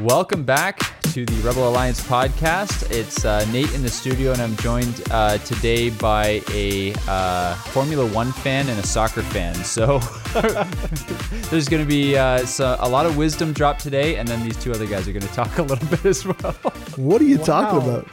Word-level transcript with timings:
Welcome 0.00 0.44
back 0.44 0.78
to 1.12 1.26
the 1.26 1.42
Rebel 1.42 1.68
Alliance 1.68 2.00
podcast. 2.00 2.90
It's 2.90 3.26
uh, 3.26 3.44
Nate 3.52 3.70
in 3.74 3.82
the 3.82 3.90
studio, 3.90 4.32
and 4.32 4.40
I'm 4.40 4.56
joined 4.56 5.02
uh, 5.10 5.36
today 5.38 5.90
by 5.90 6.42
a 6.54 6.94
uh, 7.06 7.54
Formula 7.56 8.06
One 8.06 8.32
fan 8.32 8.70
and 8.70 8.78
a 8.80 8.86
soccer 8.86 9.20
fan. 9.20 9.54
So 9.56 9.98
there's 11.50 11.68
going 11.68 11.82
to 11.82 11.86
be 11.86 12.16
uh, 12.16 12.46
so 12.46 12.78
a 12.80 12.88
lot 12.88 13.04
of 13.04 13.18
wisdom 13.18 13.52
dropped 13.52 13.80
today, 13.80 14.16
and 14.16 14.26
then 14.26 14.42
these 14.42 14.56
two 14.56 14.72
other 14.72 14.86
guys 14.86 15.06
are 15.06 15.12
going 15.12 15.20
to 15.26 15.34
talk 15.34 15.58
a 15.58 15.62
little 15.62 15.86
bit 15.88 16.06
as 16.06 16.24
well. 16.24 16.52
What 16.96 17.20
are 17.20 17.26
you 17.26 17.36
talking 17.36 17.86
about? 17.86 18.08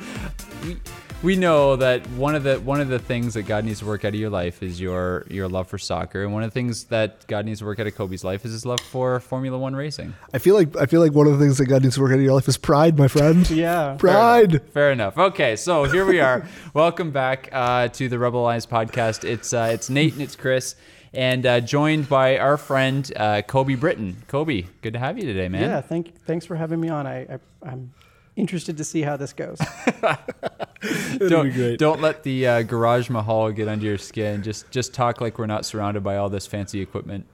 We, 1.23 1.33
we 1.33 1.35
know 1.35 1.75
that 1.75 2.07
one 2.11 2.35
of 2.35 2.43
the 2.43 2.59
one 2.59 2.81
of 2.81 2.89
the 2.89 2.99
things 2.99 3.33
that 3.33 3.43
God 3.43 3.65
needs 3.65 3.79
to 3.79 3.85
work 3.85 4.05
out 4.05 4.09
of 4.09 4.19
your 4.19 4.29
life 4.29 4.61
is 4.61 4.79
your 4.79 5.25
your 5.29 5.47
love 5.47 5.67
for 5.67 5.77
soccer, 5.77 6.23
and 6.23 6.33
one 6.33 6.43
of 6.43 6.49
the 6.49 6.53
things 6.53 6.85
that 6.85 7.25
God 7.27 7.45
needs 7.45 7.59
to 7.59 7.65
work 7.65 7.79
out 7.79 7.87
of 7.87 7.95
Kobe's 7.95 8.23
life 8.23 8.45
is 8.45 8.51
his 8.51 8.65
love 8.65 8.79
for 8.79 9.19
Formula 9.19 9.57
One 9.57 9.75
racing. 9.75 10.13
I 10.33 10.39
feel 10.39 10.55
like 10.55 10.75
I 10.77 10.85
feel 10.85 11.01
like 11.01 11.13
one 11.13 11.27
of 11.27 11.33
the 11.37 11.43
things 11.43 11.57
that 11.57 11.65
God 11.65 11.83
needs 11.83 11.95
to 11.95 12.01
work 12.01 12.11
out 12.11 12.17
of 12.17 12.21
your 12.23 12.33
life 12.33 12.47
is 12.47 12.57
pride, 12.57 12.97
my 12.97 13.07
friend. 13.07 13.49
Yeah. 13.57 13.95
pride. 13.97 14.61
Fair 14.71 14.91
enough. 14.91 15.17
Okay, 15.17 15.55
so 15.55 15.85
here 15.85 16.05
we 16.05 16.19
are. 16.19 16.45
Welcome 16.73 17.11
back 17.11 17.49
uh, 17.51 17.87
to 17.89 18.07
the 18.07 18.19
Rebel 18.19 18.41
Alliance 18.41 18.65
podcast. 18.65 19.23
It's 19.23 19.53
uh, 19.53 19.69
it's 19.73 19.89
Nate 19.89 20.13
and 20.13 20.21
it's 20.21 20.35
Chris, 20.35 20.75
and 21.13 21.45
uh, 21.45 21.59
joined 21.61 22.07
by 22.07 22.37
our 22.37 22.57
friend 22.57 23.11
uh, 23.15 23.41
Kobe 23.41 23.75
Britton. 23.75 24.17
Kobe, 24.27 24.65
good 24.81 24.93
to 24.93 24.99
have 24.99 25.17
you 25.17 25.25
today, 25.25 25.49
man. 25.49 25.61
Yeah. 25.61 25.81
Thank. 25.81 26.21
Thanks 26.25 26.45
for 26.45 26.55
having 26.55 26.79
me 26.79 26.89
on. 26.89 27.07
I, 27.07 27.21
I 27.21 27.39
I'm 27.63 27.91
interested 28.37 28.77
to 28.77 28.83
see 28.83 29.01
how 29.01 29.17
this 29.17 29.33
goes. 29.33 29.57
don't, 31.17 31.47
be 31.47 31.51
great. 31.51 31.79
don't 31.79 32.01
let 32.01 32.23
the 32.23 32.47
uh, 32.47 32.61
garage 32.63 33.09
mahal 33.09 33.51
get 33.51 33.67
under 33.67 33.85
your 33.85 33.97
skin. 33.97 34.43
Just 34.43 34.69
just 34.71 34.93
talk 34.93 35.19
like 35.21 35.37
we're 35.39 35.45
not 35.47 35.65
surrounded 35.65 36.03
by 36.03 36.17
all 36.17 36.29
this 36.29 36.47
fancy 36.47 36.81
equipment. 36.81 37.25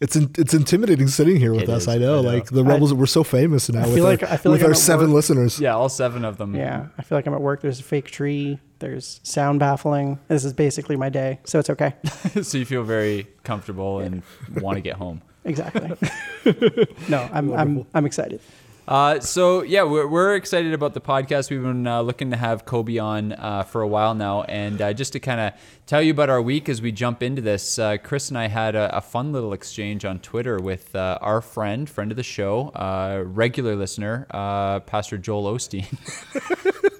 It's 0.00 0.14
in, 0.14 0.30
it's 0.38 0.54
intimidating 0.54 1.08
sitting 1.08 1.36
here 1.36 1.52
with 1.52 1.64
It 1.64 1.68
us. 1.70 1.82
is, 1.82 1.88
I 1.88 1.98
know, 1.98 2.20
I 2.20 2.22
know. 2.22 2.28
like 2.28 2.46
the 2.50 2.62
rebels. 2.62 2.94
we're 2.94 3.06
so 3.06 3.24
famous 3.24 3.68
now. 3.68 3.80
I 3.82 3.86
with 3.86 3.94
feel 3.96 4.04
our, 4.04 4.10
like- 4.12 4.22
I 4.22 4.36
feel 4.36 4.52
with 4.52 4.60
like 4.60 4.66
our 4.66 4.70
I'm 4.70 4.74
at 4.74 4.78
seven 4.78 5.06
work. 5.08 5.14
listeners. 5.16 5.58
Yeah, 5.60 5.74
all 5.74 5.88
seven 5.88 6.24
of 6.24 6.36
them. 6.36 6.54
yeah. 6.54 6.86
I 6.96 7.02
feel 7.02 7.18
like 7.18 7.26
I'm 7.26 7.34
at 7.34 7.40
work. 7.40 7.62
There's 7.62 7.80
a 7.80 7.82
fake 7.82 8.10
tree. 8.10 8.60
There's 8.78 9.18
sound 9.24 9.58
baffling. 9.58 10.20
This 10.28 10.44
is 10.44 10.52
basically 10.52 10.94
my 10.94 11.08
day, 11.08 11.40
so 11.44 11.58
it's 11.58 11.68
okay. 11.70 11.94
so 12.42 12.58
you 12.58 12.64
feel 12.64 12.84
very 12.84 13.26
comfortable 13.42 13.98
and 13.98 14.22
want 14.60 14.76
to 14.76 14.80
get 14.82 14.94
home. 14.94 15.20
Exactly. 15.44 15.90
no, 17.08 17.28
I'm 17.32 17.52
I'm 17.54 17.86
I'm 17.92 18.06
excited. 18.06 18.40
Uh, 18.88 19.20
so 19.20 19.60
yeah, 19.62 19.82
we're, 19.82 20.06
we're 20.08 20.34
excited 20.34 20.72
about 20.72 20.94
the 20.94 21.00
podcast. 21.00 21.50
We've 21.50 21.60
been 21.62 21.86
uh, 21.86 22.00
looking 22.00 22.30
to 22.30 22.38
have 22.38 22.64
Kobe 22.64 22.96
on 22.96 23.34
uh, 23.34 23.62
for 23.64 23.82
a 23.82 23.86
while 23.86 24.14
now, 24.14 24.44
and 24.44 24.80
uh, 24.80 24.94
just 24.94 25.12
to 25.12 25.20
kind 25.20 25.40
of 25.40 25.52
tell 25.84 26.00
you 26.00 26.10
about 26.10 26.30
our 26.30 26.40
week 26.40 26.70
as 26.70 26.80
we 26.80 26.90
jump 26.90 27.22
into 27.22 27.42
this, 27.42 27.78
uh, 27.78 27.98
Chris 28.02 28.30
and 28.30 28.38
I 28.38 28.48
had 28.48 28.74
a, 28.74 28.96
a 28.96 29.02
fun 29.02 29.30
little 29.30 29.52
exchange 29.52 30.06
on 30.06 30.20
Twitter 30.20 30.56
with 30.58 30.96
uh, 30.96 31.18
our 31.20 31.42
friend, 31.42 31.88
friend 31.88 32.10
of 32.10 32.16
the 32.16 32.22
show, 32.22 32.68
uh, 32.70 33.22
regular 33.26 33.76
listener, 33.76 34.26
uh, 34.30 34.80
Pastor 34.80 35.18
Joel 35.18 35.54
Osteen. 35.54 35.86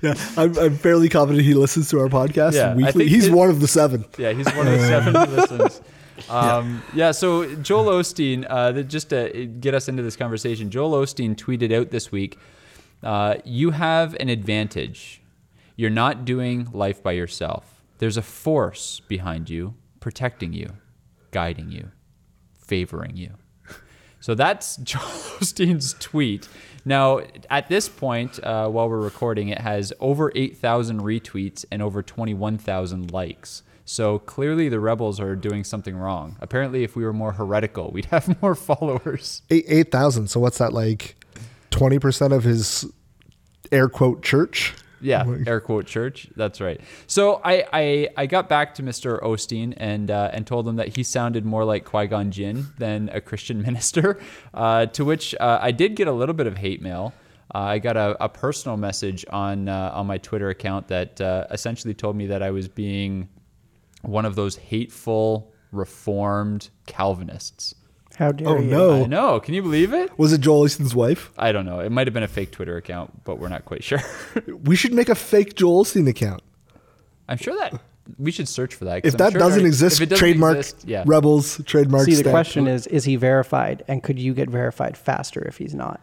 Yeah, 0.00 0.14
I'm, 0.38 0.56
I'm 0.56 0.76
fairly 0.78 1.10
confident 1.10 1.44
he 1.44 1.52
listens 1.52 1.90
to 1.90 2.00
our 2.00 2.08
podcast 2.08 2.54
Yeah, 2.54 2.74
weekly. 2.74 3.06
He's 3.06 3.26
it- 3.26 3.34
one 3.34 3.50
of 3.50 3.60
the 3.60 3.68
seven. 3.68 4.02
Yeah, 4.16 4.32
he's 4.32 4.46
one 4.54 4.66
of 4.66 4.72
the 4.72 4.86
seven 4.86 5.14
who 5.14 5.36
listens. 5.36 5.82
Um, 6.28 6.82
yeah. 6.94 7.12
so 7.12 7.54
Joel 7.56 7.86
Osteen, 7.86 8.46
uh, 8.48 8.82
just 8.82 9.10
to 9.10 9.46
get 9.46 9.74
us 9.74 9.88
into 9.88 10.02
this 10.02 10.16
conversation, 10.16 10.70
Joel 10.70 10.92
Osteen 11.02 11.34
tweeted 11.34 11.72
out 11.72 11.90
this 11.90 12.10
week 12.12 12.38
uh, 13.02 13.36
You 13.44 13.70
have 13.70 14.14
an 14.20 14.28
advantage. 14.28 15.22
You're 15.76 15.90
not 15.90 16.24
doing 16.24 16.68
life 16.72 17.02
by 17.02 17.12
yourself. 17.12 17.82
There's 17.98 18.16
a 18.16 18.22
force 18.22 19.00
behind 19.08 19.48
you, 19.50 19.74
protecting 20.00 20.52
you, 20.52 20.70
guiding 21.30 21.70
you, 21.70 21.90
favoring 22.58 23.16
you. 23.16 23.34
So 24.20 24.34
that's 24.34 24.76
Joel 24.82 25.02
Osteen's 25.40 25.94
tweet. 25.94 26.48
Now, 26.84 27.20
at 27.50 27.68
this 27.68 27.88
point, 27.88 28.42
uh, 28.42 28.68
while 28.68 28.88
we're 28.88 29.00
recording, 29.00 29.48
it 29.48 29.58
has 29.58 29.92
over 30.00 30.32
8,000 30.34 31.00
retweets 31.00 31.64
and 31.70 31.82
over 31.82 32.02
21,000 32.02 33.12
likes. 33.12 33.62
So 33.88 34.18
clearly, 34.18 34.68
the 34.68 34.80
rebels 34.80 35.18
are 35.18 35.34
doing 35.34 35.64
something 35.64 35.96
wrong. 35.96 36.36
Apparently, 36.42 36.84
if 36.84 36.94
we 36.94 37.04
were 37.04 37.14
more 37.14 37.32
heretical, 37.32 37.90
we'd 37.94 38.04
have 38.06 38.40
more 38.42 38.54
followers. 38.54 39.40
Eight 39.48 39.64
eight 39.66 39.90
thousand. 39.90 40.28
So 40.28 40.40
what's 40.40 40.58
that 40.58 40.74
like? 40.74 41.16
Twenty 41.70 41.98
percent 41.98 42.34
of 42.34 42.44
his 42.44 42.84
air 43.72 43.88
quote 43.88 44.22
church. 44.22 44.74
Yeah, 45.00 45.24
air 45.46 45.60
quote 45.60 45.86
church. 45.86 46.28
That's 46.36 46.60
right. 46.60 46.82
So 47.06 47.40
I 47.42 47.64
I, 47.72 48.08
I 48.18 48.26
got 48.26 48.46
back 48.50 48.74
to 48.74 48.82
Mr. 48.82 49.22
Osteen 49.22 49.72
and 49.78 50.10
uh, 50.10 50.32
and 50.34 50.46
told 50.46 50.68
him 50.68 50.76
that 50.76 50.94
he 50.94 51.02
sounded 51.02 51.46
more 51.46 51.64
like 51.64 51.86
Qui 51.86 52.08
Gon 52.08 52.30
Jinn 52.30 52.66
than 52.76 53.08
a 53.14 53.22
Christian 53.22 53.62
minister. 53.68 54.20
Uh, 54.52 54.84
to 54.86 55.04
which 55.06 55.34
uh, 55.40 55.60
I 55.62 55.70
did 55.70 55.96
get 55.96 56.08
a 56.08 56.12
little 56.12 56.34
bit 56.34 56.46
of 56.46 56.58
hate 56.58 56.82
mail. 56.82 57.14
Uh, 57.54 57.58
I 57.60 57.78
got 57.78 57.96
a, 57.96 58.22
a 58.22 58.28
personal 58.28 58.76
message 58.76 59.24
on 59.30 59.70
uh, 59.70 59.92
on 59.94 60.06
my 60.06 60.18
Twitter 60.18 60.50
account 60.50 60.88
that 60.88 61.18
uh, 61.22 61.46
essentially 61.50 61.94
told 61.94 62.16
me 62.16 62.26
that 62.26 62.42
I 62.42 62.50
was 62.50 62.68
being 62.68 63.30
one 64.02 64.24
of 64.24 64.34
those 64.36 64.56
hateful 64.56 65.52
reformed 65.72 66.70
Calvinists. 66.86 67.74
How 68.16 68.32
dare 68.32 68.48
Oh 68.48 68.58
you? 68.58 68.70
no! 68.70 69.04
I 69.04 69.06
know. 69.06 69.38
Can 69.40 69.54
you 69.54 69.62
believe 69.62 69.92
it? 69.94 70.18
Was 70.18 70.32
it 70.32 70.40
Joel 70.40 70.64
Osteen's 70.64 70.94
wife? 70.94 71.30
I 71.38 71.52
don't 71.52 71.64
know. 71.66 71.78
It 71.80 71.90
might 71.90 72.06
have 72.06 72.14
been 72.14 72.22
a 72.24 72.28
fake 72.28 72.50
Twitter 72.50 72.76
account, 72.76 73.24
but 73.24 73.38
we're 73.38 73.48
not 73.48 73.64
quite 73.64 73.84
sure. 73.84 74.00
We 74.64 74.74
should 74.76 74.92
make 74.92 75.08
a 75.08 75.14
fake 75.14 75.54
Joel 75.54 75.84
Osteen 75.84 76.08
account. 76.08 76.42
I'm 77.28 77.36
sure 77.38 77.56
that 77.58 77.80
we 78.18 78.30
should 78.32 78.48
search 78.48 78.74
for 78.74 78.86
that. 78.86 79.02
'cause 79.02 79.14
If 79.14 79.20
I'm 79.20 79.26
that 79.26 79.32
sure 79.32 79.38
doesn't 79.38 79.52
already- 79.60 79.66
exist, 79.68 79.96
if 79.96 80.02
it 80.02 80.06
doesn't 80.10 80.18
trademark 80.24 80.56
exist, 80.56 80.84
yeah. 80.88 81.04
rebels, 81.06 81.60
trademark. 81.66 82.06
See, 82.06 82.12
the 82.12 82.16
stamp. 82.20 82.32
question 82.32 82.66
is: 82.66 82.86
Is 82.88 83.04
he 83.04 83.16
verified, 83.16 83.84
and 83.86 84.02
could 84.02 84.18
you 84.18 84.32
get 84.34 84.48
verified 84.50 84.96
faster 84.96 85.42
if 85.46 85.58
he's 85.58 85.74
not? 85.74 86.00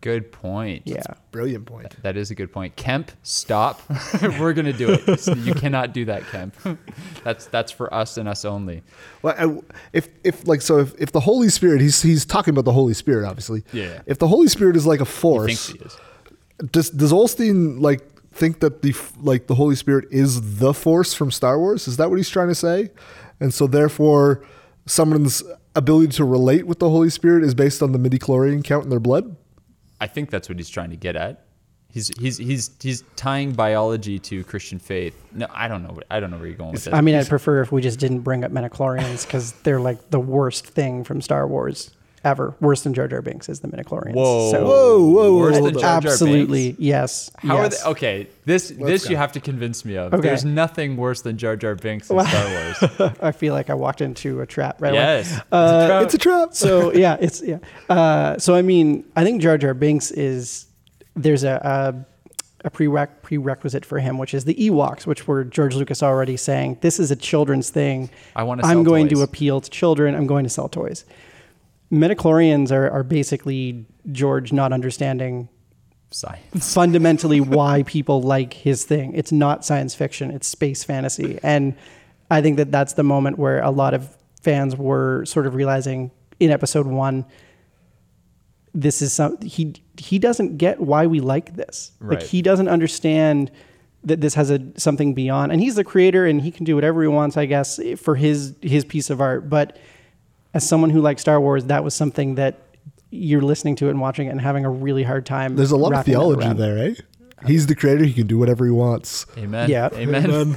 Good 0.00 0.32
point. 0.32 0.82
Yeah. 0.84 1.02
Brilliant 1.30 1.66
point. 1.66 2.02
That 2.02 2.16
is 2.16 2.30
a 2.30 2.34
good 2.34 2.52
point. 2.52 2.76
Kemp, 2.76 3.10
stop. 3.22 3.80
We're 4.22 4.52
gonna 4.52 4.72
do 4.72 4.88
it. 4.90 5.26
You 5.38 5.54
cannot 5.54 5.92
do 5.92 6.04
that, 6.06 6.26
Kemp. 6.26 6.54
That's 7.24 7.46
that's 7.46 7.72
for 7.72 7.92
us 7.92 8.16
and 8.18 8.28
us 8.28 8.44
only. 8.44 8.82
Well, 9.22 9.34
I, 9.38 9.74
if 9.92 10.08
if 10.22 10.46
like 10.46 10.60
so, 10.60 10.78
if, 10.78 10.94
if 11.00 11.12
the 11.12 11.20
Holy 11.20 11.48
Spirit, 11.48 11.80
he's 11.80 12.02
he's 12.02 12.26
talking 12.26 12.52
about 12.52 12.64
the 12.66 12.72
Holy 12.72 12.94
Spirit, 12.94 13.26
obviously. 13.26 13.64
Yeah. 13.72 14.02
If 14.06 14.18
the 14.18 14.28
Holy 14.28 14.48
Spirit 14.48 14.76
is 14.76 14.86
like 14.86 15.00
a 15.00 15.06
force, 15.06 15.68
he 15.68 15.78
is. 15.78 15.96
does 16.70 16.90
does 16.90 17.12
Osteen 17.12 17.80
like 17.80 18.02
think 18.32 18.60
that 18.60 18.82
the 18.82 18.94
like 19.20 19.46
the 19.46 19.54
Holy 19.54 19.76
Spirit 19.76 20.06
is 20.10 20.58
the 20.58 20.74
force 20.74 21.14
from 21.14 21.30
Star 21.30 21.58
Wars? 21.58 21.88
Is 21.88 21.96
that 21.96 22.10
what 22.10 22.16
he's 22.16 22.28
trying 22.28 22.48
to 22.48 22.54
say? 22.54 22.90
And 23.40 23.54
so 23.54 23.66
therefore, 23.66 24.44
someone's 24.86 25.42
ability 25.74 26.12
to 26.12 26.24
relate 26.24 26.66
with 26.66 26.78
the 26.78 26.90
Holy 26.90 27.10
Spirit 27.10 27.42
is 27.44 27.54
based 27.54 27.82
on 27.82 27.92
the 27.92 27.98
midi 27.98 28.18
chlorian 28.18 28.62
count 28.62 28.84
in 28.84 28.90
their 28.90 29.00
blood. 29.00 29.36
I 30.04 30.06
think 30.06 30.28
that's 30.28 30.50
what 30.50 30.58
he's 30.58 30.68
trying 30.68 30.90
to 30.90 30.96
get 30.96 31.16
at. 31.16 31.46
He's 31.90 32.08
he's 32.18 32.36
he's 32.36 32.70
he's 32.78 33.02
tying 33.16 33.52
biology 33.52 34.18
to 34.18 34.44
Christian 34.44 34.78
faith. 34.78 35.16
No, 35.32 35.46
I 35.50 35.66
don't 35.66 35.82
know. 35.82 35.98
I 36.10 36.20
don't 36.20 36.30
know 36.30 36.36
where 36.36 36.46
you're 36.46 36.58
going 36.58 36.72
with 36.72 36.84
this. 36.84 36.92
I 36.92 37.00
mean, 37.00 37.14
I'd 37.14 37.26
prefer 37.26 37.62
if 37.62 37.72
we 37.72 37.80
just 37.80 37.98
didn't 37.98 38.20
bring 38.20 38.44
up 38.44 38.52
midichlorians 38.52 39.24
because 39.24 39.52
they're 39.62 39.80
like 39.80 40.10
the 40.10 40.20
worst 40.20 40.66
thing 40.66 41.04
from 41.04 41.22
Star 41.22 41.46
Wars 41.46 41.90
ever. 42.24 42.54
Worse 42.60 42.82
than 42.82 42.94
Jar 42.94 43.06
Jar 43.08 43.22
Binks 43.22 43.48
is 43.48 43.60
the 43.60 43.68
midichlorians. 43.68 44.14
Whoa. 44.14 44.50
So 44.50 44.64
Whoa, 44.64 45.08
whoa, 45.08 45.38
Worse 45.38 45.58
whoa! 45.58 45.64
than 45.66 45.74
Jar. 45.74 46.00
Jar 46.00 46.12
absolutely 46.12 46.68
Binks? 46.68 46.80
yes. 46.80 47.30
How 47.38 47.56
yes. 47.56 47.82
are 47.82 47.84
they? 47.84 47.90
Okay, 47.92 48.26
this 48.44 48.68
this 48.70 49.04
go. 49.04 49.10
you 49.10 49.16
have 49.16 49.32
to 49.32 49.40
convince 49.40 49.84
me 49.84 49.96
of. 49.96 50.12
Okay. 50.14 50.22
There's 50.28 50.44
nothing 50.44 50.96
worse 50.96 51.22
than 51.22 51.36
Jar 51.38 51.56
Jar 51.56 51.74
Binks 51.74 52.10
in 52.10 52.18
Star 52.26 52.50
Wars. 52.98 53.16
I 53.22 53.32
feel 53.32 53.54
like 53.54 53.70
I 53.70 53.74
walked 53.74 54.00
into 54.00 54.40
a 54.40 54.46
trap 54.46 54.80
right 54.80 54.90
away. 54.92 54.98
yes. 55.00 55.40
Uh, 55.52 56.00
It's 56.04 56.14
a 56.14 56.18
trap. 56.18 56.54
so 56.54 56.92
yeah, 56.94 57.16
it's 57.20 57.42
yeah. 57.42 57.58
Uh, 57.88 58.38
so 58.38 58.54
I 58.54 58.62
mean, 58.62 59.04
I 59.16 59.24
think 59.24 59.40
Jar 59.42 59.58
Jar 59.58 59.74
Binks 59.74 60.10
is 60.10 60.66
there's 61.16 61.44
a 61.44 62.04
a, 62.64 62.66
a 62.66 62.70
prereq, 62.70 63.08
prerequisite 63.22 63.84
for 63.84 63.98
him, 63.98 64.16
which 64.18 64.32
is 64.34 64.44
the 64.46 64.54
Ewoks, 64.54 65.06
which 65.06 65.28
were 65.28 65.44
George 65.44 65.74
Lucas 65.76 66.02
already 66.02 66.36
saying 66.36 66.78
this 66.80 66.98
is 66.98 67.10
a 67.10 67.16
children's 67.16 67.70
thing. 67.70 68.08
I 68.34 68.42
wanna 68.42 68.62
I'm 68.64 68.84
going 68.84 69.08
toys." 69.08 69.18
to 69.18 69.22
appeal 69.24 69.60
to 69.60 69.70
children. 69.70 70.14
I'm 70.14 70.26
going 70.26 70.44
to 70.44 70.50
sell 70.50 70.68
toys. 70.68 71.04
Midichlorians 71.92 72.72
are, 72.72 72.90
are 72.90 73.02
basically 73.02 73.86
George 74.10 74.52
not 74.52 74.72
understanding 74.72 75.48
Science. 76.10 76.72
fundamentally 76.72 77.40
why 77.40 77.82
people 77.84 78.22
like 78.22 78.52
his 78.54 78.84
thing. 78.84 79.14
It's 79.14 79.32
not 79.32 79.64
science 79.64 79.94
fiction, 79.94 80.30
it's 80.30 80.46
space 80.46 80.84
fantasy. 80.84 81.38
And 81.42 81.76
I 82.30 82.40
think 82.40 82.56
that 82.56 82.70
that's 82.70 82.94
the 82.94 83.02
moment 83.02 83.38
where 83.38 83.60
a 83.60 83.70
lot 83.70 83.94
of 83.94 84.16
fans 84.40 84.76
were 84.76 85.24
sort 85.24 85.46
of 85.46 85.54
realizing 85.54 86.10
in 86.38 86.50
episode 86.50 86.86
1 86.86 87.24
this 88.74 89.00
is 89.00 89.12
some 89.12 89.40
he 89.40 89.74
he 89.96 90.18
doesn't 90.18 90.58
get 90.58 90.80
why 90.80 91.06
we 91.06 91.20
like 91.20 91.54
this. 91.54 91.92
Right. 92.00 92.18
Like 92.18 92.28
he 92.28 92.42
doesn't 92.42 92.68
understand 92.68 93.52
that 94.02 94.20
this 94.20 94.34
has 94.34 94.50
a 94.50 94.60
something 94.76 95.14
beyond 95.14 95.52
and 95.52 95.60
he's 95.60 95.76
the 95.76 95.84
creator 95.84 96.26
and 96.26 96.42
he 96.42 96.50
can 96.50 96.64
do 96.64 96.74
whatever 96.74 97.00
he 97.00 97.08
wants 97.08 97.36
I 97.36 97.46
guess 97.46 97.78
for 97.96 98.16
his 98.16 98.54
his 98.60 98.84
piece 98.84 99.10
of 99.10 99.20
art, 99.20 99.48
but 99.48 99.78
as 100.54 100.66
someone 100.66 100.90
who 100.90 101.00
likes 101.00 101.20
Star 101.20 101.40
Wars, 101.40 101.64
that 101.66 101.84
was 101.84 101.94
something 101.94 102.36
that 102.36 102.60
you're 103.10 103.42
listening 103.42 103.76
to 103.76 103.86
it 103.86 103.90
and 103.90 104.00
watching 104.00 104.28
it 104.28 104.30
and 104.30 104.40
having 104.40 104.64
a 104.64 104.70
really 104.70 105.02
hard 105.02 105.26
time. 105.26 105.56
There's 105.56 105.72
a 105.72 105.76
lot 105.76 105.92
of 105.92 106.04
theology 106.04 106.46
around. 106.46 106.58
there, 106.58 106.78
eh? 106.78 106.94
He's 107.46 107.66
the 107.66 107.74
creator. 107.74 108.04
He 108.04 108.14
can 108.14 108.26
do 108.26 108.38
whatever 108.38 108.64
he 108.64 108.70
wants. 108.70 109.26
Amen. 109.36 109.68
Yeah. 109.68 109.90
Amen. 109.92 110.56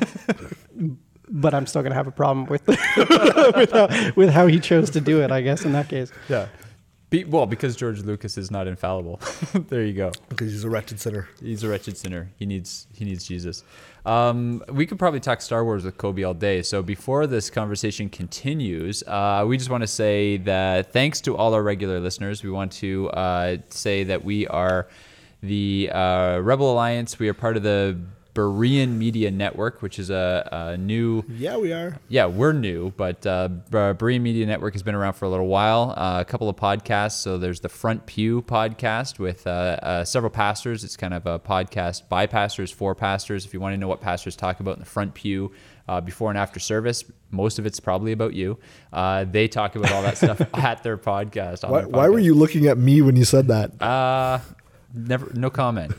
but 1.29 1.53
I'm 1.53 1.65
still 1.65 1.83
gonna 1.83 1.95
have 1.95 2.07
a 2.07 2.11
problem 2.11 2.45
with 2.45 2.65
with, 2.67 3.71
how, 3.71 4.11
with 4.15 4.29
how 4.29 4.47
he 4.47 4.59
chose 4.59 4.89
to 4.91 5.01
do 5.01 5.21
it. 5.21 5.31
I 5.31 5.41
guess 5.41 5.65
in 5.65 5.73
that 5.73 5.89
case. 5.89 6.11
Yeah. 6.29 6.47
Be, 7.09 7.23
well, 7.23 7.45
because 7.45 7.77
George 7.77 8.01
Lucas 8.01 8.37
is 8.37 8.51
not 8.51 8.67
infallible. 8.67 9.21
there 9.53 9.83
you 9.83 9.93
go. 9.93 10.11
Because 10.27 10.51
he's 10.51 10.65
a 10.65 10.69
wretched 10.69 10.99
sinner. 10.99 11.29
He's 11.41 11.63
a 11.63 11.69
wretched 11.69 11.97
sinner. 11.97 12.31
He 12.37 12.45
needs 12.45 12.87
he 12.93 13.05
needs 13.05 13.25
Jesus. 13.25 13.63
Um, 14.07 14.63
we 14.69 14.85
could 14.85 14.97
probably 14.97 15.19
talk 15.19 15.41
Star 15.41 15.65
Wars 15.65 15.83
with 15.83 15.97
Kobe 15.97 16.23
all 16.23 16.33
day. 16.33 16.61
So 16.61 16.81
before 16.81 17.27
this 17.27 17.49
conversation 17.49 18.07
continues, 18.07 19.03
uh, 19.05 19.43
we 19.45 19.57
just 19.57 19.69
want 19.69 19.81
to 19.81 19.87
say 19.87 20.37
that 20.37 20.93
thanks 20.93 21.19
to 21.21 21.35
all 21.35 21.53
our 21.53 21.61
regular 21.61 21.99
listeners. 21.99 22.41
We 22.41 22.49
want 22.49 22.71
to 22.73 23.09
uh, 23.09 23.57
say 23.67 24.05
that 24.05 24.23
we 24.23 24.47
are 24.47 24.87
the 25.43 25.91
uh, 25.91 26.39
Rebel 26.39 26.71
Alliance. 26.71 27.19
We 27.19 27.27
are 27.27 27.33
part 27.33 27.57
of 27.57 27.63
the 27.63 27.99
Berean 28.37 28.97
Media 28.97 29.31
Network, 29.31 29.81
which 29.81 29.97
is 29.97 30.11
a, 30.11 30.47
a 30.51 30.77
new 30.77 31.23
Yeah, 31.27 31.57
we 31.57 31.73
are. 31.73 31.97
yeah, 32.07 32.27
we're 32.27 32.53
new, 32.53 32.91
but 32.91 33.25
uh, 33.25 33.49
Berean 33.71 34.21
Media 34.21 34.45
Network 34.45 34.73
has 34.75 34.83
been 34.83 34.93
around 34.93 35.13
for 35.13 35.25
a 35.25 35.29
little 35.29 35.47
while. 35.47 35.95
Uh, 35.97 36.19
a 36.21 36.25
couple 36.25 36.47
of 36.47 36.55
podcasts. 36.55 37.13
So 37.19 37.39
there's 37.39 37.61
the 37.61 37.69
Front 37.69 38.05
Pew 38.05 38.43
podcast 38.43 39.17
with 39.17 39.47
uh, 39.47 39.49
uh, 39.81 40.05
several 40.05 40.29
pastors. 40.29 40.83
It's 40.83 40.95
kind 40.95 41.15
of 41.15 41.25
a 41.25 41.39
podcast 41.39 42.07
by 42.09 42.27
pastors 42.27 42.69
for 42.69 42.93
pastors. 42.93 43.43
If 43.43 43.55
you 43.55 43.59
want 43.59 43.73
to 43.73 43.77
know 43.77 43.87
what 43.87 44.01
pastors 44.01 44.35
talk 44.35 44.59
about 44.59 44.73
in 44.75 44.79
the 44.81 44.85
Front 44.85 45.15
Pew 45.15 45.51
uh, 45.87 45.99
before 46.01 46.29
and 46.29 46.37
after 46.37 46.59
service, 46.59 47.03
most 47.31 47.57
of 47.57 47.65
it's 47.65 47.79
probably 47.79 48.11
about 48.11 48.35
you. 48.35 48.59
Uh, 48.93 49.23
they 49.23 49.47
talk 49.47 49.75
about 49.75 49.91
all 49.91 50.03
that 50.03 50.15
stuff 50.17 50.39
at 50.53 50.83
their 50.83 50.97
podcast. 50.97 51.63
on 51.63 51.71
Why, 51.71 51.79
their 51.81 51.89
why 51.89 52.07
were 52.09 52.19
you 52.19 52.35
looking 52.35 52.67
at 52.67 52.77
me 52.77 53.01
when 53.01 53.15
you 53.15 53.25
said 53.25 53.47
that? 53.47 53.81
Uh, 53.81 54.39
never, 54.93 55.31
no 55.33 55.49
comment. 55.49 55.93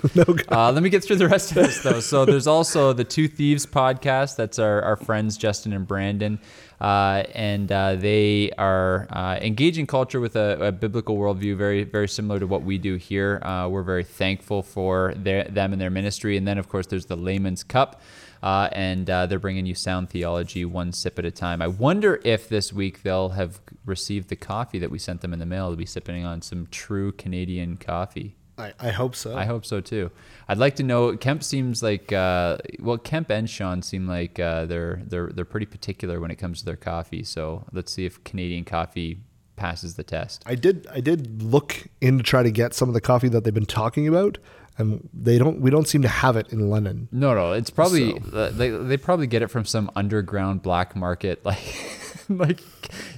Uh, 0.50 0.72
let 0.72 0.82
me 0.82 0.90
get 0.90 1.04
through 1.04 1.16
the 1.16 1.28
rest 1.28 1.50
of 1.50 1.56
this 1.56 1.82
though. 1.82 2.00
So 2.00 2.24
there's 2.24 2.46
also 2.46 2.92
the 2.92 3.04
Two 3.04 3.28
Thieves 3.28 3.66
podcast. 3.66 4.36
That's 4.36 4.58
our, 4.58 4.82
our 4.82 4.96
friends 4.96 5.36
Justin 5.36 5.72
and 5.72 5.86
Brandon, 5.86 6.38
uh, 6.80 7.24
and 7.34 7.70
uh, 7.70 7.96
they 7.96 8.50
are 8.58 9.06
uh, 9.10 9.38
engaging 9.40 9.86
culture 9.86 10.20
with 10.20 10.36
a, 10.36 10.66
a 10.66 10.72
biblical 10.72 11.16
worldview, 11.16 11.56
very 11.56 11.84
very 11.84 12.08
similar 12.08 12.38
to 12.40 12.46
what 12.46 12.62
we 12.62 12.78
do 12.78 12.96
here. 12.96 13.40
Uh, 13.42 13.68
we're 13.68 13.82
very 13.82 14.04
thankful 14.04 14.62
for 14.62 15.14
their, 15.16 15.44
them 15.44 15.72
and 15.72 15.80
their 15.80 15.90
ministry. 15.90 16.36
And 16.36 16.46
then 16.46 16.58
of 16.58 16.68
course 16.68 16.86
there's 16.86 17.06
the 17.06 17.16
Layman's 17.16 17.62
Cup. 17.62 18.00
Uh, 18.42 18.68
and 18.72 19.10
uh, 19.10 19.26
they're 19.26 19.38
bringing 19.38 19.66
you 19.66 19.74
sound 19.74 20.10
theology 20.10 20.64
one 20.64 20.92
sip 20.92 21.18
at 21.18 21.24
a 21.24 21.30
time. 21.30 21.60
I 21.60 21.66
wonder 21.66 22.20
if 22.24 22.48
this 22.48 22.72
week 22.72 23.02
they'll 23.02 23.30
have 23.30 23.60
received 23.84 24.28
the 24.28 24.36
coffee 24.36 24.78
that 24.78 24.90
we 24.90 24.98
sent 24.98 25.22
them 25.22 25.32
in 25.32 25.38
the 25.38 25.46
mail 25.46 25.70
to 25.70 25.76
be 25.76 25.86
sipping 25.86 26.24
on 26.24 26.42
some 26.42 26.68
true 26.70 27.10
Canadian 27.12 27.76
coffee. 27.76 28.36
I, 28.58 28.72
I 28.78 28.90
hope 28.90 29.14
so. 29.14 29.36
I 29.36 29.44
hope 29.44 29.64
so 29.64 29.80
too. 29.80 30.10
I'd 30.48 30.58
like 30.58 30.76
to 30.76 30.82
know. 30.82 31.16
Kemp 31.16 31.42
seems 31.42 31.82
like 31.82 32.12
uh, 32.12 32.58
well, 32.80 32.98
Kemp 32.98 33.30
and 33.30 33.48
Sean 33.48 33.82
seem 33.82 34.06
like 34.06 34.40
uh, 34.40 34.66
they're 34.66 35.02
they're 35.06 35.28
they're 35.28 35.44
pretty 35.44 35.66
particular 35.66 36.20
when 36.20 36.30
it 36.30 36.36
comes 36.36 36.60
to 36.60 36.64
their 36.64 36.76
coffee. 36.76 37.22
So 37.22 37.64
let's 37.72 37.92
see 37.92 38.04
if 38.04 38.22
Canadian 38.24 38.64
coffee 38.64 39.20
passes 39.56 39.94
the 39.94 40.02
test. 40.02 40.42
I 40.46 40.54
did 40.54 40.86
I 40.90 41.00
did 41.00 41.42
look 41.42 41.86
in 42.00 42.18
to 42.18 42.24
try 42.24 42.42
to 42.42 42.50
get 42.50 42.74
some 42.74 42.88
of 42.88 42.94
the 42.94 43.00
coffee 43.00 43.28
that 43.28 43.44
they've 43.44 43.54
been 43.54 43.66
talking 43.66 44.08
about, 44.08 44.38
and 44.76 45.08
they 45.14 45.38
don't. 45.38 45.60
We 45.60 45.70
don't 45.70 45.86
seem 45.86 46.02
to 46.02 46.08
have 46.08 46.36
it 46.36 46.52
in 46.52 46.68
London. 46.68 47.08
No, 47.12 47.34
no, 47.34 47.52
it's 47.52 47.70
probably 47.70 48.20
uh, 48.32 48.50
they 48.50 48.70
they 48.70 48.96
probably 48.96 49.26
get 49.26 49.42
it 49.42 49.48
from 49.48 49.64
some 49.64 49.90
underground 49.94 50.62
black 50.62 50.96
market 50.96 51.44
like. 51.44 51.58
like, 52.38 52.60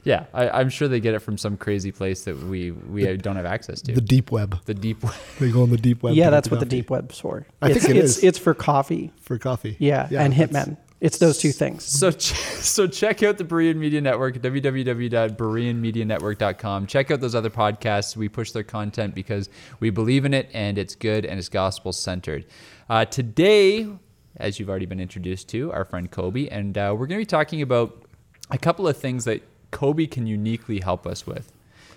yeah, 0.04 0.26
I, 0.32 0.48
I'm 0.50 0.68
sure 0.68 0.86
they 0.88 1.00
get 1.00 1.14
it 1.14 1.18
from 1.20 1.38
some 1.38 1.56
crazy 1.56 1.92
place 1.92 2.24
that 2.24 2.36
we 2.38 2.70
we 2.70 3.16
don't 3.16 3.36
have 3.36 3.46
access 3.46 3.80
to. 3.82 3.92
The 3.92 4.00
deep 4.00 4.30
web. 4.30 4.62
The 4.64 4.74
deep 4.74 5.02
web. 5.02 5.14
They 5.40 5.50
go 5.50 5.62
on 5.62 5.70
the 5.70 5.78
deep 5.78 6.02
web. 6.02 6.14
yeah, 6.14 6.30
that's 6.30 6.50
what 6.50 6.60
the 6.60 6.66
deep 6.66 6.90
web's 6.90 7.18
for. 7.18 7.46
I 7.62 7.70
it's, 7.70 7.84
think 7.84 7.96
it 7.96 7.98
it's, 7.98 8.18
is. 8.18 8.24
It's 8.24 8.38
for 8.38 8.52
coffee. 8.54 9.12
for 9.22 9.38
coffee. 9.38 9.76
Yeah, 9.78 10.06
and 10.10 10.34
hitmen. 10.34 10.76
It's 11.00 11.16
those 11.16 11.38
two 11.38 11.52
things. 11.52 11.84
So, 11.84 12.12
ch- 12.12 12.34
so 12.34 12.86
check 12.86 13.22
out 13.22 13.38
the 13.38 13.44
Berean 13.44 13.76
Media 13.76 14.02
Network, 14.02 14.36
www.bereanmedianetwork.com. 14.36 16.86
Check 16.86 17.10
out 17.10 17.20
those 17.20 17.34
other 17.34 17.48
podcasts. 17.48 18.14
We 18.16 18.28
push 18.28 18.50
their 18.52 18.64
content 18.64 19.14
because 19.14 19.48
we 19.80 19.88
believe 19.88 20.26
in 20.26 20.34
it 20.34 20.50
and 20.52 20.76
it's 20.76 20.94
good 20.94 21.24
and 21.24 21.38
it's 21.38 21.48
gospel 21.48 21.94
centered. 21.94 22.44
Uh, 22.90 23.06
today, 23.06 23.88
as 24.36 24.60
you've 24.60 24.68
already 24.68 24.84
been 24.86 25.00
introduced 25.00 25.48
to, 25.50 25.72
our 25.72 25.84
friend 25.86 26.10
Kobe, 26.10 26.48
and 26.48 26.76
uh, 26.76 26.94
we're 26.96 27.06
going 27.06 27.18
to 27.18 27.22
be 27.22 27.26
talking 27.26 27.62
about 27.62 28.04
a 28.50 28.58
couple 28.58 28.86
of 28.88 28.96
things 28.96 29.24
that 29.24 29.42
Kobe 29.70 30.06
can 30.06 30.26
uniquely 30.26 30.80
help 30.80 31.06
us 31.06 31.26
with. 31.26 31.52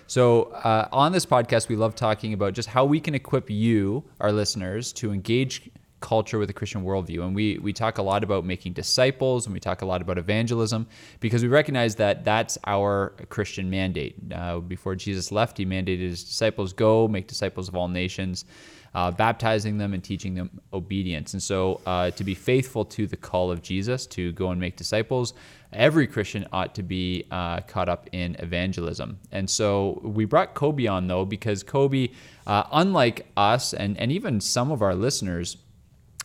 So, 0.06 0.44
uh, 0.52 0.88
on 0.92 1.12
this 1.12 1.24
podcast, 1.24 1.68
we 1.68 1.76
love 1.76 1.94
talking 1.94 2.34
about 2.34 2.52
just 2.52 2.68
how 2.68 2.84
we 2.84 3.00
can 3.00 3.14
equip 3.14 3.48
you, 3.48 4.04
our 4.20 4.32
listeners, 4.32 4.92
to 4.94 5.12
engage 5.12 5.70
culture 6.04 6.38
with 6.38 6.50
a 6.50 6.52
Christian 6.52 6.84
worldview. 6.84 7.22
And 7.22 7.34
we, 7.34 7.56
we 7.58 7.72
talk 7.72 7.96
a 7.96 8.02
lot 8.02 8.22
about 8.22 8.44
making 8.44 8.74
disciples 8.74 9.46
and 9.46 9.54
we 9.54 9.60
talk 9.60 9.80
a 9.80 9.86
lot 9.86 10.02
about 10.02 10.18
evangelism 10.18 10.86
because 11.20 11.42
we 11.42 11.48
recognize 11.48 11.94
that 11.96 12.24
that's 12.24 12.58
our 12.66 13.14
Christian 13.30 13.70
mandate. 13.70 14.14
Uh, 14.30 14.58
before 14.58 14.94
Jesus 14.96 15.32
left, 15.32 15.56
he 15.56 15.64
mandated 15.64 16.00
his 16.00 16.22
disciples 16.22 16.74
go, 16.74 17.08
make 17.08 17.26
disciples 17.26 17.68
of 17.68 17.74
all 17.74 17.88
nations. 17.88 18.44
Uh, 18.94 19.10
baptizing 19.10 19.76
them 19.76 19.92
and 19.92 20.04
teaching 20.04 20.34
them 20.34 20.60
obedience. 20.72 21.32
And 21.32 21.42
so, 21.42 21.80
uh, 21.84 22.12
to 22.12 22.22
be 22.22 22.34
faithful 22.34 22.84
to 22.84 23.08
the 23.08 23.16
call 23.16 23.50
of 23.50 23.60
Jesus 23.60 24.06
to 24.06 24.30
go 24.32 24.50
and 24.50 24.60
make 24.60 24.76
disciples, 24.76 25.34
every 25.72 26.06
Christian 26.06 26.46
ought 26.52 26.76
to 26.76 26.84
be 26.84 27.24
uh, 27.32 27.60
caught 27.62 27.88
up 27.88 28.08
in 28.12 28.36
evangelism. 28.38 29.18
And 29.32 29.50
so, 29.50 30.00
we 30.04 30.26
brought 30.26 30.54
Kobe 30.54 30.86
on 30.86 31.08
though, 31.08 31.24
because 31.24 31.64
Kobe, 31.64 32.10
uh, 32.46 32.64
unlike 32.70 33.26
us 33.36 33.74
and, 33.74 33.98
and 33.98 34.12
even 34.12 34.40
some 34.40 34.70
of 34.70 34.80
our 34.80 34.94
listeners, 34.94 35.56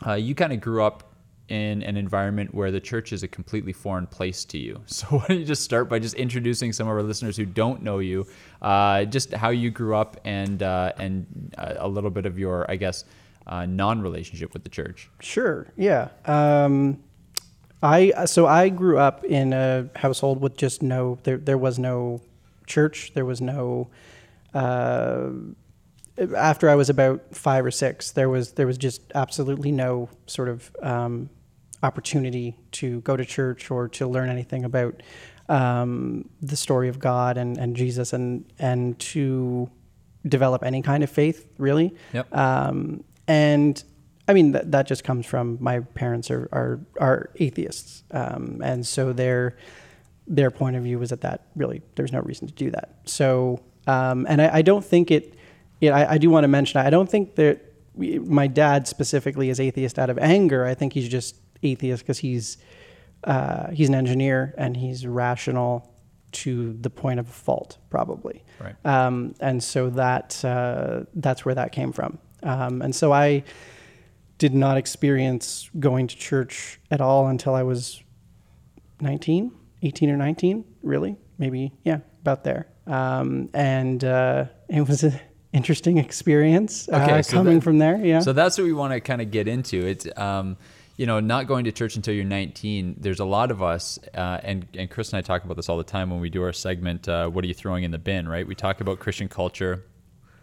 uh, 0.06 0.13
you 0.13 0.36
kind 0.36 0.54
of 0.54 0.62
grew 0.62 0.83
up 0.83 1.09
in 1.50 1.81
an 1.84 1.98
environment 1.98 2.54
where 2.54 2.72
the 2.72 2.80
church 2.80 3.12
is 3.12 3.24
a 3.24 3.28
completely 3.28 3.74
foreign 3.74 4.07
place 4.07 4.46
to 4.46 4.57
you. 4.57 4.81
So 4.88 5.07
why 5.07 5.25
don't 5.28 5.40
you 5.40 5.46
just 5.46 5.63
start 5.63 5.88
by 5.90 6.00
just 6.00 6.16
introducing 6.16 6.74
some 6.74 6.88
of 6.88 6.94
our 6.94 7.04
listeners 7.04 7.38
who 7.38 7.46
don't 7.46 7.81
know 7.81 8.00
you, 8.00 8.28
uh, 8.62 9.06
just 9.06 9.34
how 9.34 9.50
you 9.50 9.69
grew 9.72 9.96
up 9.96 10.19
and 10.25 10.62
uh, 10.62 10.92
and 10.98 11.54
uh, 11.57 11.75
a 11.78 11.88
little 11.88 12.10
bit 12.10 12.25
of 12.25 12.38
your, 12.38 12.69
I 12.69 12.75
guess, 12.75 13.06
uh, 13.48 13.66
non-relationship 13.66 14.54
with 14.54 14.63
the 14.63 14.69
church. 14.69 15.10
Sure. 15.22 15.72
Yeah. 15.78 16.10
Um, 16.25 17.01
I 17.81 18.25
so 18.25 18.45
I 18.45 18.69
grew 18.69 18.98
up 18.98 19.24
in 19.24 19.54
a 19.54 19.90
household 19.95 20.42
with 20.42 20.57
just 20.57 20.84
no 20.84 21.18
there 21.24 21.38
there 21.38 21.57
was 21.57 21.80
no 21.80 22.22
church. 22.68 23.12
There 23.13 23.25
was 23.25 23.42
no. 23.42 23.90
Uh, 24.54 25.30
after 26.36 26.69
I 26.69 26.75
was 26.75 26.90
about 26.90 27.34
five 27.34 27.66
or 27.66 27.72
six, 27.72 28.12
there 28.12 28.30
was 28.30 28.54
there 28.54 28.68
was 28.68 28.78
just 28.78 29.02
absolutely 29.16 29.72
no 29.72 30.10
sort 30.25 30.50
of 30.50 30.72
um, 30.81 31.30
opportunity 31.84 32.58
to 32.72 33.02
go 33.02 33.16
to 33.16 33.26
church 33.26 33.72
or 33.72 33.88
to 33.88 34.08
learn 34.08 34.30
anything 34.30 34.66
about 34.66 35.02
um, 35.48 36.30
the 36.42 36.56
story 36.56 36.90
of 36.90 37.00
God 37.00 37.38
and, 37.38 37.58
and 37.58 37.76
Jesus 37.76 38.14
and 38.14 38.45
and 38.59 39.00
to 39.00 39.69
develop 40.28 40.64
any 40.64 40.81
kind 40.81 41.04
of 41.04 41.09
faith 41.09 41.48
really. 41.57 41.95
Yep. 42.14 42.36
Um, 42.36 43.04
and 43.28 43.81
I 44.28 44.33
mean 44.33 44.52
that 44.52 44.71
that 44.71 44.88
just 44.88 45.04
comes 45.04 45.26
from 45.26 45.57
my 45.59 45.80
parents 45.80 46.30
are 46.30 46.48
are, 46.52 46.80
are 47.00 47.30
atheists, 47.38 48.04
um, 48.12 48.62
and 48.64 48.86
so 48.86 49.14
their 49.14 49.57
their 50.28 50.52
point 50.52 50.76
of 50.76 50.83
view 50.83 51.00
was 51.00 51.09
that 51.09 51.21
that 51.21 51.48
really 51.56 51.81
there's 51.95 52.12
no 52.12 52.19
reason 52.19 52.48
to 52.48 52.54
do 52.54 52.69
that. 52.71 52.98
So 53.06 53.62
um, 53.88 54.28
and 54.30 54.42
I, 54.42 54.57
I 54.57 54.62
don't 54.62 54.86
think 54.86 55.09
it. 55.12 55.36
Yeah, 55.81 55.95
I, 55.95 56.14
I 56.14 56.18
do 56.18 56.30
want 56.30 56.44
to 56.44 56.50
mention. 56.50 56.80
I 56.80 56.90
don't 56.90 57.09
think 57.09 57.36
that 57.36 57.62
we, 57.95 58.19
my 58.19 58.48
dad 58.48 58.88
specifically 58.88 59.50
is 59.50 59.59
atheist 59.59 59.98
out 59.98 60.09
of 60.09 60.18
anger. 60.19 60.66
I 60.66 60.74
think 60.74 60.94
he's 60.94 61.07
just 61.07 61.36
atheist 61.63 62.04
because 62.04 62.19
he's 62.19 62.57
uh, 63.23 63.71
he's 63.71 63.89
an 63.89 63.95
engineer 63.95 64.54
and 64.57 64.78
he's 64.78 65.06
rational 65.06 65.94
to 66.31 66.73
the 66.80 66.89
point 66.89 67.19
of 67.19 67.28
fault, 67.28 67.78
probably. 67.89 68.44
Right. 68.59 68.75
Um, 68.85 69.33
and 69.39 69.61
so 69.63 69.89
that 69.92 70.44
uh, 70.45 71.01
that's 71.16 71.44
where 71.44 71.56
that 71.56 71.71
came 71.71 71.92
from. 71.92 72.19
Um, 72.44 72.81
and 72.81 72.95
so 72.95 73.11
I 73.11 73.44
did 74.37 74.54
not 74.54 74.78
experience 74.78 75.69
going 75.80 76.07
to 76.07 76.16
church 76.16 76.80
at 76.92 77.01
all 77.01 77.28
until 77.28 77.56
I 77.56 77.63
was 77.63 78.01
19, 79.01 79.51
18 79.83 80.09
or 80.09 80.18
19, 80.18 80.63
really, 80.81 81.18
maybe, 81.37 81.73
yeah, 81.83 81.99
about 82.21 82.44
there. 82.44 82.68
Um, 82.87 83.49
and 83.54 84.04
uh, 84.04 84.45
it 84.69 84.87
was 84.87 85.04
an 85.04 85.19
interesting 85.51 85.97
experience 85.97 86.87
uh, 86.89 87.21
so 87.21 87.33
coming 87.33 87.56
that- 87.56 87.63
from 87.63 87.80
there. 87.80 87.97
Yeah. 88.04 88.19
So 88.19 88.33
that's 88.33 88.57
what 88.57 88.63
we 88.63 88.73
want 88.73 88.94
to 88.94 89.01
kind 89.01 89.21
of 89.21 89.30
get 89.30 89.47
into. 89.47 89.85
It's 89.85 90.07
um, 90.18 90.57
you 91.00 91.06
know, 91.06 91.22
not 91.22 91.48
going 91.48 91.64
to 91.64 91.72
church 91.72 91.96
until 91.96 92.14
you're 92.14 92.26
19. 92.26 92.98
There's 93.00 93.22
a 93.22 93.26
lot 93.26 93.52
of 93.52 93.64
us, 93.64 93.98
uh, 94.16 94.42
and 94.44 94.68
and 94.74 94.90
Chris 94.90 95.14
and 95.14 95.18
I 95.18 95.22
talk 95.22 95.46
about 95.46 95.56
this 95.56 95.70
all 95.70 95.78
the 95.78 95.84
time 95.86 96.10
when 96.10 96.20
we 96.20 96.30
do 96.30 96.44
our 96.44 96.52
segment. 96.52 97.08
Uh, 97.08 97.30
what 97.30 97.46
are 97.46 97.48
you 97.48 97.54
throwing 97.54 97.86
in 97.86 97.92
the 97.92 97.98
bin? 97.98 98.28
Right? 98.28 98.46
We 98.46 98.54
talk 98.54 98.82
about 98.82 99.00
Christian 99.00 99.30
culture, 99.30 99.86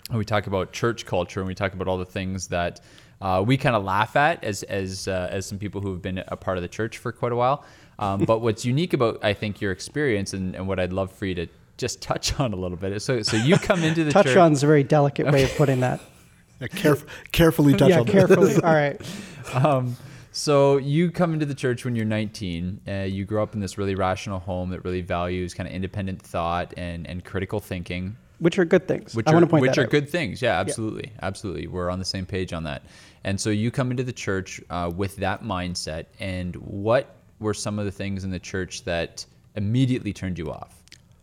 and 0.09 0.17
we 0.17 0.25
talk 0.25 0.47
about 0.47 0.73
church 0.73 1.05
culture, 1.05 1.41
and 1.41 1.47
we 1.47 1.55
talk 1.55 1.75
about 1.75 1.89
all 1.89 1.99
the 1.99 2.07
things 2.07 2.49
that 2.49 2.81
uh, 3.21 3.45
we 3.47 3.59
kind 3.59 3.77
of 3.77 3.85
laugh 3.85 4.17
at 4.17 4.43
as 4.43 4.63
as 4.63 5.07
uh, 5.09 5.29
as 5.31 5.45
some 5.45 5.59
people 5.59 5.83
who 5.83 5.93
have 5.93 6.01
been 6.01 6.25
a 6.27 6.37
part 6.39 6.57
of 6.57 6.63
the 6.63 6.69
church 6.69 6.97
for 6.97 7.13
quite 7.13 7.33
a 7.33 7.37
while. 7.37 7.63
Um, 7.99 8.25
but 8.25 8.41
what's 8.41 8.65
unique 8.65 8.95
about 8.95 9.23
I 9.23 9.35
think 9.35 9.61
your 9.61 9.73
experience 9.73 10.33
and, 10.33 10.55
and 10.55 10.67
what 10.67 10.81
I'd 10.81 10.93
love 10.95 11.13
for 11.13 11.27
you 11.27 11.35
to 11.35 11.49
just 11.77 12.01
touch 12.01 12.41
on 12.41 12.55
a 12.55 12.57
little 12.57 12.79
bit. 12.79 12.93
is 12.93 13.05
So 13.05 13.21
so 13.21 13.37
you 13.37 13.59
come 13.59 13.85
into 13.85 14.05
the 14.05 14.11
touch 14.11 14.25
church. 14.29 14.53
is 14.53 14.63
a 14.63 14.67
very 14.67 14.85
delicate 14.85 15.31
way 15.31 15.43
of 15.43 15.55
putting 15.57 15.81
that. 15.81 16.01
Yeah, 16.59 16.69
caref- 16.69 17.07
carefully 17.33 17.75
touch 17.75 17.91
yeah, 17.91 18.01
on 18.01 18.07
that. 18.07 18.13
carefully. 18.13 18.55
All 18.55 18.73
right. 18.73 18.99
um, 19.53 19.95
so 20.37 20.77
you 20.77 21.11
come 21.11 21.33
into 21.33 21.47
the 21.47 21.55
church 21.55 21.87
when 21.87 21.97
you're 21.97 22.05
19. 22.05 22.83
Uh, 22.87 22.93
you 23.05 23.25
grow 23.25 23.43
up 23.43 23.55
in 23.55 23.61
this 23.61 23.79
really 23.79 23.95
rational 23.95 24.39
home 24.39 24.69
that 24.69 24.85
really 24.85 25.01
values 25.01 25.55
kind 25.55 25.67
of 25.67 25.75
independent 25.75 26.21
thought 26.21 26.75
and, 26.77 27.07
and 27.07 27.25
critical 27.25 27.59
thinking. 27.59 28.15
which 28.39 28.59
are 28.59 28.67
good 28.67 28.87
things. 28.87 29.15
which 29.15 29.27
I 29.27 29.31
are, 29.31 29.35
want 29.37 29.45
to 29.45 29.51
point 29.51 29.63
which 29.63 29.79
are 29.79 29.85
out. 29.85 29.91
good 29.91 30.11
things. 30.11 30.43
Yeah, 30.43 30.61
absolutely, 30.61 31.11
absolutely. 31.23 31.69
We're 31.69 31.89
on 31.89 31.99
the 31.99 32.05
same 32.05 32.27
page 32.27 32.53
on 32.53 32.65
that. 32.65 32.83
And 33.25 33.41
so 33.41 33.49
you 33.49 33.71
come 33.71 33.91
into 33.91 34.05
the 34.05 34.13
church 34.13 34.61
uh, 34.69 34.93
with 34.95 35.17
that 35.17 35.43
mindset. 35.43 36.05
And 36.21 36.55
what 36.57 37.17
were 37.41 37.55
some 37.55 37.79
of 37.79 37.87
the 37.87 37.91
things 37.91 38.23
in 38.23 38.31
the 38.31 38.39
church 38.39 38.85
that 38.85 39.25
immediately 39.55 40.13
turned 40.13 40.39
you 40.39 40.53
off? 40.53 40.83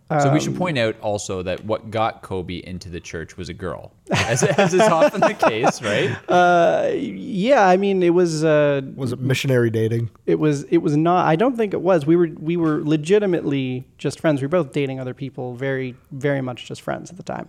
So 0.10 0.26
we 0.30 0.36
Um, 0.36 0.40
should 0.42 0.56
point 0.58 0.78
out 0.78 0.96
also 1.02 1.42
that 1.44 1.66
what 1.66 1.90
got 1.90 2.22
Kobe 2.22 2.62
into 2.64 2.88
the 2.90 3.00
church 3.00 3.36
was 3.36 3.50
a 3.50 3.54
girl, 3.54 3.94
as, 4.12 4.44
as 4.44 4.74
is 4.74 4.82
often 4.82 5.22
the 5.22 5.34
case, 5.34 5.82
right? 5.82 6.16
Uh, 6.30 6.92
yeah, 6.94 7.68
I 7.68 7.78
mean, 7.78 8.04
it 8.04 8.12
was. 8.12 8.44
Uh, 8.44 8.82
Was 8.96 9.12
it 9.14 9.20
missionary 9.20 9.70
dating? 9.72 10.10
it 10.28 10.36
was 10.40 10.64
it 10.66 10.78
was 10.80 10.96
not 10.98 11.26
i 11.26 11.36
don't 11.36 11.56
think 11.58 11.74
it 11.74 11.82
was 11.82 12.06
we 12.06 12.16
were 12.16 12.30
we 12.40 12.58
were 12.58 12.84
legitimately 12.84 13.86
just 13.98 14.20
friends 14.20 14.42
we 14.42 14.46
were 14.46 14.50
both 14.64 14.72
dating 14.72 15.00
other 15.00 15.14
people 15.14 15.56
very 15.56 15.96
very 16.12 16.42
much 16.42 16.66
just 16.66 16.82
friends 16.82 17.10
at 17.10 17.18
the 17.18 17.24
time 17.24 17.48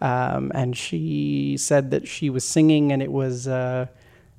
um, 0.00 0.50
and 0.54 0.76
she 0.76 1.56
said 1.58 1.90
that 1.90 2.06
she 2.08 2.30
was 2.30 2.44
singing 2.44 2.92
and 2.92 3.02
it 3.02 3.10
was 3.12 3.46
uh, 3.48 3.86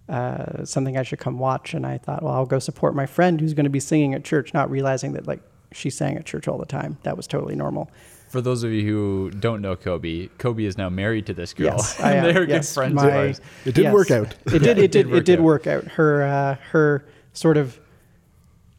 uh, 0.07 0.63
something 0.65 0.97
i 0.97 1.03
should 1.03 1.19
come 1.19 1.37
watch 1.39 1.73
and 1.73 1.85
i 1.85 1.97
thought 1.97 2.23
well 2.23 2.33
i'll 2.33 2.45
go 2.45 2.59
support 2.59 2.95
my 2.95 3.05
friend 3.05 3.39
who's 3.41 3.53
going 3.53 3.65
to 3.65 3.69
be 3.69 3.79
singing 3.79 4.13
at 4.13 4.23
church 4.23 4.53
not 4.53 4.69
realizing 4.71 5.13
that 5.13 5.27
like 5.27 5.41
she 5.71 5.89
sang 5.89 6.17
at 6.17 6.25
church 6.25 6.47
all 6.47 6.57
the 6.57 6.65
time 6.65 6.97
that 7.03 7.15
was 7.15 7.27
totally 7.27 7.55
normal 7.55 7.89
For 8.29 8.41
those 8.41 8.63
of 8.63 8.71
you 8.71 8.83
who 8.83 9.31
don't 9.31 9.61
know 9.61 9.75
Kobe, 9.75 10.27
Kobe 10.38 10.63
is 10.63 10.77
now 10.77 10.89
married 10.89 11.25
to 11.27 11.33
this 11.33 11.53
girl. 11.53 11.67
Yes, 11.77 11.99
I 12.09 12.13
am. 12.13 12.23
They're 12.23 12.45
good 12.45 12.65
friends 12.65 12.93
my- 12.93 13.07
of 13.07 13.13
ours. 13.13 13.41
It 13.65 13.75
did 13.75 13.91
work 13.91 14.11
out. 14.11 14.35
It 14.45 14.59
did. 14.59 14.77
Yeah, 14.77 14.83
It 14.83 14.91
did. 14.91 15.11
It 15.11 15.25
did 15.25 15.39
work 15.39 15.65
out. 15.67 15.85
Her. 15.85 16.23
Uh, 16.23 16.55
her 16.71 17.05
sort 17.33 17.57
of. 17.57 17.79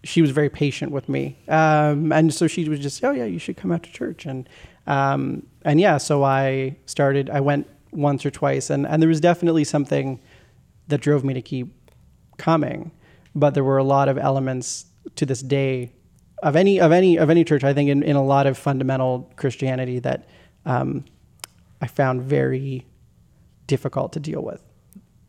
She 0.04 0.23
was 0.23 0.30
very 0.30 0.49
patient 0.49 0.92
with 0.92 1.09
me, 1.09 1.37
um, 1.49 2.11
and 2.12 2.32
so 2.32 2.47
she 2.47 2.66
was 2.68 2.80
just, 2.80 3.04
oh 3.04 3.11
yeah, 3.11 3.26
you 3.26 3.38
should 3.38 3.56
come 3.59 3.70
out 3.70 3.82
to 3.82 3.92
church, 3.92 4.25
and 4.25 4.49
um, 4.87 5.47
and 5.62 5.78
yeah, 5.80 5.99
so 5.99 6.23
I 6.25 6.76
started. 6.87 7.28
I 7.28 7.40
went 7.40 7.66
once 7.90 8.25
or 8.25 8.30
twice, 8.30 8.70
and 8.70 8.87
and 8.87 9.02
there 9.02 9.09
was 9.09 9.20
definitely 9.20 9.64
something 9.64 10.18
that 10.88 11.00
drove 11.02 11.23
me 11.23 11.35
to 11.35 11.42
keep 11.42 11.68
coming, 12.38 12.92
but 13.35 13.52
there 13.54 13.64
were 13.64 13.78
a 13.78 13.85
lot 13.85 14.09
of 14.09 14.16
elements 14.16 14.87
to 15.16 15.26
this 15.26 15.42
day 15.42 15.92
of 16.42 16.56
any 16.56 16.80
of 16.80 16.92
any 16.92 17.18
of 17.18 17.30
any 17.30 17.44
church. 17.44 17.64
I 17.64 17.75
think 17.75 17.90
in, 17.90 18.02
in 18.02 18.16
a 18.16 18.25
lot 18.25 18.47
of 18.47 18.59
fundamental 18.59 19.30
Christianity 19.37 19.99
that 20.00 20.28
um, 20.66 21.04
I 21.80 21.87
found 21.87 22.23
very 22.23 22.87
difficult 23.66 24.12
to 24.14 24.20
deal 24.20 24.42
with. 24.42 24.62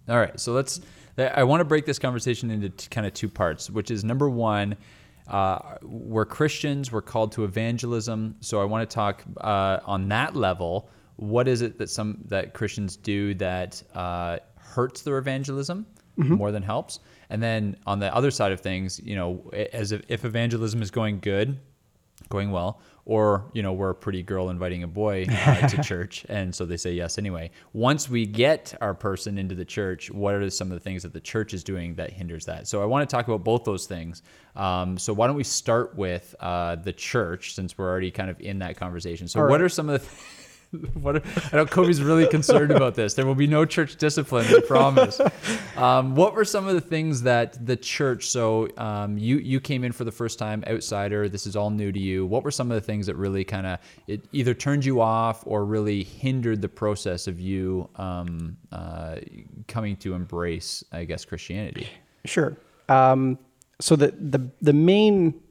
All 0.09 0.17
right, 0.17 0.39
so 0.39 0.53
let's. 0.53 0.81
I 1.17 1.43
want 1.43 1.59
to 1.61 1.65
break 1.65 1.85
this 1.85 1.99
conversation 1.99 2.49
into 2.49 2.69
t- 2.69 2.87
kind 2.89 3.05
of 3.05 3.13
two 3.13 3.29
parts, 3.29 3.69
which 3.69 3.91
is 3.91 4.03
number 4.03 4.29
one, 4.29 4.77
uh, 5.27 5.59
we're 5.83 6.25
Christians, 6.25 6.91
we're 6.91 7.01
called 7.01 7.33
to 7.33 7.43
evangelism. 7.43 8.35
So 8.39 8.61
I 8.61 8.65
want 8.65 8.89
to 8.89 8.93
talk 8.93 9.23
uh, 9.39 9.79
on 9.85 10.07
that 10.09 10.35
level. 10.35 10.89
What 11.17 11.47
is 11.47 11.61
it 11.61 11.77
that 11.77 11.89
some 11.89 12.19
that 12.27 12.53
Christians 12.53 12.95
do 12.95 13.35
that 13.35 13.83
uh, 13.93 14.39
hurts 14.57 15.01
their 15.01 15.17
evangelism 15.17 15.85
more 16.15 16.51
than 16.51 16.63
helps? 16.63 16.99
And 17.31 17.41
then 17.41 17.77
on 17.87 17.99
the 17.99 18.13
other 18.13 18.29
side 18.29 18.51
of 18.51 18.59
things, 18.59 18.99
you 19.03 19.15
know, 19.15 19.49
as 19.73 19.93
if, 19.93 20.01
if 20.09 20.25
evangelism 20.25 20.81
is 20.81 20.91
going 20.91 21.21
good, 21.21 21.57
going 22.29 22.51
well, 22.51 22.81
or 23.05 23.49
you 23.53 23.63
know 23.63 23.73
we're 23.73 23.89
a 23.89 23.95
pretty 23.95 24.21
girl 24.21 24.49
inviting 24.49 24.83
a 24.83 24.87
boy 24.87 25.25
uh, 25.29 25.67
to 25.67 25.81
church, 25.83 26.25
and 26.29 26.53
so 26.53 26.65
they 26.65 26.77
say 26.77 26.93
yes 26.93 27.17
anyway. 27.17 27.49
Once 27.73 28.09
we 28.09 28.25
get 28.25 28.75
our 28.81 28.93
person 28.93 29.37
into 29.37 29.55
the 29.55 29.65
church, 29.65 30.11
what 30.11 30.35
are 30.35 30.49
some 30.49 30.67
of 30.71 30.73
the 30.73 30.79
things 30.79 31.03
that 31.03 31.13
the 31.13 31.21
church 31.21 31.53
is 31.53 31.63
doing 31.63 31.95
that 31.95 32.11
hinders 32.11 32.45
that? 32.45 32.67
So 32.67 32.81
I 32.81 32.85
want 32.85 33.09
to 33.09 33.15
talk 33.15 33.27
about 33.27 33.43
both 33.43 33.63
those 33.63 33.85
things. 33.85 34.21
Um, 34.55 34.97
so 34.97 35.13
why 35.13 35.27
don't 35.27 35.35
we 35.35 35.43
start 35.43 35.95
with 35.95 36.35
uh, 36.39 36.75
the 36.75 36.93
church 36.93 37.55
since 37.55 37.77
we're 37.77 37.89
already 37.89 38.11
kind 38.11 38.29
of 38.29 38.39
in 38.41 38.59
that 38.59 38.77
conversation? 38.77 39.27
So 39.27 39.47
what 39.47 39.61
are 39.61 39.69
some 39.69 39.89
of 39.89 40.01
the 40.01 40.07
what 40.93 41.17
are, 41.17 41.21
I 41.51 41.57
know 41.57 41.65
Kobe's 41.65 42.01
really 42.01 42.27
concerned 42.27 42.71
about 42.71 42.95
this. 42.95 43.13
There 43.13 43.25
will 43.25 43.35
be 43.35 43.47
no 43.47 43.65
church 43.65 43.97
discipline, 43.97 44.45
I 44.47 44.61
promise. 44.61 45.19
Um, 45.75 46.15
what 46.15 46.33
were 46.33 46.45
some 46.45 46.67
of 46.67 46.73
the 46.75 46.81
things 46.81 47.23
that 47.23 47.65
the 47.65 47.75
church? 47.75 48.27
So 48.29 48.69
um, 48.77 49.17
you 49.17 49.37
you 49.37 49.59
came 49.59 49.83
in 49.83 49.91
for 49.91 50.03
the 50.03 50.11
first 50.11 50.39
time, 50.39 50.63
outsider. 50.67 51.27
This 51.27 51.45
is 51.45 51.55
all 51.55 51.69
new 51.69 51.91
to 51.91 51.99
you. 51.99 52.25
What 52.25 52.43
were 52.43 52.51
some 52.51 52.71
of 52.71 52.75
the 52.75 52.81
things 52.85 53.05
that 53.07 53.15
really 53.15 53.43
kind 53.43 53.67
of 53.67 53.79
it 54.07 54.23
either 54.31 54.53
turned 54.53 54.85
you 54.85 55.01
off 55.01 55.43
or 55.45 55.65
really 55.65 56.03
hindered 56.03 56.61
the 56.61 56.69
process 56.69 57.27
of 57.27 57.39
you 57.39 57.89
um, 57.97 58.55
uh, 58.71 59.17
coming 59.67 59.95
to 59.97 60.13
embrace, 60.13 60.83
I 60.91 61.03
guess, 61.03 61.25
Christianity? 61.25 61.87
Sure. 62.25 62.55
Um, 62.87 63.37
so 63.79 63.95
the, 63.95 64.11
the 64.11 64.47
the 64.61 64.73
main 64.73 65.41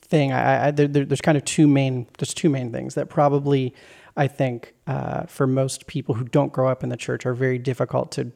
thing, 0.00 0.32
I, 0.32 0.66
I 0.66 0.70
there, 0.72 0.88
there- 0.88 1.04
there's 1.04 1.20
kind 1.20 1.36
of 1.38 1.44
two 1.44 1.68
main 1.68 2.06
there's 2.18 2.34
two 2.34 2.48
main 2.50 2.72
things 2.72 2.94
that 2.94 3.08
probably 3.08 3.74
I 4.16 4.28
think 4.28 4.74
uh, 4.86 5.24
for 5.26 5.46
most 5.46 5.86
people 5.86 6.14
who 6.14 6.24
don't 6.24 6.52
grow 6.52 6.68
up 6.68 6.82
in 6.82 6.88
the 6.88 6.96
church 6.96 7.26
are 7.26 7.34
very 7.34 7.58
difficult 7.58 8.12
to 8.12 8.32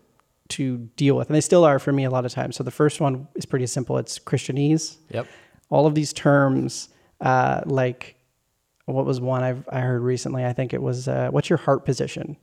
to 0.50 0.78
deal 0.96 1.14
with, 1.14 1.28
and 1.28 1.36
they 1.36 1.42
still 1.42 1.64
are 1.64 1.78
for 1.78 1.92
me 1.92 2.04
a 2.04 2.10
lot 2.10 2.24
of 2.24 2.32
times. 2.32 2.56
So 2.56 2.64
the 2.64 2.70
first 2.70 3.00
one 3.02 3.28
is 3.34 3.44
pretty 3.44 3.66
simple. 3.66 3.98
It's 3.98 4.18
Christianese. 4.18 4.96
Yep. 5.10 5.26
All 5.68 5.86
of 5.86 5.94
these 5.94 6.12
terms, 6.14 6.88
uh, 7.20 7.60
like 7.66 8.16
what 8.86 9.04
was 9.04 9.20
one 9.20 9.42
I've 9.42 9.68
I 9.68 9.80
heard 9.80 10.00
recently? 10.00 10.46
I 10.46 10.54
think 10.54 10.72
it 10.72 10.80
was 10.80 11.06
uh, 11.06 11.28
what's 11.30 11.50
your 11.50 11.58
heart 11.58 11.84
position? 11.84 12.36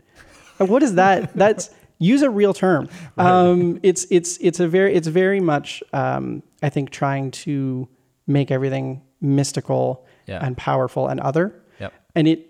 Uh, 0.59 0.65
What 0.67 0.83
is 0.83 0.93
that? 0.95 1.33
That's 1.35 1.71
use 1.97 2.21
a 2.21 2.29
real 2.29 2.53
term. 2.53 2.87
Um, 3.17 3.79
it's 3.81 4.05
it's 4.11 4.37
it's 4.39 4.59
a 4.59 4.67
very 4.67 4.93
it's 4.93 5.07
very 5.07 5.39
much 5.39 5.81
um, 5.91 6.43
I 6.61 6.69
think 6.69 6.91
trying 6.91 7.31
to 7.31 7.87
make 8.27 8.51
everything 8.51 9.01
mystical 9.19 10.05
Yeah. 10.27 10.45
and 10.45 10.55
powerful 10.55 11.07
and 11.07 11.19
other. 11.19 11.59
Yep. 11.79 11.93
And 12.15 12.27
it 12.27 12.47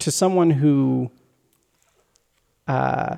to 0.00 0.10
someone 0.10 0.50
who 0.50 1.10
uh, 2.66 3.16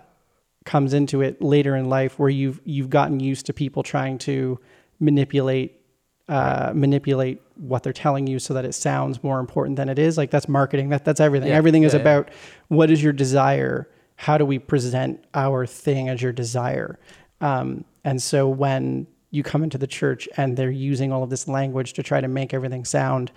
comes 0.64 0.92
into 0.92 1.22
it 1.22 1.40
later 1.40 1.76
in 1.76 1.88
life, 1.88 2.18
where 2.18 2.28
you've 2.28 2.60
you've 2.64 2.90
gotten 2.90 3.20
used 3.20 3.46
to 3.46 3.52
people 3.52 3.82
trying 3.82 4.18
to 4.18 4.58
manipulate 5.00 5.80
uh, 6.28 6.72
manipulate 6.74 7.40
what 7.54 7.82
they're 7.82 7.92
telling 7.92 8.26
you 8.26 8.38
so 8.38 8.52
that 8.54 8.64
it 8.64 8.72
sounds 8.74 9.22
more 9.22 9.38
important 9.38 9.76
than 9.76 9.88
it 9.88 9.98
is. 9.98 10.18
Like 10.18 10.30
that's 10.30 10.48
marketing. 10.48 10.88
That 10.88 11.04
that's 11.04 11.20
everything. 11.20 11.48
Yeah, 11.48 11.56
Everything 11.56 11.84
is 11.84 11.92
yeah, 11.92 11.98
yeah. 11.98 12.02
about 12.02 12.30
what 12.68 12.90
is 12.90 13.02
your 13.02 13.12
desire. 13.12 13.88
How 14.16 14.38
do 14.38 14.44
we 14.44 14.58
present 14.58 15.24
our 15.34 15.66
thing 15.66 16.08
as 16.08 16.22
your 16.22 16.32
desire? 16.32 16.98
Um, 17.40 17.84
and 18.02 18.22
so 18.22 18.48
when 18.48 19.06
you 19.30 19.42
come 19.42 19.62
into 19.62 19.78
the 19.78 19.86
church 19.86 20.28
and 20.36 20.56
they're 20.56 20.70
using 20.70 21.12
all 21.12 21.22
of 21.22 21.30
this 21.30 21.46
language 21.46 21.92
to 21.94 22.02
try 22.02 22.20
to 22.20 22.28
make 22.28 22.54
everything 22.54 22.84
sound 22.84 23.30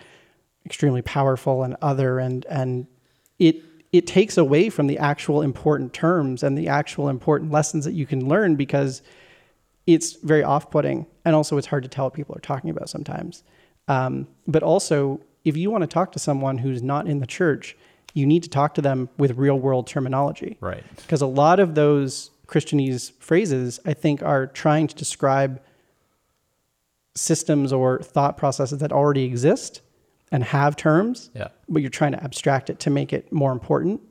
extremely 0.65 1.01
powerful 1.01 1.63
and 1.63 1.75
other 1.81 2.19
and 2.19 2.45
and 2.45 2.87
it 3.39 3.63
it 3.91 4.05
takes 4.05 4.37
away 4.37 4.69
from 4.69 4.85
the 4.85 4.99
actual 4.99 5.41
important 5.41 5.93
terms 5.93 6.43
and 6.43 6.55
the 6.55 6.67
actual 6.67 7.09
important 7.09 7.51
lessons 7.51 7.85
that 7.85 7.93
you 7.93 8.05
can 8.05 8.27
learn 8.27 8.55
because 8.55 9.01
it's 9.87 10.13
very 10.17 10.43
off-putting. 10.43 11.07
And 11.25 11.35
also 11.35 11.57
it's 11.57 11.65
hard 11.65 11.81
to 11.81 11.89
tell 11.89 12.05
what 12.05 12.13
people 12.13 12.35
are 12.35 12.41
talking 12.41 12.69
about 12.69 12.87
sometimes. 12.87 13.43
Um, 13.87 14.27
but 14.47 14.61
also 14.61 15.21
if 15.43 15.57
you 15.57 15.71
want 15.71 15.81
to 15.81 15.87
talk 15.87 16.11
to 16.11 16.19
someone 16.19 16.59
who's 16.59 16.83
not 16.83 17.07
in 17.07 17.19
the 17.19 17.25
church 17.25 17.75
you 18.13 18.25
need 18.25 18.43
to 18.43 18.49
talk 18.49 18.73
to 18.75 18.81
them 18.81 19.09
with 19.17 19.37
real 19.37 19.59
world 19.59 19.87
terminology. 19.87 20.57
Right. 20.61 20.83
because 20.97 21.21
a 21.21 21.27
lot 21.27 21.59
of 21.59 21.75
those 21.75 22.31
christianese 22.47 23.11
phrases 23.19 23.79
i 23.85 23.93
think 23.93 24.23
are 24.23 24.47
trying 24.47 24.87
to 24.87 24.95
describe 24.95 25.61
systems 27.15 27.71
or 27.71 27.99
thought 28.01 28.37
processes 28.37 28.79
that 28.79 28.91
already 28.91 29.23
exist 29.23 29.81
and 30.31 30.43
have 30.43 30.75
terms 30.75 31.31
Yeah. 31.33 31.47
but 31.67 31.81
you're 31.81 31.89
trying 31.89 32.11
to 32.13 32.23
abstract 32.23 32.69
it 32.69 32.79
to 32.81 32.89
make 32.89 33.13
it 33.13 33.31
more 33.31 33.51
important 33.51 34.01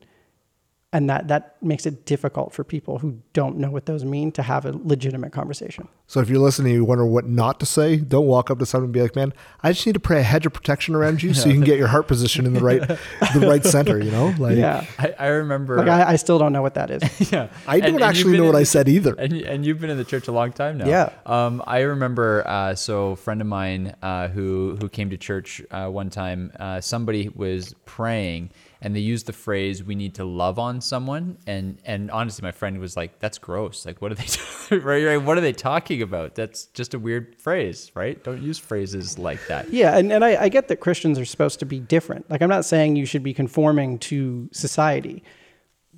and 0.93 1.11
that 1.11 1.29
that 1.29 1.63
makes 1.63 1.85
it 1.85 2.07
difficult 2.07 2.53
for 2.53 2.65
people 2.65 2.99
who 2.99 3.19
don't 3.35 3.59
know 3.59 3.71
what 3.71 3.85
those 3.85 4.05
mean 4.05 4.33
to 4.33 4.43
have 4.43 4.65
a 4.65 4.73
legitimate 4.73 5.33
conversation 5.33 5.87
So 6.07 6.21
if 6.21 6.31
you're 6.31 6.39
listening, 6.39 6.73
you 6.73 6.85
wonder 6.87 7.05
what 7.05 7.27
not 7.27 7.61
to 7.61 7.67
say. 7.67 7.97
Don't 7.97 8.27
walk 8.27 8.51
up 8.51 8.59
to 8.61 8.65
someone 8.67 8.85
and 8.87 8.93
be 8.95 9.03
like, 9.03 9.15
"Man, 9.15 9.35
I 9.63 9.73
just 9.73 9.85
need 9.87 9.93
to 9.93 10.01
pray 10.01 10.21
a 10.21 10.23
hedge 10.23 10.47
of 10.47 10.55
protection 10.55 10.95
around 10.95 11.23
you, 11.23 11.35
so 11.35 11.49
you 11.49 11.55
can 11.55 11.65
get 11.65 11.77
your 11.77 11.89
heart 11.89 12.09
position 12.09 12.47
in 12.47 12.55
the 12.55 12.61
right, 12.63 12.81
the 12.81 13.47
right 13.47 13.63
center." 13.63 13.99
You 14.03 14.11
know, 14.11 14.35
like 14.39 14.57
yeah 14.57 14.87
I, 14.99 15.15
I 15.19 15.27
remember. 15.27 15.77
like 15.77 15.89
I, 15.89 16.13
I 16.13 16.17
still 16.17 16.39
don't 16.39 16.55
know 16.55 16.63
what 16.63 16.75
that 16.75 16.91
is 16.91 17.03
yeah. 17.33 17.49
I 17.67 17.81
don't 17.81 17.97
and 17.97 18.05
actually 18.05 18.33
been 18.33 18.41
know 18.41 18.47
what 18.47 18.55
in 18.55 18.61
I 18.61 18.65
said 18.65 18.89
either. 18.89 19.15
And, 19.19 19.33
y- 19.35 19.45
and 19.47 19.67
you've 19.67 19.81
been 19.81 19.91
in 19.91 19.99
the 19.99 20.05
church 20.05 20.29
a 20.29 20.33
long 20.33 20.53
time 20.53 20.79
now. 20.79 20.87
Yeah. 20.89 21.11
Um, 21.27 21.63
I 21.67 21.81
remember, 21.81 22.43
uh, 22.47 22.75
so 22.75 23.11
a 23.11 23.17
friend 23.17 23.43
of 23.43 23.47
mine 23.47 23.95
uh, 24.03 24.29
who 24.29 24.79
who 24.81 24.89
came 24.89 25.11
to 25.11 25.19
church 25.19 25.61
uh, 25.71 25.89
one 25.89 26.09
time, 26.09 26.53
uh, 26.59 26.81
somebody 26.81 27.29
was 27.29 27.75
praying 27.85 28.51
and 28.81 28.95
they 28.95 29.01
used 29.01 29.27
the 29.27 29.33
phrase 29.33 29.83
"we 29.83 29.95
need 29.95 30.15
to 30.15 30.25
love 30.25 30.59
on 30.59 30.81
someone," 30.81 31.39
and 31.47 31.79
and 31.85 32.11
honestly, 32.11 32.43
my 32.43 32.53
friend 32.53 32.79
was 32.79 32.97
like, 32.97 33.19
"That's 33.19 33.39
gross. 33.39 33.85
Like, 33.85 34.01
what 34.01 34.13
are 34.13 34.15
they? 34.15 34.27
right, 34.77 35.05
right? 35.05 35.17
What 35.17 35.39
are 35.39 35.41
they 35.41 35.53
talking 35.53 36.03
about? 36.03 36.35
That's 36.35 36.67
just 36.67 36.95
a 36.95 36.99
weird 36.99 37.37
phrase, 37.37 37.91
right? 37.95 38.23
Don't 38.23 38.43
use 38.43 38.59
phrases 38.59 39.19
like 39.19 39.47
that." 39.49 39.71
Yeah, 39.71 39.97
and, 39.97 40.13
and 40.13 40.25
I, 40.25 40.45
I 40.45 40.49
get 40.49 40.69
that 40.69 40.77
Christians 40.77 41.19
are 41.19 41.25
supposed 41.25 41.59
to 41.61 41.67
be 41.67 41.81
different. 41.81 42.31
Like, 42.31 42.43
I'm 42.43 42.49
not 42.49 42.65
saying 42.65 42.97
you 42.97 43.07
should 43.07 43.23
be 43.23 43.35
conforming 43.35 43.99
to 44.01 44.49
society, 44.53 45.23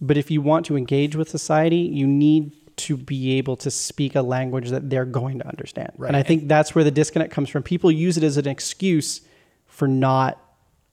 but 0.00 0.16
if 0.16 0.30
you 0.30 0.40
want 0.40 0.66
to 0.66 0.76
engage 0.76 1.16
with 1.16 1.28
society, 1.28 1.78
you 1.78 2.06
need 2.06 2.52
to 2.76 2.96
be 2.96 3.32
able 3.32 3.56
to 3.56 3.70
speak 3.70 4.14
a 4.14 4.22
language 4.22 4.70
that 4.70 4.88
they're 4.88 5.04
going 5.04 5.38
to 5.38 5.46
understand. 5.46 5.92
And 5.99 6.16
I 6.16 6.22
think 6.22 6.49
that's 6.49 6.75
where 6.75 6.82
the 6.82 6.90
disconnect 6.90 7.30
comes 7.30 7.50
from. 7.50 7.62
People 7.62 7.90
use 7.90 8.16
it 8.16 8.25
as 8.25 8.38
an 8.38 8.49
excuse 8.49 9.20
for 9.66 9.87
not 9.87 10.42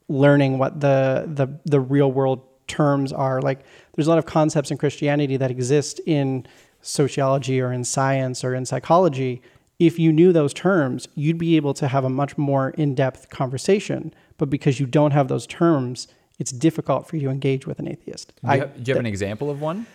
learning 0.10 0.58
what 0.58 0.80
the 0.80 1.26
the, 1.28 1.48
the 1.66 1.80
real 1.80 2.12
world 2.12 2.42
terms 2.68 3.12
are. 3.14 3.42
Like 3.42 3.60
there's 3.96 4.08
a 4.08 4.10
lot 4.10 4.20
of 4.20 4.26
concepts 4.26 4.72
in 4.72 4.78
Christianity 4.78 5.38
that 5.38 5.52
exist 5.52 6.00
in 6.06 6.46
sociology 6.82 7.60
or 7.60 7.72
in 7.72 7.84
science 7.84 8.44
or 8.44 8.54
in 8.54 8.66
psychology. 8.66 9.42
If 9.80 10.00
you 10.00 10.12
knew 10.12 10.34
those 10.34 10.54
terms, 10.54 11.08
you'd 11.16 11.38
be 11.38 11.56
able 11.56 11.74
to 11.76 11.88
have 11.88 12.04
a 12.04 12.10
much 12.10 12.38
more 12.38 12.72
in-depth 12.72 13.30
conversation. 13.30 14.14
But 14.38 14.50
because 14.50 14.80
you 14.80 14.86
don't 14.86 15.12
have 15.12 15.28
those 15.28 15.46
terms, 15.46 16.08
it's 16.40 16.52
difficult 16.52 17.08
for 17.08 17.16
you 17.16 17.24
to 17.24 17.30
engage 17.30 17.68
with 17.68 17.80
an 17.80 17.88
atheist. 17.88 18.34
Do 18.44 18.54
you, 18.54 18.60
have, 18.60 18.84
do 18.84 18.90
you 18.90 18.96
have 18.96 19.00
an 19.00 19.06
example 19.06 19.50
of 19.50 19.62
one? 19.62 19.86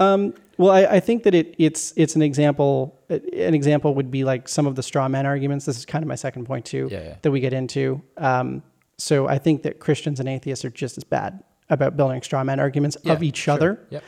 Um, 0.00 0.34
well, 0.58 0.72
I, 0.72 0.96
I, 0.96 1.00
think 1.00 1.22
that 1.22 1.34
it, 1.34 1.54
it's 1.58 1.92
it's 1.96 2.16
an 2.16 2.22
example. 2.22 3.00
An 3.08 3.54
example 3.54 3.94
would 3.94 4.10
be 4.10 4.24
like 4.24 4.48
some 4.48 4.66
of 4.66 4.74
the 4.74 4.82
straw 4.82 5.08
man 5.08 5.24
arguments. 5.24 5.66
This 5.66 5.78
is 5.78 5.86
kind 5.86 6.02
of 6.02 6.08
my 6.08 6.16
second 6.16 6.46
point 6.46 6.64
too 6.64 6.88
yeah, 6.90 7.02
yeah. 7.02 7.16
that 7.22 7.30
we 7.30 7.38
get 7.38 7.52
into. 7.52 8.02
Um, 8.16 8.62
so 8.98 9.26
I 9.28 9.38
think 9.38 9.62
that 9.62 9.80
Christians 9.80 10.20
and 10.20 10.28
atheists 10.28 10.64
are 10.64 10.70
just 10.70 10.96
as 10.98 11.04
bad 11.04 11.42
about 11.70 11.96
building 11.96 12.22
straw 12.22 12.44
man 12.44 12.60
arguments 12.60 12.96
Yeah, 13.02 13.12
of 13.14 13.22
each 13.22 13.36
sure. 13.38 13.54
other. 13.54 13.80
Yep. 13.90 14.04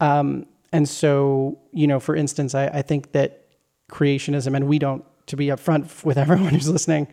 Um, 0.00 0.46
and 0.72 0.88
so, 0.88 1.58
you 1.72 1.86
know, 1.86 2.00
for 2.00 2.16
instance, 2.16 2.54
I, 2.54 2.66
I 2.68 2.82
think 2.82 3.12
that 3.12 3.44
creationism, 3.90 4.54
and 4.56 4.66
we 4.66 4.78
don't, 4.78 5.04
to 5.26 5.36
be 5.36 5.46
upfront 5.46 6.04
with 6.04 6.16
everyone 6.18 6.48
who's 6.54 6.68
listening, 6.68 7.08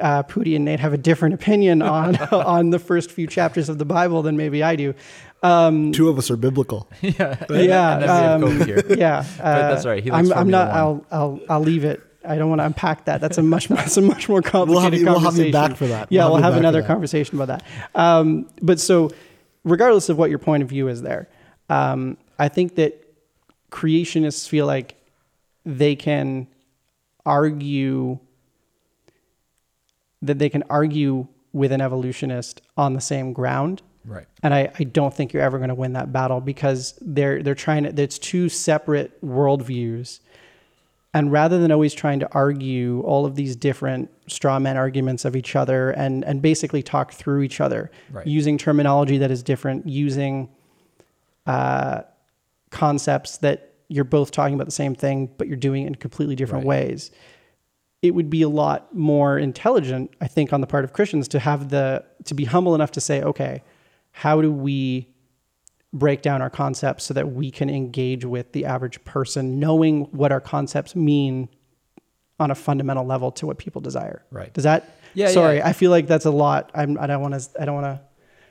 uh, 0.00 0.22
Pooty 0.22 0.56
and 0.56 0.64
Nate 0.64 0.80
have 0.80 0.92
a 0.92 0.98
different 0.98 1.34
opinion 1.34 1.82
on 1.98 2.16
on 2.16 2.70
the 2.70 2.78
first 2.78 3.10
few 3.10 3.26
chapters 3.26 3.68
of 3.68 3.78
the 3.78 3.84
Bible 3.84 4.22
than 4.22 4.36
maybe 4.36 4.62
I 4.62 4.76
do. 4.76 4.94
Um, 5.42 5.92
Two 5.92 6.08
of 6.08 6.18
us 6.18 6.30
are 6.30 6.36
biblical. 6.36 6.88
yeah. 7.00 7.44
yeah, 7.50 7.94
And 7.94 8.02
then 8.02 8.40
we 8.58 8.58
have 8.72 8.90
um, 8.90 8.98
yeah, 8.98 9.24
uh, 9.40 9.68
that's 9.68 9.84
all 9.84 9.92
right. 9.92 10.02
He 10.02 10.10
I'm, 10.10 10.32
I'm 10.32 10.48
not. 10.48 10.68
One. 10.68 10.76
I'll, 10.76 11.06
I'll 11.10 11.40
I'll 11.48 11.60
leave 11.60 11.84
it. 11.84 12.02
I 12.24 12.36
don't 12.36 12.48
want 12.50 12.60
to 12.60 12.66
unpack 12.66 13.06
that. 13.06 13.20
That's 13.20 13.38
a 13.38 13.42
much 13.42 13.68
that's 13.68 13.96
a 13.96 14.02
much 14.02 14.28
more 14.28 14.42
complicated 14.42 14.70
We'll 14.70 14.80
have 14.80 14.94
you- 14.94 15.04
we'll 15.06 15.14
have 15.20 15.36
you 15.38 15.50
conversation. 15.50 15.52
back 15.52 15.76
for 15.76 15.86
that. 15.86 16.08
Yeah, 16.10 16.24
We'll 16.24 16.34
we'll, 16.34 16.42
have 16.42 16.52
have 16.54 16.60
another 16.60 16.82
conversation 16.82 17.40
about 17.40 17.48
that. 17.48 17.64
Um, 17.94 18.48
but 18.60 18.78
so, 18.80 19.10
regardless 19.64 20.08
of 20.08 20.18
what 20.18 20.30
your 20.30 20.38
point 20.38 20.62
of 20.62 20.68
view 20.68 20.88
is, 20.88 21.02
there, 21.02 21.28
um, 21.68 22.16
I 22.38 22.48
think 22.48 22.74
that 22.76 23.06
creationists 23.70 24.48
feel 24.48 24.66
like 24.66 24.96
they 25.64 25.94
can 25.96 26.46
argue 27.24 28.18
that 30.22 30.38
they 30.38 30.48
can 30.48 30.62
argue 30.68 31.26
with 31.52 31.72
an 31.72 31.80
evolutionist 31.80 32.60
on 32.76 32.94
the 32.94 33.00
same 33.00 33.32
ground 33.32 33.82
Right. 34.04 34.26
and 34.42 34.54
I, 34.54 34.70
I 34.78 34.84
don't 34.84 35.12
think 35.12 35.32
you're 35.32 35.42
ever 35.42 35.58
going 35.58 35.68
to 35.68 35.74
win 35.74 35.92
that 35.92 36.10
battle 36.12 36.40
because 36.40 36.94
they're 37.02 37.42
they're 37.42 37.54
trying 37.54 37.84
to 37.84 38.02
it's 38.02 38.18
two 38.18 38.48
separate 38.48 39.20
worldviews 39.24 40.20
and 41.12 41.32
rather 41.32 41.58
than 41.58 41.72
always 41.72 41.92
trying 41.92 42.20
to 42.20 42.28
argue 42.32 43.00
all 43.00 43.26
of 43.26 43.34
these 43.34 43.56
different 43.56 44.10
straw 44.28 44.58
man 44.58 44.76
arguments 44.76 45.24
of 45.24 45.34
each 45.36 45.56
other 45.56 45.90
and 45.90 46.24
and 46.24 46.40
basically 46.42 46.82
talk 46.82 47.12
through 47.12 47.42
each 47.42 47.60
other 47.60 47.90
Right. 48.10 48.26
using 48.26 48.58
terminology 48.58 49.18
that 49.18 49.30
is 49.30 49.42
different 49.42 49.88
using 49.88 50.48
uh, 51.46 52.02
concepts 52.70 53.38
that 53.38 53.74
you're 53.88 54.04
both 54.04 54.30
talking 54.30 54.54
about 54.54 54.66
the 54.66 54.70
same 54.72 54.94
thing 54.94 55.28
but 55.36 55.48
you're 55.48 55.56
doing 55.56 55.82
it 55.84 55.86
in 55.88 55.94
completely 55.96 56.36
different 56.36 56.64
Right. 56.64 56.68
ways 56.84 57.10
it 58.02 58.14
would 58.14 58.30
be 58.30 58.40
a 58.40 58.48
lot 58.48 58.94
more 58.96 59.38
intelligent, 59.38 60.10
I 60.22 60.26
think, 60.26 60.54
on 60.54 60.62
the 60.62 60.66
part 60.66 60.84
of 60.84 60.94
Christians 60.94 61.28
to 61.28 61.38
have 61.38 61.68
the 61.68 62.02
to 62.24 62.32
be 62.32 62.46
humble 62.46 62.74
enough 62.74 62.92
to 62.92 63.00
say, 63.02 63.20
okay, 63.22 63.62
how 64.12 64.40
do 64.40 64.50
we 64.50 65.06
break 65.92 66.22
down 66.22 66.40
our 66.40 66.50
concepts 66.50 67.04
so 67.04 67.14
that 67.14 67.32
we 67.32 67.50
can 67.50 67.68
engage 67.68 68.24
with 68.24 68.52
the 68.52 68.64
average 68.64 69.02
person, 69.04 69.58
knowing 69.58 70.02
what 70.12 70.30
our 70.32 70.40
concepts 70.40 70.94
mean 70.94 71.48
on 72.38 72.50
a 72.50 72.54
fundamental 72.54 73.04
level 73.04 73.30
to 73.32 73.46
what 73.46 73.58
people 73.58 73.80
desire. 73.80 74.24
Right. 74.30 74.52
Does 74.52 74.64
that? 74.64 74.96
Yeah, 75.14 75.28
Sorry, 75.28 75.56
yeah. 75.56 75.68
I 75.68 75.72
feel 75.72 75.90
like 75.90 76.06
that's 76.06 76.24
a 76.24 76.30
lot. 76.30 76.70
I'm. 76.74 76.98
I 76.98 77.06
don't 77.06 77.20
want 77.20 77.34
to. 77.34 77.48
I 77.60 77.64
don't 77.64 77.74
want 77.74 77.86
to. 77.86 78.00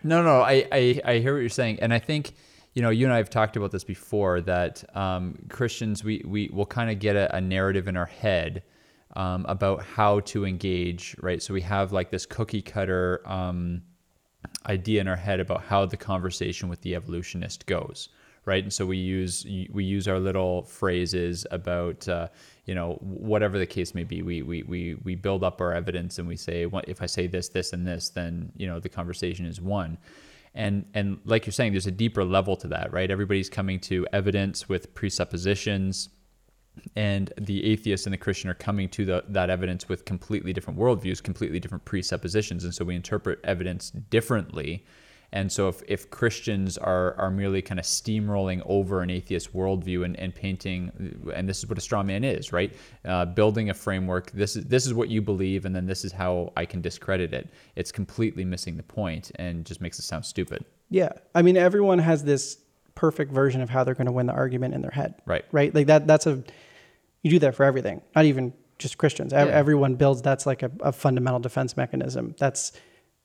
No, 0.04 0.24
no, 0.24 0.42
I, 0.42 0.66
I, 0.72 1.02
I 1.04 1.18
hear 1.20 1.34
what 1.34 1.40
you're 1.40 1.50
saying, 1.50 1.80
and 1.82 1.94
I 1.94 2.00
think 2.00 2.34
you 2.74 2.82
know 2.82 2.90
you 2.90 3.06
and 3.06 3.14
I 3.14 3.18
have 3.18 3.30
talked 3.30 3.56
about 3.56 3.72
this 3.72 3.84
before 3.84 4.42
that 4.42 4.84
um, 4.96 5.40
Christians 5.50 6.04
we 6.04 6.22
we 6.26 6.50
will 6.52 6.66
kind 6.66 6.90
of 6.90 7.00
get 7.00 7.16
a, 7.16 7.34
a 7.36 7.42
narrative 7.42 7.88
in 7.88 7.96
our 7.96 8.06
head 8.06 8.64
um, 9.16 9.46
about 9.48 9.84
how 9.84 10.20
to 10.22 10.46
engage, 10.46 11.16
right? 11.22 11.42
So 11.42 11.54
we 11.54 11.62
have 11.62 11.92
like 11.94 12.12
this 12.12 12.26
cookie 12.26 12.62
cutter 12.62 13.22
um, 13.26 13.82
idea 14.66 15.02
in 15.02 15.08
our 15.08 15.16
head 15.16 15.40
about 15.40 15.64
how 15.64 15.86
the 15.86 15.98
conversation 15.98 16.70
with 16.70 16.82
the 16.82 16.96
evolutionist 16.96 17.66
goes 17.66 18.10
right? 18.46 18.64
And 18.64 18.74
so 18.74 18.84
we 18.84 18.98
use 18.98 19.46
we 19.70 19.84
use 19.84 20.08
our 20.08 20.20
little 20.20 20.64
phrases 20.64 21.46
about 21.52 22.08
uh, 22.08 22.30
you 22.66 22.74
know 22.74 22.98
whatever 23.02 23.60
the 23.60 23.66
case 23.66 23.94
may 23.94 24.04
be 24.04 24.24
we, 24.24 24.42
we 24.42 24.64
we 24.64 24.96
we 25.04 25.14
build 25.14 25.44
up 25.44 25.62
our 25.62 25.74
evidence 25.74 26.18
and 26.18 26.28
we 26.28 26.36
say 26.36 26.66
what 26.66 26.88
if 26.88 27.02
i 27.02 27.06
say 27.06 27.28
this 27.28 27.50
this 27.50 27.74
and 27.74 27.86
this 27.86 28.10
then 28.10 28.52
you 28.58 28.68
know 28.68 28.80
the 28.80 28.90
conversation 28.90 29.46
is 29.46 29.62
won. 29.62 29.98
And 30.56 30.86
and 30.96 31.20
like 31.26 31.46
you're 31.46 31.54
saying 31.54 31.74
there's 31.74 31.88
a 31.88 31.92
deeper 31.92 32.26
level 32.26 32.56
to 32.58 32.68
that 32.70 32.92
right? 32.92 33.12
Everybody's 33.12 33.50
coming 33.50 33.80
to 33.82 34.08
evidence 34.14 34.68
with 34.68 34.94
presuppositions 34.96 36.10
and 36.96 37.34
the 37.40 37.66
atheist 37.72 38.06
and 38.06 38.14
the 38.14 38.18
Christian 38.18 38.50
are 38.50 38.56
coming 38.56 38.90
to 38.90 39.06
the, 39.06 39.24
that 39.30 39.50
evidence 39.50 39.90
with 39.90 40.06
completely 40.06 40.54
different 40.54 40.80
worldviews, 40.80 41.22
completely 41.22 41.60
different 41.60 41.86
presuppositions, 41.86 42.64
and 42.64 42.74
so 42.74 42.86
we 42.86 42.96
interpret 42.96 43.40
evidence 43.44 43.92
differently. 43.92 44.86
And 45.32 45.52
so, 45.52 45.68
if, 45.68 45.84
if 45.88 46.10
Christians 46.10 46.78
are, 46.78 47.14
are 47.20 47.30
merely 47.30 47.62
kind 47.62 47.80
of 47.80 47.86
steamrolling 47.86 48.64
over 48.66 49.02
an 49.02 49.12
atheist 49.12 49.54
worldview 49.54 50.04
and, 50.04 50.18
and 50.18 50.34
painting, 50.34 50.92
and 51.36 51.48
this 51.48 51.60
is 51.60 51.68
what 51.68 51.78
a 51.78 51.82
straw 51.82 52.02
man 52.02 52.24
is, 52.24 52.52
right? 52.52 52.76
Uh, 53.06 53.26
building 53.26 53.70
a 53.70 53.74
framework. 53.74 54.32
This 54.32 54.56
is 54.56 54.66
this 54.66 54.88
is 54.88 54.94
what 54.94 55.10
you 55.10 55.22
believe, 55.22 55.66
and 55.66 55.76
then 55.76 55.86
this 55.86 56.04
is 56.04 56.12
how 56.12 56.52
I 56.58 56.66
can 56.66 56.82
discredit 56.82 57.32
it. 57.34 57.50
It's 57.76 57.92
completely 57.92 58.44
missing 58.44 58.76
the 58.76 58.84
point 58.84 59.32
and 59.36 59.66
just 59.66 59.82
makes 59.82 60.00
it 60.00 60.04
sound 60.04 60.26
stupid. 60.26 60.66
Yeah, 60.90 61.12
I 61.36 61.44
mean, 61.44 61.58
everyone 61.58 62.00
has 62.00 62.24
this 62.24 62.58
perfect 62.96 63.32
version 63.32 63.62
of 63.62 63.70
how 63.70 63.84
they're 63.84 63.94
going 63.94 64.08
to 64.08 64.12
win 64.12 64.26
the 64.26 64.34
argument 64.34 64.74
in 64.74 64.82
their 64.82 64.92
head. 64.92 65.14
Right. 65.26 65.46
Right. 65.52 65.74
Like 65.74 65.88
that. 65.88 66.08
That's 66.08 66.26
a. 66.26 66.44
You 67.24 67.32
do 67.32 67.40
that 67.40 67.56
for 67.56 67.64
everything. 67.64 68.02
Not 68.16 68.26
even 68.26 68.54
just 68.78 68.98
Christians. 68.98 69.34
Yeah. 69.34 69.46
Everyone 69.46 69.96
builds. 69.96 70.22
That's 70.22 70.46
like 70.46 70.64
a, 70.64 70.72
a 70.80 70.92
fundamental 70.92 71.40
defense 71.40 71.76
mechanism. 71.76 72.36
That's, 72.38 72.72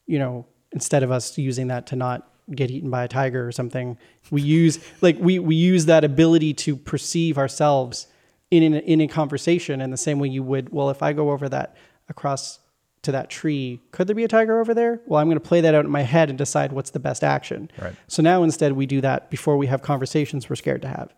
you 0.07 0.19
know, 0.19 0.47
instead 0.73 1.03
of 1.03 1.11
us 1.11 1.39
using 1.39 1.69
that 1.69 1.87
to 1.89 1.97
not 1.97 2.29
get 2.55 2.71
eaten 2.71 2.91
by 2.91 3.05
a 3.05 3.09
tiger 3.09 3.47
or 3.47 3.53
something, 3.53 3.97
we 4.31 4.43
use 4.61 4.85
like 5.01 5.17
we 5.19 5.39
we 5.39 5.55
use 5.55 5.87
that 5.87 6.05
ability 6.05 6.55
to 6.55 6.77
perceive 6.77 7.39
ourselves 7.39 8.09
in 8.51 8.75
a, 8.75 8.79
in 8.79 9.01
a 9.01 9.09
conversation 9.09 9.81
in 9.81 9.91
the 9.91 9.97
same 9.97 10.19
way 10.19 10.29
you 10.29 10.43
would. 10.43 10.71
Well, 10.71 10.91
if 10.91 11.03
I 11.03 11.13
go 11.13 11.31
over 11.31 11.49
that 11.49 11.77
across 12.09 12.59
to 13.03 13.13
that 13.13 13.31
tree, 13.31 13.81
could 13.93 14.07
there 14.07 14.17
be 14.17 14.25
a 14.25 14.29
tiger 14.29 14.61
over 14.61 14.75
there? 14.75 15.01
Well, 15.07 15.21
I'm 15.21 15.27
going 15.27 15.39
to 15.39 15.47
play 15.47 15.61
that 15.61 15.75
out 15.75 15.85
in 15.85 15.91
my 15.91 16.03
head 16.03 16.31
and 16.31 16.39
decide 16.39 16.73
what's 16.73 16.91
the 16.91 16.99
best 16.99 17.23
action. 17.23 17.71
Right. 17.81 17.95
So 18.07 18.23
now 18.23 18.43
instead 18.43 18.73
we 18.73 18.87
do 18.87 19.01
that 19.03 19.31
before 19.31 19.57
we 19.57 19.67
have 19.67 19.83
conversations 19.83 20.49
we're 20.49 20.57
scared 20.57 20.83
to 20.83 20.89
have. 20.89 21.15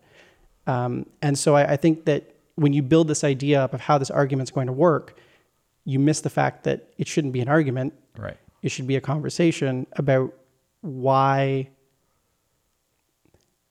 Um, 0.66 1.06
and 1.22 1.38
so 1.38 1.54
I, 1.54 1.72
I 1.72 1.76
think 1.76 2.06
that 2.06 2.35
when 2.56 2.72
you 2.72 2.82
build 2.82 3.08
this 3.08 3.22
idea 3.22 3.62
up 3.62 3.72
of 3.72 3.80
how 3.82 3.98
this 3.98 4.10
argument's 4.10 4.50
going 4.50 4.66
to 4.66 4.72
work, 4.72 5.18
you 5.84 5.98
miss 5.98 6.20
the 6.20 6.30
fact 6.30 6.64
that 6.64 6.88
it 6.98 7.06
shouldn't 7.06 7.32
be 7.32 7.40
an 7.40 7.48
argument. 7.48 7.94
Right. 8.18 8.36
It 8.62 8.70
should 8.70 8.86
be 8.86 8.96
a 8.96 9.00
conversation 9.00 9.86
about 9.92 10.34
why, 10.80 11.70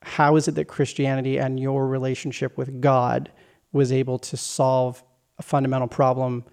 how 0.01 0.35
is 0.35 0.47
it 0.47 0.55
that 0.55 0.65
Christianity 0.65 1.37
and 1.37 1.59
your 1.59 1.87
relationship 1.87 2.57
with 2.57 2.79
God 2.79 3.31
was 3.73 3.91
able 3.91 4.19
to 4.19 4.37
solve 4.37 5.03
a 5.37 5.43
fundamental 5.43 5.87
problem 5.87 6.45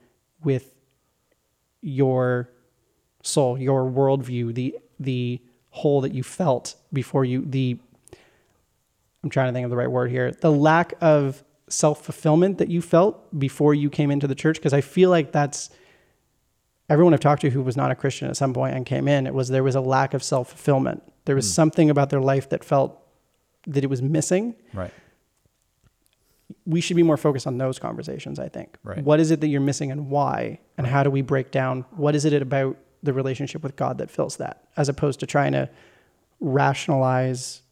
with 0.42 0.74
your 1.82 2.50
soul, 3.22 3.58
your 3.58 3.84
worldview, 3.84 4.54
the 4.54 4.78
the 4.98 5.40
hole 5.70 6.00
that 6.00 6.12
you 6.12 6.22
felt 6.22 6.76
before 6.92 7.24
you 7.24 7.44
the 7.46 7.78
I'm 9.22 9.30
trying 9.30 9.48
to 9.48 9.52
think 9.52 9.64
of 9.64 9.70
the 9.70 9.76
right 9.76 9.90
word 9.90 10.10
here. 10.10 10.32
The 10.32 10.50
lack 10.50 10.94
of 11.00 11.44
self 11.72 12.04
fulfillment 12.04 12.58
that 12.58 12.68
you 12.68 12.82
felt 12.82 13.38
before 13.38 13.74
you 13.74 13.90
came 13.90 14.10
into 14.10 14.26
the 14.26 14.34
church, 14.34 14.56
because 14.56 14.72
I 14.72 14.80
feel 14.80 15.10
like 15.10 15.32
that's 15.32 15.70
everyone 16.88 17.14
I've 17.14 17.20
talked 17.20 17.42
to 17.42 17.50
who 17.50 17.62
was 17.62 17.76
not 17.76 17.90
a 17.90 17.94
Christian 17.94 18.28
at 18.28 18.36
some 18.36 18.52
point 18.52 18.74
and 18.74 18.84
came 18.84 19.08
in. 19.08 19.26
It 19.26 19.34
was 19.34 19.48
there 19.48 19.62
was 19.62 19.74
a 19.74 19.80
lack 19.80 20.14
of 20.14 20.22
self 20.22 20.48
fulfillment. 20.48 21.02
There 21.24 21.36
was 21.36 21.46
hmm. 21.46 21.52
something 21.52 21.90
about 21.90 22.10
their 22.10 22.20
life 22.20 22.48
that 22.50 22.64
felt 22.64 22.98
that 23.66 23.84
it 23.84 23.88
was 23.88 24.02
missing. 24.02 24.54
Right. 24.72 24.92
We 26.66 26.80
should 26.80 26.96
be 26.96 27.02
more 27.02 27.16
focused 27.16 27.46
on 27.46 27.58
those 27.58 27.78
conversations. 27.78 28.38
I 28.38 28.48
think. 28.48 28.76
Right. 28.84 29.02
What 29.02 29.20
is 29.20 29.30
it 29.30 29.40
that 29.40 29.48
you're 29.48 29.60
missing 29.60 29.90
and 29.90 30.10
why? 30.10 30.60
And 30.76 30.86
how 30.86 31.02
do 31.02 31.10
we 31.10 31.22
break 31.22 31.50
down 31.50 31.84
what 31.92 32.14
is 32.14 32.24
it 32.24 32.34
about 32.40 32.76
the 33.02 33.12
relationship 33.12 33.62
with 33.62 33.74
God 33.74 33.98
that 33.98 34.10
fills 34.10 34.36
that, 34.36 34.68
as 34.76 34.88
opposed 34.88 35.20
to 35.20 35.26
trying 35.26 35.52
to 35.52 35.68
rationalize 36.40 37.62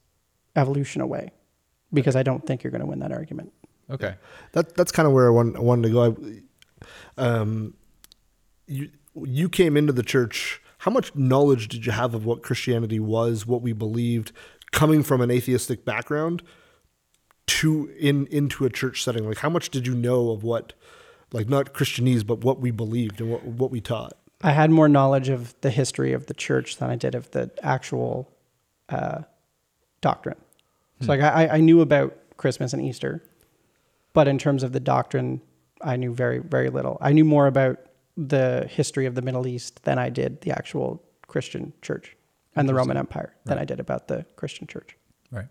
evolution 0.57 1.01
away, 1.01 1.33
because 1.93 2.17
I 2.17 2.23
don't 2.23 2.45
think 2.45 2.63
you're 2.65 2.71
going 2.71 2.81
to 2.81 2.87
win 2.87 3.01
that 3.01 3.13
argument. 3.13 3.53
Okay. 3.91 4.15
That 4.53 4.75
that's 4.77 4.93
kind 4.93 5.07
of 5.07 5.13
where 5.13 5.27
I, 5.27 5.31
want, 5.31 5.57
I 5.57 5.61
wanted 5.61 5.89
to 5.89 5.91
go. 5.91 6.17
I, 7.19 7.23
um, 7.23 7.75
you 8.67 8.91
you 9.15 9.49
came 9.49 9.77
into 9.77 9.93
the 9.93 10.03
church. 10.03 10.63
How 10.79 10.91
much 10.91 11.15
knowledge 11.15 11.69
did 11.69 11.85
you 11.85 11.93
have 11.93 12.15
of 12.15 12.25
what 12.25 12.43
Christianity 12.43 12.99
was, 13.01 13.47
what 13.47 13.61
we 13.61 13.73
believed, 13.73 14.33
coming 14.73 15.03
from 15.03 15.21
an 15.21 15.31
atheistic 15.31 15.85
background 15.85 16.43
to 17.49 17.93
in 17.99 18.27
into 18.29 18.65
a 18.65 18.71
church 18.71 19.03
setting? 19.03 19.29
Like, 19.29 19.39
how 19.39 19.51
much 19.51 19.71
did 19.71 19.87
you 19.87 19.95
know 19.95 20.31
of 20.31 20.43
what, 20.43 20.73
like 21.33 21.49
not 21.49 21.75
Christianese, 21.75 22.27
but 22.27 22.45
what 22.45 22.61
we 22.61 22.71
believed 22.71 23.21
and 23.21 23.31
what 23.31 23.45
what 23.45 23.71
we 23.71 23.81
taught? 23.81 24.15
I 24.43 24.53
had 24.53 24.71
more 24.71 24.89
knowledge 24.89 25.29
of 25.29 25.55
the 25.61 25.71
history 25.71 26.15
of 26.15 26.27
the 26.27 26.35
church 26.35 26.79
than 26.79 26.89
I 26.89 26.97
did 26.97 27.15
of 27.15 27.31
the 27.33 27.51
actual 27.63 28.33
uh, 28.89 29.23
doctrine. 30.01 30.39
So 31.03 31.09
like 31.09 31.21
I, 31.21 31.49
I 31.49 31.61
knew 31.61 31.81
about 31.81 32.17
Christmas 32.37 32.73
and 32.73 32.83
Easter, 32.83 33.23
but 34.13 34.29
in 34.29 34.39
terms 34.39 34.63
of 34.63 34.73
the 34.73 34.81
doctrine, 34.81 35.41
I 35.83 35.97
knew 35.97 36.13
very 36.13 36.39
very 36.39 36.71
little. 36.71 36.99
I 37.01 37.13
knew 37.13 37.25
more 37.25 37.47
about 37.47 37.79
the 38.17 38.67
history 38.71 39.07
of 39.07 39.15
the 39.15 39.23
Middle 39.23 39.47
East 39.47 39.85
than 39.85 39.99
I 39.99 40.11
did 40.11 40.41
the 40.43 40.51
actual 40.51 41.03
Christian 41.27 41.73
church 41.81 42.17
and 42.57 42.69
the 42.69 42.75
Roman 42.75 42.97
Empire 42.97 43.35
than 43.45 43.59
I 43.59 43.65
did 43.65 43.81
about 43.81 44.09
the 44.09 44.27
Christian 44.37 44.67
church. 44.67 44.97
Right. 45.31 45.47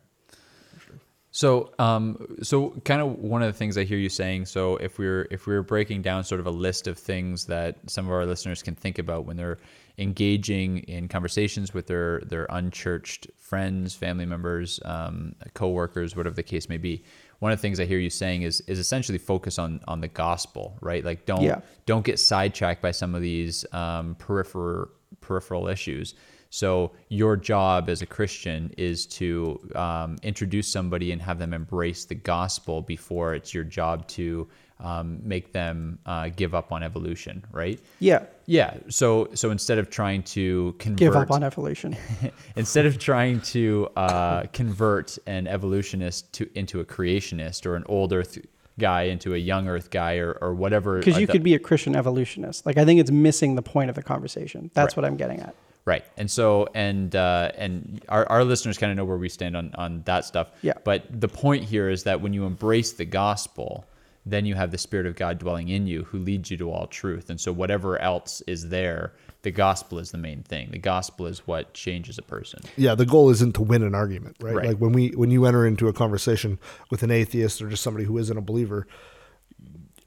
So, 1.32 1.72
um, 1.78 2.38
so 2.42 2.72
kind 2.86 3.02
of 3.02 3.20
one 3.20 3.44
of 3.44 3.48
the 3.48 3.58
things 3.58 3.78
I 3.78 3.84
hear 3.84 4.00
you 4.00 4.10
saying. 4.10 4.46
So, 4.46 4.78
if 4.78 4.98
we're 4.98 5.28
if 5.30 5.46
we're 5.46 5.62
breaking 5.62 6.02
down 6.02 6.24
sort 6.24 6.42
of 6.42 6.48
a 6.48 6.52
list 6.52 6.88
of 6.88 6.98
things 6.98 7.46
that 7.46 7.78
some 7.88 8.06
of 8.06 8.12
our 8.12 8.26
listeners 8.26 8.64
can 8.64 8.74
think 8.74 8.98
about 8.98 9.26
when 9.26 9.38
they're 9.38 9.60
engaging 10.00 10.80
in 10.80 11.08
conversations 11.08 11.72
with 11.74 11.86
their 11.86 12.22
their 12.22 12.48
unchurched 12.50 13.28
friends, 13.38 13.94
family 13.94 14.26
members, 14.26 14.80
um, 14.86 15.36
coworkers, 15.54 16.16
whatever 16.16 16.36
the 16.36 16.44
case 16.44 16.68
may 16.68 16.78
be, 16.78 17.04
one 17.40 17.52
of 17.52 17.58
the 17.58 17.62
things 17.62 17.80
I 17.80 17.86
hear 17.86 18.00
you 18.00 18.10
saying 18.10 18.44
is 18.44 18.62
is 18.62 18.80
essentially 18.80 19.18
focus 19.18 19.58
on 19.58 19.82
on 19.88 20.02
the 20.02 20.08
gospel, 20.08 20.78
right? 20.82 21.04
Like 21.04 21.26
don't 21.26 21.44
Yeah. 21.44 21.62
don't 21.86 22.06
get 22.06 22.20
sidetracked 22.20 22.82
by 22.82 22.92
some 22.92 23.16
of 23.16 23.22
these 23.22 23.66
um, 23.74 24.16
peripheral 24.16 24.90
peripheral 25.22 25.68
issues. 25.68 26.16
So 26.52 26.92
your 27.10 27.38
job 27.38 27.90
as 27.90 28.02
a 28.02 28.08
Christian 28.08 28.74
is 28.78 29.06
to 29.08 29.60
um, 29.76 30.18
introduce 30.24 30.68
somebody 30.68 31.12
and 31.12 31.22
have 31.22 31.38
them 31.38 31.54
embrace 31.54 32.06
the 32.06 32.16
gospel 32.16 32.82
before 32.82 33.36
it's 33.36 33.54
your 33.54 33.64
job 33.64 34.08
to 34.10 34.48
um, 34.80 35.20
make 35.24 35.52
them 35.52 36.00
uh, 36.06 36.30
give 36.36 36.56
up 36.56 36.72
on 36.72 36.84
evolution, 36.84 37.44
right? 37.52 37.80
Yeah, 38.00 38.24
Yeah. 38.46 38.78
So 38.90 39.30
so 39.34 39.52
instead 39.52 39.78
of 39.78 39.90
trying 39.90 40.24
to 40.24 40.74
convert, 40.80 40.98
give 41.00 41.16
up 41.16 41.32
on 41.32 41.44
evolution. 41.44 41.98
instead 42.56 42.86
of 42.86 42.98
trying 42.98 43.42
to 43.42 43.90
uh, 43.96 44.44
convert 44.54 45.18
an 45.28 45.48
evolutionist 45.48 46.32
to 46.34 46.50
into 46.56 46.80
a 46.80 46.86
creationist 46.86 47.66
or 47.66 47.76
an 47.76 47.84
old 47.88 48.14
Earth 48.14 48.38
guy 48.80 49.04
into 49.04 49.34
a 49.34 49.38
young 49.38 49.68
Earth 49.68 49.90
guy 49.90 50.16
or, 50.18 50.32
or 50.42 50.54
whatever. 50.54 51.00
Because 51.00 51.18
uh, 51.18 51.20
you 51.20 51.28
the- 51.28 51.34
could 51.34 51.44
be 51.44 51.54
a 51.56 51.60
Christian 51.60 51.96
evolutionist. 51.96 52.66
Like 52.66 52.78
I 52.78 52.86
think 52.86 53.00
it's 53.02 53.12
missing 53.12 53.56
the 53.56 53.62
point 53.62 53.90
of 53.90 53.96
the 53.98 54.04
conversation. 54.04 54.72
That's 54.74 54.96
Right. 54.96 55.04
what 55.04 55.06
I'm 55.12 55.18
getting 55.18 55.42
at. 55.42 55.54
Right. 55.86 56.06
And 56.18 56.30
so 56.30 56.68
and 56.76 57.16
uh, 57.16 57.52
and 57.58 58.02
our, 58.10 58.26
our 58.30 58.44
listeners 58.46 58.78
kind 58.78 58.92
of 58.92 58.98
know 58.98 59.06
where 59.06 59.18
we 59.18 59.28
stand 59.28 59.58
on 59.58 59.72
on 59.76 60.04
that 60.06 60.24
stuff. 60.24 60.52
Yeah. 60.62 60.74
But 60.84 61.04
the 61.20 61.28
point 61.28 61.64
here 61.66 61.90
is 61.90 62.04
that 62.04 62.22
when 62.22 62.32
you 62.32 62.46
embrace 62.46 62.94
the 62.94 63.06
gospel, 63.06 63.86
then 64.26 64.46
you 64.46 64.56
have 64.56 64.72
the 64.72 64.78
spirit 64.78 65.06
of 65.06 65.16
God 65.16 65.40
dwelling 65.40 65.70
in 65.70 65.88
you 65.88 66.04
who 66.04 66.20
leads 66.20 66.52
you 66.52 66.58
to 66.58 66.72
all 66.72 66.88
truth. 66.88 67.30
And 67.30 67.40
so 67.40 67.52
whatever 67.52 68.00
else 68.00 68.42
is 68.48 68.70
there, 68.70 69.14
the 69.42 69.52
gospel 69.52 69.98
is 70.00 70.12
the 70.12 70.18
main 70.18 70.44
thing. 70.44 70.70
The 70.72 70.78
gospel 70.78 71.26
is 71.26 71.48
what 71.48 71.74
changes 71.74 72.18
a 72.18 72.22
person. 72.22 72.60
yeah 72.76 72.94
the 72.96 73.06
goal 73.06 73.30
isn't 73.30 73.54
to 73.56 73.62
win 73.62 73.82
an 73.84 73.96
argument 73.96 74.36
right? 74.42 74.54
Right. 74.56 74.68
like 74.68 74.78
when 74.78 74.92
we 74.92 75.10
when 75.12 75.32
you 75.32 75.46
enter 75.46 75.66
into 75.66 75.88
a 75.88 75.94
conversation 75.94 76.60
with 76.92 77.02
an 77.04 77.12
atheist 77.12 77.62
or 77.62 77.70
just 77.70 77.82
somebody 77.82 78.06
who 78.06 78.18
isn't 78.18 78.38
a 78.38 78.42
believer 78.42 78.86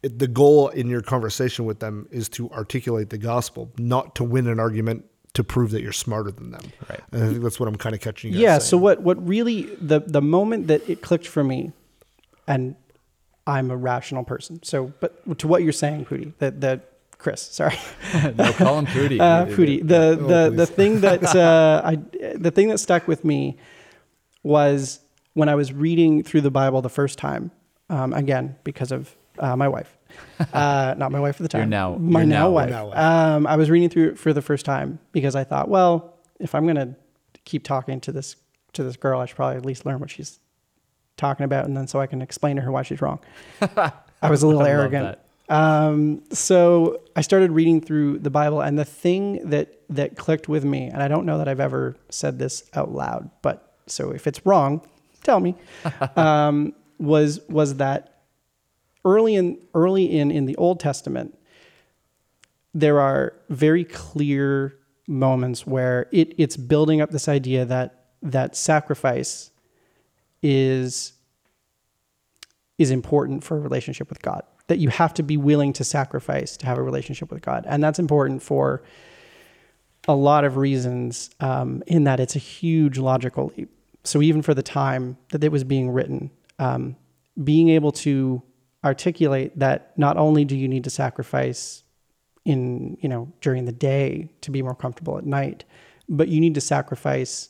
it, 0.02 0.18
the 0.18 0.26
goal 0.28 0.68
in 0.68 0.88
your 0.88 1.00
conversation 1.00 1.64
with 1.64 1.80
them 1.80 2.06
is 2.10 2.28
to 2.30 2.50
articulate 2.50 3.10
the 3.10 3.18
gospel 3.18 3.70
not 3.78 4.14
to 4.16 4.24
win 4.24 4.46
an 4.48 4.60
argument 4.60 5.04
to 5.34 5.42
prove 5.44 5.70
that 5.70 5.80
you're 5.80 5.92
smarter 5.92 6.30
than 6.30 6.50
them 6.50 6.70
Right. 6.90 7.00
and 7.12 7.24
i 7.24 7.28
think 7.28 7.42
that's 7.42 7.58
what 7.58 7.68
i'm 7.68 7.76
kind 7.76 7.94
of 7.94 8.00
catching 8.02 8.32
you 8.32 8.36
guys 8.36 8.42
yeah 8.42 8.58
saying. 8.58 8.68
so 8.70 8.76
what 8.78 9.00
what 9.02 9.26
really 9.26 9.62
the 9.80 10.00
the 10.00 10.20
moment 10.22 10.66
that 10.66 10.86
it 10.90 11.00
clicked 11.00 11.26
for 11.26 11.42
me 11.42 11.72
and 12.46 12.74
i'm 13.46 13.70
a 13.70 13.76
rational 13.76 14.24
person 14.24 14.62
so 14.62 14.92
but 15.00 15.38
to 15.38 15.48
what 15.48 15.62
you're 15.62 15.72
saying 15.72 16.04
Pooty, 16.04 16.32
that 16.38 16.60
that 16.60 16.88
chris 17.18 17.40
sorry 17.42 17.76
no, 18.36 18.52
call 18.52 18.78
him 18.78 18.86
Pooty. 18.86 19.20
uh, 19.20 19.46
Pooty, 19.46 19.80
the 19.86 20.18
Oh, 20.20 20.26
the 20.48 20.50
the 20.56 20.66
thing 20.66 21.00
that 21.00 21.24
uh, 21.36 21.80
I 21.84 21.96
the 22.36 22.50
thing 22.50 22.68
that 22.68 22.78
stuck 22.78 23.06
with 23.08 23.24
me 23.24 23.56
was 24.42 25.00
when 25.34 25.48
I 25.48 25.54
was 25.54 25.72
reading 25.72 26.22
through 26.22 26.42
the 26.42 26.50
Bible 26.50 26.82
the 26.82 26.88
first 26.90 27.18
time. 27.18 27.50
Um, 27.88 28.12
again, 28.12 28.56
because 28.64 28.90
of 28.92 29.14
uh, 29.38 29.54
my 29.56 29.68
wife, 29.68 29.96
uh, 30.52 30.94
not 30.96 31.12
my 31.12 31.20
wife 31.20 31.36
at 31.36 31.42
the 31.42 31.48
time. 31.48 31.60
Your 31.62 31.66
now- 31.68 31.96
my 31.96 32.20
your 32.20 32.26
now, 32.28 32.38
now 32.44 32.50
wife. 32.50 32.70
wife. 32.70 32.98
Um, 32.98 33.46
I 33.46 33.56
was 33.56 33.70
reading 33.70 33.88
through 33.88 34.08
it 34.10 34.18
for 34.18 34.32
the 34.32 34.42
first 34.42 34.64
time 34.64 34.98
because 35.12 35.34
I 35.36 35.44
thought, 35.44 35.68
well, 35.68 36.14
if 36.40 36.54
I'm 36.54 36.66
gonna 36.66 36.96
keep 37.44 37.64
talking 37.64 38.00
to 38.00 38.12
this 38.12 38.36
to 38.72 38.82
this 38.82 38.96
girl, 38.96 39.20
I 39.20 39.26
should 39.26 39.36
probably 39.36 39.56
at 39.58 39.64
least 39.66 39.84
learn 39.86 40.00
what 40.00 40.10
she's 40.10 40.38
talking 41.16 41.44
about, 41.44 41.64
and 41.64 41.76
then 41.76 41.86
so 41.86 42.00
I 42.00 42.06
can 42.06 42.22
explain 42.22 42.56
to 42.56 42.62
her 42.62 42.70
why 42.70 42.82
she's 42.82 43.00
wrong. 43.00 43.20
I 43.60 44.30
was 44.30 44.42
a 44.42 44.46
little 44.46 44.62
arrogant. 44.62 45.18
Um, 45.48 46.22
so 46.30 47.00
I 47.14 47.20
started 47.20 47.52
reading 47.52 47.80
through 47.80 48.20
the 48.20 48.30
Bible, 48.30 48.60
and 48.60 48.78
the 48.78 48.84
thing 48.84 49.50
that 49.50 49.80
that 49.90 50.16
clicked 50.16 50.48
with 50.48 50.64
me, 50.64 50.88
and 50.88 51.02
I 51.02 51.08
don't 51.08 51.26
know 51.26 51.38
that 51.38 51.48
I've 51.48 51.60
ever 51.60 51.96
said 52.08 52.38
this 52.38 52.64
out 52.74 52.92
loud, 52.92 53.30
but 53.42 53.76
so 53.86 54.10
if 54.10 54.26
it's 54.26 54.44
wrong, 54.46 54.86
tell 55.22 55.40
me. 55.40 55.54
um, 56.16 56.74
was 56.98 57.40
was 57.48 57.76
that 57.76 58.22
early 59.04 59.34
in 59.34 59.58
early 59.74 60.04
in 60.04 60.30
in 60.30 60.46
the 60.46 60.56
Old 60.56 60.80
Testament, 60.80 61.36
there 62.72 63.00
are 63.00 63.34
very 63.48 63.84
clear 63.84 64.78
moments 65.06 65.66
where 65.66 66.08
it, 66.12 66.32
it's 66.38 66.56
building 66.56 67.00
up 67.00 67.10
this 67.10 67.28
idea 67.28 67.64
that 67.64 68.06
that 68.22 68.56
sacrifice 68.56 69.50
is 70.42 71.12
is 72.78 72.90
important 72.90 73.44
for 73.44 73.56
a 73.56 73.60
relationship 73.60 74.08
with 74.08 74.20
God. 74.22 74.42
That 74.66 74.78
you 74.78 74.88
have 74.88 75.14
to 75.14 75.22
be 75.22 75.36
willing 75.36 75.72
to 75.74 75.84
sacrifice 75.84 76.56
to 76.58 76.66
have 76.66 76.78
a 76.78 76.82
relationship 76.82 77.30
with 77.30 77.42
God, 77.42 77.64
and 77.66 77.82
that's 77.82 77.98
important 77.98 78.42
for 78.42 78.82
a 80.08 80.14
lot 80.14 80.44
of 80.44 80.56
reasons. 80.56 81.30
Um, 81.40 81.82
in 81.86 82.04
that 82.04 82.20
it's 82.20 82.36
a 82.36 82.40
huge 82.40 82.98
logical 82.98 83.52
leap. 83.56 83.70
So 84.04 84.20
even 84.20 84.42
for 84.42 84.54
the 84.54 84.62
time 84.62 85.16
that 85.30 85.44
it 85.44 85.52
was 85.52 85.62
being 85.62 85.90
written, 85.90 86.30
um, 86.58 86.96
being 87.42 87.68
able 87.68 87.92
to 87.92 88.42
articulate 88.84 89.56
that 89.58 89.96
not 89.96 90.16
only 90.16 90.44
do 90.44 90.56
you 90.56 90.66
need 90.66 90.84
to 90.84 90.90
sacrifice 90.90 91.84
in 92.44 92.96
you 93.00 93.08
know 93.08 93.32
during 93.40 93.64
the 93.64 93.72
day 93.72 94.28
to 94.40 94.50
be 94.50 94.62
more 94.62 94.74
comfortable 94.74 95.18
at 95.18 95.24
night, 95.24 95.64
but 96.08 96.28
you 96.28 96.40
need 96.40 96.54
to 96.54 96.60
sacrifice 96.60 97.48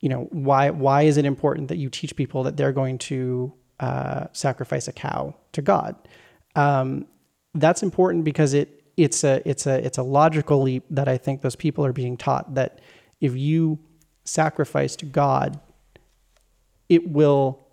you 0.00 0.08
know 0.08 0.28
why 0.30 0.70
why 0.70 1.02
is 1.02 1.16
it 1.16 1.24
important 1.24 1.68
that 1.68 1.76
you 1.76 1.88
teach 1.88 2.16
people 2.16 2.42
that 2.44 2.56
they're 2.56 2.72
going 2.72 2.98
to 2.98 3.52
uh, 3.78 4.26
sacrifice 4.32 4.88
a 4.88 4.92
cow 4.92 5.34
to 5.52 5.62
God? 5.62 5.96
Um, 6.56 7.06
that's 7.54 7.82
important 7.82 8.24
because 8.24 8.54
it 8.54 8.82
it's 8.96 9.24
a 9.24 9.42
it's 9.48 9.66
a 9.66 9.84
it's 9.84 9.98
a 9.98 10.02
logical 10.02 10.62
leap 10.62 10.84
that 10.90 11.08
I 11.08 11.16
think 11.16 11.42
those 11.42 11.56
people 11.56 11.84
are 11.84 11.92
being 11.92 12.16
taught 12.16 12.54
that 12.54 12.80
if 13.20 13.36
you 13.36 13.78
sacrifice 14.24 14.96
to 14.96 15.06
God, 15.06 15.60
it 16.88 17.08
will 17.08 17.66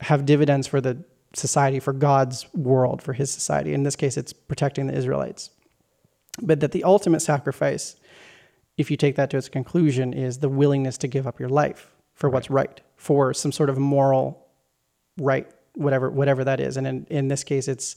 have 0.00 0.24
dividends 0.24 0.66
for 0.66 0.80
the 0.80 1.04
society, 1.34 1.78
for 1.80 1.92
God's 1.92 2.52
world, 2.54 3.02
for 3.02 3.12
His 3.12 3.30
society. 3.30 3.74
In 3.74 3.82
this 3.82 3.96
case, 3.96 4.16
it's 4.16 4.32
protecting 4.32 4.86
the 4.86 4.94
Israelites. 4.94 5.50
But 6.42 6.60
that 6.60 6.72
the 6.72 6.84
ultimate 6.84 7.20
sacrifice 7.20 7.96
if 8.80 8.90
you 8.90 8.96
take 8.96 9.16
that 9.16 9.28
to 9.28 9.36
its 9.36 9.50
conclusion, 9.50 10.14
is 10.14 10.38
the 10.38 10.48
willingness 10.48 10.96
to 10.98 11.06
give 11.06 11.26
up 11.26 11.38
your 11.38 11.50
life 11.50 11.92
for 12.14 12.30
what's 12.30 12.48
right, 12.48 12.80
for 12.96 13.34
some 13.34 13.52
sort 13.52 13.68
of 13.68 13.76
moral 13.76 14.46
right, 15.18 15.46
whatever 15.74 16.08
whatever 16.08 16.44
that 16.44 16.60
is. 16.60 16.78
And 16.78 16.86
in, 16.86 17.06
in 17.10 17.28
this 17.28 17.44
case, 17.44 17.68
it's 17.68 17.96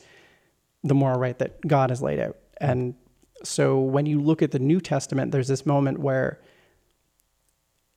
the 0.84 0.94
moral 0.94 1.18
right 1.18 1.40
that 1.40 1.66
God 1.66 1.90
has 1.90 2.02
laid 2.02 2.20
out. 2.20 2.36
And 2.60 2.96
so 3.46 3.80
when 3.80 4.06
you 4.06 4.20
look 4.20 4.42
at 4.42 4.52
the 4.52 4.60
New 4.60 4.82
Testament, 4.82 5.32
there's 5.32 5.48
this 5.48 5.66
moment 5.66 6.00
where 6.00 6.42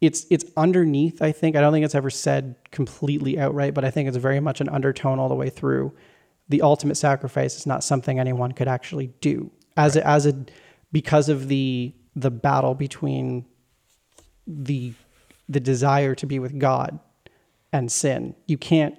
it's 0.01 0.25
it's 0.31 0.45
underneath, 0.57 1.21
I 1.21 1.33
think. 1.33 1.57
I 1.57 1.61
don't 1.61 1.73
think 1.73 1.85
it's 1.85 1.97
ever 1.97 2.11
said 2.11 2.55
completely 2.71 3.37
outright, 3.37 3.75
but 3.75 3.85
I 3.85 3.91
think 3.91 4.07
it's 4.07 4.17
very 4.17 4.39
much 4.39 4.61
an 4.61 4.69
undertone 4.69 5.19
all 5.19 5.29
the 5.29 5.35
way 5.35 5.51
through. 5.51 5.93
The 6.49 6.63
ultimate 6.63 6.95
sacrifice 6.95 7.57
is 7.57 7.67
not 7.67 7.83
something 7.83 8.21
anyone 8.21 8.53
could 8.53 8.69
actually 8.69 9.09
do. 9.21 9.51
As 9.77 9.97
a, 9.97 10.07
as 10.07 10.25
a 10.25 10.47
because 10.93 11.29
of 11.29 11.49
the 11.49 11.93
the 12.17 12.31
battle 12.31 12.75
between 12.75 13.47
the 14.47 14.95
the 15.49 15.61
desire 15.61 16.15
to 16.17 16.27
be 16.27 16.41
with 16.41 16.59
God 16.59 16.99
and 17.73 17.93
sin. 17.93 18.35
You 18.47 18.59
can't 18.59 18.99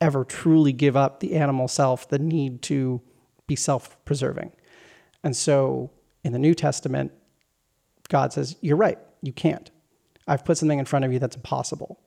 ever 0.00 0.24
truly 0.24 0.72
give 0.72 0.96
up 0.96 1.18
the 1.18 1.34
animal 1.34 1.66
self, 1.66 2.08
the 2.08 2.18
need 2.18 2.62
to 2.62 3.00
be 3.48 3.56
self-preserving. 3.56 4.52
And 5.24 5.34
so 5.34 5.90
in 6.22 6.32
the 6.32 6.38
New 6.38 6.54
Testament, 6.54 7.12
God 8.08 8.32
says, 8.32 8.56
You're 8.60 8.76
right, 8.76 8.98
you 9.22 9.32
can't. 9.32 9.70
I've 10.28 10.44
put 10.44 10.58
something 10.58 10.78
in 10.78 10.84
front 10.84 11.04
of 11.04 11.12
you 11.12 11.18
that's 11.18 11.36
impossible. 11.36 12.00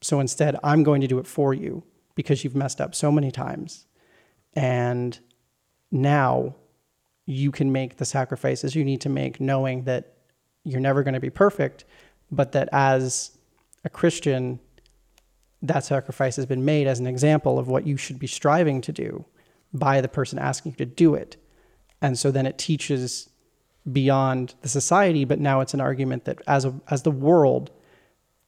So 0.00 0.18
instead, 0.20 0.56
I'm 0.64 0.82
going 0.82 1.00
to 1.00 1.06
do 1.06 1.18
it 1.18 1.26
for 1.26 1.54
you 1.54 1.84
because 2.14 2.42
you've 2.42 2.56
messed 2.56 2.80
up 2.80 2.94
so 2.94 3.12
many 3.12 3.30
times. 3.30 3.86
And 4.54 5.18
now 5.90 6.56
you 7.28 7.52
can 7.52 7.70
make 7.70 7.98
the 7.98 8.06
sacrifices 8.06 8.74
you 8.74 8.82
need 8.82 9.02
to 9.02 9.10
make, 9.10 9.38
knowing 9.38 9.84
that 9.84 10.14
you're 10.64 10.80
never 10.80 11.02
going 11.02 11.12
to 11.12 11.20
be 11.20 11.28
perfect, 11.28 11.84
but 12.30 12.52
that 12.52 12.70
as 12.72 13.36
a 13.84 13.90
Christian, 13.90 14.58
that 15.60 15.84
sacrifice 15.84 16.36
has 16.36 16.46
been 16.46 16.64
made 16.64 16.86
as 16.86 17.00
an 17.00 17.06
example 17.06 17.58
of 17.58 17.68
what 17.68 17.86
you 17.86 17.98
should 17.98 18.18
be 18.18 18.26
striving 18.26 18.80
to 18.80 18.92
do 18.92 19.26
by 19.74 20.00
the 20.00 20.08
person 20.08 20.38
asking 20.38 20.72
you 20.72 20.76
to 20.76 20.86
do 20.86 21.14
it. 21.14 21.36
And 22.00 22.18
so 22.18 22.30
then 22.30 22.46
it 22.46 22.56
teaches 22.56 23.28
beyond 23.92 24.54
the 24.62 24.68
society, 24.70 25.26
but 25.26 25.38
now 25.38 25.60
it's 25.60 25.74
an 25.74 25.82
argument 25.82 26.24
that 26.24 26.40
as 26.46 26.64
a, 26.64 26.80
as 26.88 27.02
the 27.02 27.10
world, 27.10 27.70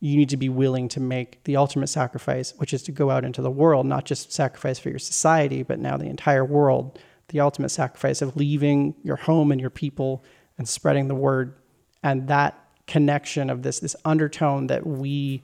you 0.00 0.16
need 0.16 0.30
to 0.30 0.38
be 0.38 0.48
willing 0.48 0.88
to 0.88 1.00
make 1.00 1.44
the 1.44 1.56
ultimate 1.56 1.88
sacrifice, 1.88 2.54
which 2.56 2.72
is 2.72 2.82
to 2.84 2.92
go 2.92 3.10
out 3.10 3.26
into 3.26 3.42
the 3.42 3.50
world, 3.50 3.84
not 3.84 4.06
just 4.06 4.32
sacrifice 4.32 4.78
for 4.78 4.88
your 4.88 4.98
society, 4.98 5.62
but 5.62 5.78
now 5.78 5.98
the 5.98 6.06
entire 6.06 6.46
world, 6.46 6.98
the 7.30 7.40
ultimate 7.40 7.70
sacrifice 7.70 8.22
of 8.22 8.36
leaving 8.36 8.94
your 9.02 9.16
home 9.16 9.50
and 9.50 9.60
your 9.60 9.70
people 9.70 10.24
and 10.58 10.68
spreading 10.68 11.08
the 11.08 11.14
word. 11.14 11.54
And 12.02 12.28
that 12.28 12.58
connection 12.86 13.50
of 13.50 13.62
this 13.62 13.80
this 13.80 13.96
undertone 14.04 14.66
that 14.66 14.86
we 14.86 15.42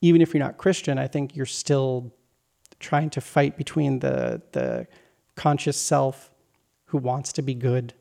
even 0.00 0.20
if 0.20 0.32
you're 0.34 0.42
not 0.42 0.58
Christian, 0.58 0.98
I 0.98 1.06
think 1.06 1.36
you're 1.36 1.46
still 1.46 2.12
trying 2.80 3.10
to 3.10 3.20
fight 3.20 3.56
between 3.56 4.00
the 4.00 4.42
the 4.52 4.86
conscious 5.34 5.76
self 5.76 6.30
who 6.86 6.98
wants 6.98 7.32
to 7.32 7.42
be 7.42 7.54
good 7.54 7.94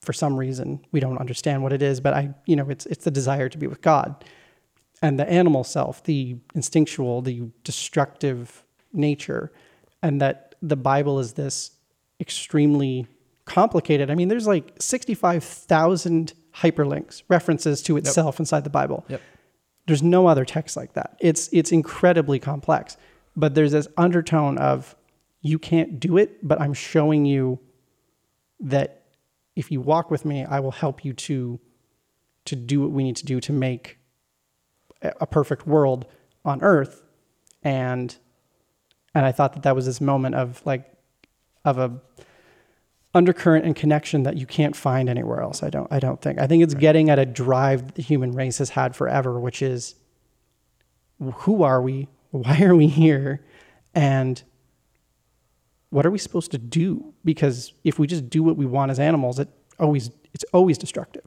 for 0.00 0.12
some 0.12 0.36
reason. 0.36 0.84
We 0.90 1.00
don't 1.00 1.18
understand 1.18 1.62
what 1.62 1.72
it 1.72 1.82
is, 1.82 2.00
but 2.00 2.14
I, 2.14 2.34
you 2.46 2.56
know, 2.56 2.68
it's 2.68 2.86
it's 2.86 3.04
the 3.04 3.10
desire 3.10 3.48
to 3.48 3.58
be 3.58 3.66
with 3.66 3.80
God. 3.80 4.24
And 5.00 5.18
the 5.18 5.28
animal 5.30 5.62
self, 5.62 6.02
the 6.02 6.36
instinctual, 6.54 7.22
the 7.22 7.50
destructive 7.62 8.64
nature, 8.92 9.52
and 10.02 10.20
that 10.20 10.56
the 10.60 10.76
Bible 10.76 11.20
is 11.20 11.34
this 11.34 11.70
extremely 12.20 13.06
complicated. 13.44 14.10
I 14.10 14.14
mean, 14.14 14.28
there's 14.28 14.46
like 14.46 14.74
65,000 14.78 16.32
hyperlinks, 16.54 17.22
references 17.28 17.82
to 17.82 17.96
itself 17.96 18.36
yep. 18.36 18.40
inside 18.40 18.64
the 18.64 18.70
Bible. 18.70 19.04
Yep. 19.08 19.22
There's 19.86 20.02
no 20.02 20.26
other 20.26 20.44
text 20.44 20.76
like 20.76 20.92
that. 20.94 21.16
It's 21.20 21.48
it's 21.52 21.72
incredibly 21.72 22.38
complex. 22.38 22.96
But 23.34 23.54
there's 23.54 23.72
this 23.72 23.88
undertone 23.96 24.58
of 24.58 24.96
you 25.40 25.58
can't 25.58 25.98
do 25.98 26.18
it, 26.18 26.46
but 26.46 26.60
I'm 26.60 26.74
showing 26.74 27.24
you 27.24 27.60
that 28.60 29.04
if 29.56 29.70
you 29.70 29.80
walk 29.80 30.10
with 30.10 30.24
me, 30.24 30.44
I 30.44 30.60
will 30.60 30.72
help 30.72 31.04
you 31.04 31.12
to 31.14 31.58
to 32.46 32.56
do 32.56 32.80
what 32.80 32.90
we 32.90 33.04
need 33.04 33.16
to 33.16 33.24
do 33.24 33.40
to 33.40 33.52
make 33.52 33.98
a 35.02 35.26
perfect 35.26 35.66
world 35.66 36.06
on 36.44 36.62
earth 36.62 37.02
and 37.62 38.16
and 39.14 39.26
I 39.26 39.32
thought 39.32 39.52
that 39.54 39.62
that 39.64 39.74
was 39.74 39.86
this 39.86 40.00
moment 40.00 40.34
of 40.34 40.64
like 40.64 40.86
of 41.68 41.78
a 41.78 42.00
undercurrent 43.14 43.64
and 43.64 43.74
connection 43.74 44.22
that 44.22 44.36
you 44.36 44.46
can't 44.46 44.76
find 44.76 45.08
anywhere 45.08 45.40
else. 45.40 45.62
I 45.62 45.70
don't 45.70 45.90
I 45.92 45.98
don't 45.98 46.20
think. 46.20 46.38
I 46.38 46.46
think 46.46 46.62
it's 46.62 46.74
right. 46.74 46.80
getting 46.80 47.10
at 47.10 47.18
a 47.18 47.26
drive 47.26 47.94
the 47.94 48.02
human 48.02 48.32
race 48.32 48.58
has 48.58 48.70
had 48.70 48.94
forever, 48.94 49.38
which 49.40 49.62
is 49.62 49.94
who 51.20 51.62
are 51.62 51.82
we? 51.82 52.08
Why 52.30 52.62
are 52.62 52.76
we 52.76 52.88
here? 52.88 53.44
And 53.94 54.42
what 55.90 56.04
are 56.04 56.10
we 56.10 56.18
supposed 56.18 56.50
to 56.50 56.58
do? 56.58 57.14
Because 57.24 57.72
if 57.84 57.98
we 57.98 58.06
just 58.06 58.28
do 58.28 58.42
what 58.42 58.56
we 58.56 58.66
want 58.66 58.90
as 58.90 59.00
animals, 59.00 59.38
it 59.38 59.48
always 59.78 60.10
it's 60.34 60.44
always 60.52 60.78
destructive. 60.78 61.24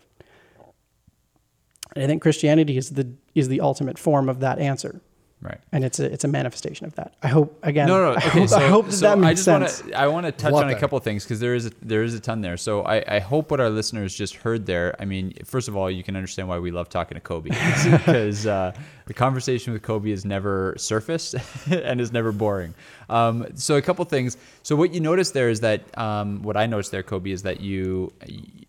And 1.95 2.03
I 2.03 2.07
think 2.07 2.21
Christianity 2.21 2.77
is 2.77 2.91
the 2.91 3.13
is 3.35 3.47
the 3.47 3.61
ultimate 3.61 3.97
form 3.97 4.29
of 4.29 4.39
that 4.39 4.59
answer. 4.59 5.01
Right. 5.41 5.59
And 5.71 5.83
it's 5.83 5.99
a 5.99 6.05
it's 6.05 6.23
a 6.23 6.27
manifestation 6.27 6.85
of 6.85 6.93
that. 6.95 7.15
I 7.23 7.27
hope 7.27 7.57
again. 7.63 7.87
No, 7.87 7.97
no. 7.97 8.11
Okay, 8.11 8.27
I 8.27 8.29
hope, 8.29 8.49
so, 8.49 8.57
I 8.57 8.67
hope 8.67 8.85
that, 8.85 8.91
so 8.91 9.05
that 9.07 9.17
makes 9.17 9.47
I 9.47 9.59
just 9.59 9.77
sense. 9.77 9.83
Wanna, 9.83 9.95
I 9.95 10.07
want 10.07 10.25
to 10.27 10.31
touch 10.31 10.53
What 10.53 10.65
on 10.65 10.69
a 10.69 10.73
there? 10.73 10.79
couple 10.79 10.99
of 10.99 11.03
things 11.03 11.23
because 11.23 11.39
there 11.39 11.55
is 11.55 11.65
a, 11.65 11.71
there 11.81 12.03
is 12.03 12.13
a 12.13 12.19
ton 12.19 12.41
there. 12.41 12.57
So 12.57 12.83
I, 12.83 13.03
I 13.15 13.19
hope 13.19 13.49
what 13.49 13.59
our 13.59 13.71
listeners 13.71 14.15
just 14.15 14.35
heard 14.35 14.67
there. 14.67 14.95
I 14.99 15.05
mean, 15.05 15.33
first 15.43 15.67
of 15.67 15.75
all, 15.75 15.89
you 15.89 16.03
can 16.03 16.15
understand 16.15 16.47
why 16.47 16.59
we 16.59 16.69
love 16.69 16.89
talking 16.89 17.15
to 17.15 17.21
Kobe 17.21 17.49
because 17.91 18.45
uh, 18.45 18.71
the 19.07 19.15
conversation 19.15 19.73
with 19.73 19.81
Kobe 19.81 20.11
is 20.11 20.25
never 20.25 20.75
surface 20.77 21.33
and 21.71 21.99
is 21.99 22.11
never 22.11 22.31
boring. 22.31 22.75
Um, 23.09 23.47
so 23.55 23.77
a 23.77 23.81
couple 23.81 24.05
things. 24.05 24.37
So 24.61 24.75
what 24.75 24.93
you 24.93 24.99
notice 24.99 25.31
there 25.31 25.49
is 25.49 25.59
that 25.61 25.81
um, 25.97 26.43
what 26.43 26.55
I 26.55 26.67
noticed 26.67 26.91
there, 26.91 27.01
Kobe, 27.01 27.31
is 27.31 27.41
that 27.41 27.61
you 27.61 28.13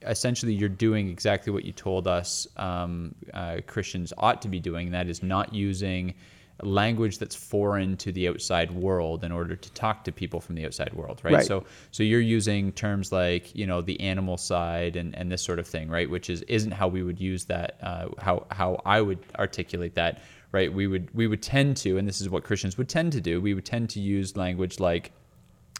essentially 0.07 0.55
you're 0.55 0.71
doing 0.71 1.09
exactly 1.09 1.53
what 1.53 1.67
you 1.67 1.73
told 1.73 2.09
us 2.09 2.49
um, 2.57 3.15
uh, 3.35 3.59
Christians 3.67 4.13
ought 4.17 4.41
to 4.41 4.49
be 4.49 4.59
doing. 4.59 4.91
That 4.91 5.07
is 5.07 5.23
not 5.23 5.53
using 5.53 6.15
language 6.63 7.19
that's 7.19 7.35
foreign 7.35 7.97
to 7.97 8.13
the 8.13 8.29
outside 8.29 8.71
world 8.71 9.25
in 9.25 9.33
order 9.33 9.57
to 9.57 9.73
talk 9.73 10.05
to 10.05 10.13
people 10.13 10.41
from 10.41 10.55
the 10.55 10.65
outside 10.65 10.93
world 10.93 11.21
right? 11.25 11.35
Right. 11.35 11.47
so 11.47 11.65
so 11.91 12.03
you're 12.03 12.21
using 12.21 12.73
terms 12.73 13.11
like 13.11 13.55
you 13.55 13.67
know 13.67 13.81
the 13.81 13.99
animal 14.01 14.37
side 14.37 14.97
and 14.97 15.17
and 15.17 15.31
this 15.31 15.43
sort 15.43 15.59
of 15.59 15.67
thing 15.67 15.89
right 15.89 16.09
which 16.09 16.31
is 16.31 16.43
isn't 16.43 16.71
how 16.71 16.89
we 16.89 17.03
would 17.03 17.21
use 17.21 17.45
that 17.47 17.79
uh, 17.83 18.09
how 18.19 18.47
how 18.51 18.81
I 18.85 19.01
would 19.01 19.19
articulate 19.39 19.95
that 19.95 20.23
right 20.53 20.73
we 20.73 20.87
would 20.87 21.09
we 21.15 21.27
would 21.27 21.43
tend 21.43 21.77
to 21.79 21.99
and 21.99 22.07
this 22.07 22.21
is 22.21 22.29
what 22.29 22.45
Christians 22.45 22.79
would 22.79 22.89
tend 22.89 23.13
to 23.13 23.21
do 23.21 23.41
we 23.41 23.55
would 23.55 23.67
tend 23.67 23.91
to 23.91 24.01
use 24.01 24.37
language 24.37 24.79
like 24.79 25.13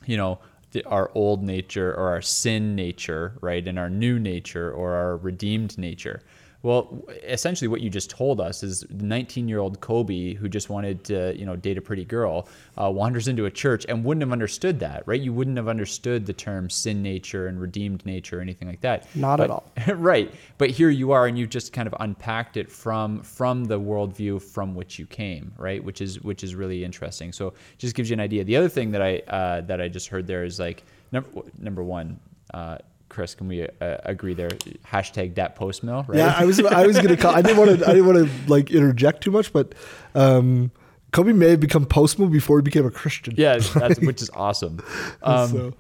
you 0.07 0.17
know 0.17 0.39
the, 0.73 0.83
our 0.85 1.11
old 1.15 1.43
nature 1.43 1.93
or 1.93 2.09
our 2.09 2.23
sin 2.23 2.75
nature 2.75 3.39
right 3.41 3.69
and 3.69 3.79
our 3.79 3.91
new 3.91 4.19
nature 4.19 4.73
or 4.73 4.95
our 4.95 5.17
redeemed 5.19 5.79
nature 5.79 6.23
well, 6.63 7.03
essentially, 7.25 7.67
what 7.67 7.81
you 7.81 7.91
just 7.91 8.09
told 8.09 8.41
us 8.41 8.63
is 8.63 8.87
the 8.89 9.05
19 9.05 9.49
year 9.49 9.59
old 9.59 9.81
Kobe, 9.81 10.35
who 10.35 10.49
just 10.49 10.71
wanted 10.71 11.03
to, 11.05 11.37
you 11.37 11.45
know, 11.45 11.57
date 11.57 11.77
a 11.77 11.81
pretty 11.81 12.05
girl, 12.05 12.47
uh, 12.81 12.89
wanders 12.89 13.27
into 13.27 13.47
a 13.47 13.51
church 13.51 13.85
and 13.89 14.05
wouldn't 14.05 14.23
have 14.23 14.31
understood 14.31 14.79
that, 14.79 15.03
right? 15.07 15.21
You 15.21 15.33
wouldn't 15.33 15.57
have 15.57 15.67
understood 15.67 16.25
the 16.25 16.33
term 16.33 16.71
sin 16.71 17.03
nature 17.03 17.49
and 17.49 17.61
redeemed 17.61 18.07
nature 18.07 18.39
or 18.39 18.41
anything 18.43 18.69
like 18.69 18.81
that. 18.83 19.13
Not 19.17 19.39
but, 19.39 19.45
at 19.45 19.51
all. 19.51 19.65
right. 19.97 20.33
But 20.59 20.71
here 20.71 20.91
you 20.91 21.11
are, 21.11 21.27
and 21.27 21.37
you've 21.37 21.51
just 21.51 21.73
kind 21.73 21.89
of 21.89 21.95
unpacked 21.99 22.57
it 22.57 22.71
from 22.71 23.23
from 23.23 23.65
the 23.65 23.81
worldview 23.81 24.41
from 24.41 24.77
which 24.77 25.01
you 25.01 25.07
came, 25.07 25.53
right? 25.59 25.83
Which 25.83 26.01
is 26.01 26.21
which 26.21 26.45
is 26.45 26.55
really 26.55 26.85
interesting. 26.85 27.33
So, 27.33 27.55
just 27.79 27.97
gives 27.97 28.09
you 28.09 28.15
an 28.15 28.21
idea. 28.21 28.45
The 28.45 28.57
other 28.57 28.69
thing 28.69 28.93
that 28.93 29.03
I 29.03 29.19
uh, 29.27 29.63
that 29.63 29.81
I 29.81 29.89
just 29.89 30.07
heard 30.07 30.29
there 30.29 30.45
is 30.45 30.61
like 30.61 30.85
number 31.11 31.29
number 31.59 31.83
one. 31.83 32.21
Uh, 32.55 32.79
Chris, 33.13 33.35
can 33.35 33.47
we 33.47 33.63
uh, 33.63 33.97
agree 34.05 34.33
there? 34.35 34.49
Hashtag 34.91 35.35
that 35.35 35.55
post 35.55 35.83
mill, 35.85 36.05
right? 36.09 36.17
Yeah, 36.19 36.35
I 36.37 36.45
was 36.47 36.59
I 36.65 36.87
was 36.87 36.99
gonna 36.99 37.17
call. 37.17 37.35
I 37.35 37.43
didn't 37.43 37.59
want 37.59 37.79
to. 37.79 37.87
I 37.87 37.93
didn't 37.93 38.07
want 38.07 38.19
to 38.27 38.51
like 38.51 38.71
interject 38.71 39.23
too 39.23 39.31
much, 39.31 39.53
but 39.53 39.75
um, 40.15 40.71
Kobe 41.13 41.33
may 41.33 41.51
have 41.51 41.61
become 41.61 41.85
post 41.85 42.19
mill 42.19 42.29
before 42.29 42.59
he 42.59 42.63
became 42.63 42.87
a 42.87 42.91
Christian. 42.91 43.35
yeah, 43.37 43.59
that's, 43.75 44.01
which 44.01 44.23
is 44.23 44.31
awesome. 44.35 44.81
Um, 45.23 45.49
So- 45.49 45.75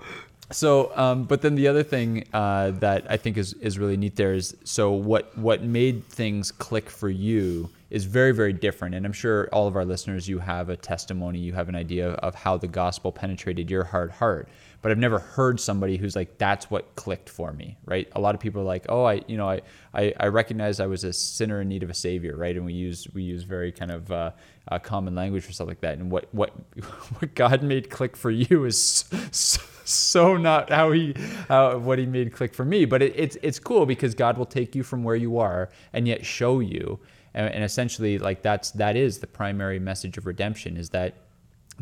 So, 0.51 0.93
um, 0.95 1.25
but 1.25 1.41
then 1.41 1.55
the 1.55 1.67
other 1.69 1.83
thing 1.83 2.27
uh, 2.35 2.73
that 2.81 3.07
I 3.09 3.17
think 3.17 3.39
is, 3.39 3.55
is 3.55 3.79
really 3.79 3.97
neat 3.97 4.17
there 4.17 4.35
is 4.35 4.55
so 4.65 4.91
what 4.93 5.25
what 5.39 5.63
made 5.63 6.05
things 6.09 6.53
click 6.53 6.91
for 6.91 7.09
you 7.09 7.71
is 7.89 8.05
very 8.05 8.33
very 8.33 8.53
different, 8.53 8.95
and 8.95 9.07
I'm 9.07 9.15
sure 9.15 9.49
all 9.51 9.67
of 9.67 9.77
our 9.77 9.87
listeners 9.87 10.29
you 10.29 10.39
have 10.41 10.69
a 10.69 10.77
testimony, 10.77 11.39
you 11.39 11.55
have 11.55 11.71
an 11.71 11.75
idea 11.75 12.11
of 12.11 12.35
how 12.35 12.59
the 12.59 12.69
gospel 12.69 13.11
penetrated 13.13 13.71
your 13.71 13.85
hard 13.85 14.11
heart. 14.11 14.47
But 14.83 14.91
I've 14.91 14.99
never 14.99 15.21
heard 15.21 15.61
somebody 15.61 15.97
who's 15.97 16.17
like, 16.17 16.39
that's 16.39 16.71
what 16.71 16.95
clicked 16.97 17.31
for 17.31 17.53
me, 17.53 17.79
right? 17.85 18.09
A 18.17 18.21
lot 18.21 18.35
of 18.35 18.41
people 18.41 18.61
are 18.61 18.65
like, 18.65 18.85
oh, 18.89 19.05
I, 19.05 19.23
you 19.29 19.37
know, 19.37 19.49
I, 19.49 19.63
I, 19.95 20.13
I 20.19 20.27
recognize 20.27 20.81
I 20.81 20.87
was 20.87 21.05
a 21.05 21.13
sinner 21.13 21.61
in 21.61 21.69
need 21.69 21.83
of 21.83 21.91
a 21.91 21.95
savior, 21.95 22.37
right? 22.37 22.57
And 22.57 22.67
we 22.67 22.73
use 22.73 23.07
we 23.15 23.23
use 23.23 23.45
very 23.45 23.73
kind 23.73 23.93
of 23.93 24.11
uh, 24.11 24.33
uh, 24.69 24.79
common 24.81 25.15
language 25.15 25.45
for 25.45 25.53
stuff 25.53 25.69
like 25.69 25.81
that. 25.81 25.99
And 25.99 26.11
what 26.11 26.27
what 26.35 26.51
what 27.19 27.35
God 27.35 27.63
made 27.63 27.91
click 27.91 28.17
for 28.17 28.31
you 28.31 28.65
is 28.65 29.05
so, 29.31 29.63
so 29.85 30.37
not 30.37 30.71
how 30.71 30.93
he 30.93 31.15
how 31.49 31.79
what 31.79 31.99
he 31.99 32.07
made 32.07 32.33
click 32.33 32.55
for 32.55 32.65
me 32.65 32.85
but 32.85 33.03
it, 33.03 33.13
it's 33.17 33.37
it's 33.43 33.59
cool 33.59 33.87
because 33.87 34.15
god 34.15 34.39
will 34.39 34.47
take 34.47 34.75
you 34.75 34.83
from 34.83 35.03
where 35.03 35.17
you 35.17 35.39
are 35.39 35.69
and 35.93 36.07
yet 36.07 36.25
show 36.25 36.61
you 36.61 36.99
and, 37.35 37.53
and 37.53 37.65
essentially 37.65 38.19
like 38.19 38.43
that's 38.43 38.71
that 38.73 38.97
is 38.97 39.19
the 39.19 39.27
primary 39.27 39.79
message 39.79 40.17
of 40.19 40.27
redemption 40.27 40.77
is 40.77 40.91
that 40.91 41.15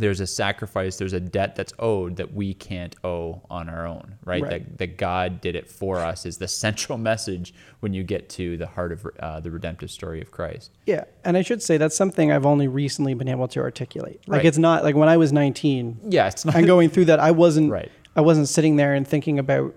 there's 0.00 0.20
a 0.20 0.26
sacrifice 0.26 0.96
there's 0.96 1.12
a 1.12 1.20
debt 1.20 1.54
that's 1.56 1.72
owed 1.78 2.16
that 2.16 2.32
we 2.34 2.54
can't 2.54 2.96
owe 3.04 3.40
on 3.50 3.68
our 3.68 3.86
own 3.86 4.16
right, 4.24 4.42
Right. 4.42 4.50
That, 4.50 4.78
that 4.78 4.96
god 4.96 5.40
did 5.40 5.54
it 5.54 5.68
for 5.70 5.98
us 5.98 6.26
is 6.26 6.38
the 6.38 6.48
central 6.48 6.98
message 7.10 7.54
when 7.80 7.92
you 7.92 8.02
get 8.02 8.28
to 8.30 8.56
the 8.56 8.66
heart 8.66 8.92
of 8.92 9.06
uh, 9.20 9.40
the 9.40 9.50
redemptive 9.50 9.90
story 9.90 10.20
of 10.20 10.30
christ 10.30 10.70
Yeah, 10.86 11.04
and 11.24 11.36
I 11.36 11.42
should 11.42 11.62
say 11.62 11.76
that's 11.76 11.96
something 11.96 12.32
I've 12.32 12.46
only 12.46 12.66
recently 12.68 13.14
been 13.14 13.28
able 13.28 13.48
to 13.48 13.60
articulate. 13.60 14.20
Like 14.26 14.38
Right. 14.38 14.46
it's 14.46 14.58
not 14.58 14.82
like 14.84 14.96
when 14.96 15.08
I 15.08 15.16
was 15.16 15.32
19 15.32 16.00
yeah 16.08 16.26
it's 16.28 16.44
not 16.44 16.56
and 16.56 16.66
going 16.66 16.88
through 16.90 17.06
that, 17.06 17.20
I 17.20 17.30
wasn't 17.30 17.70
Right. 17.80 17.90
I 18.16 18.22
wasn't 18.22 18.48
sitting 18.48 18.76
there 18.76 18.94
and 18.94 19.06
thinking 19.06 19.38
about 19.38 19.74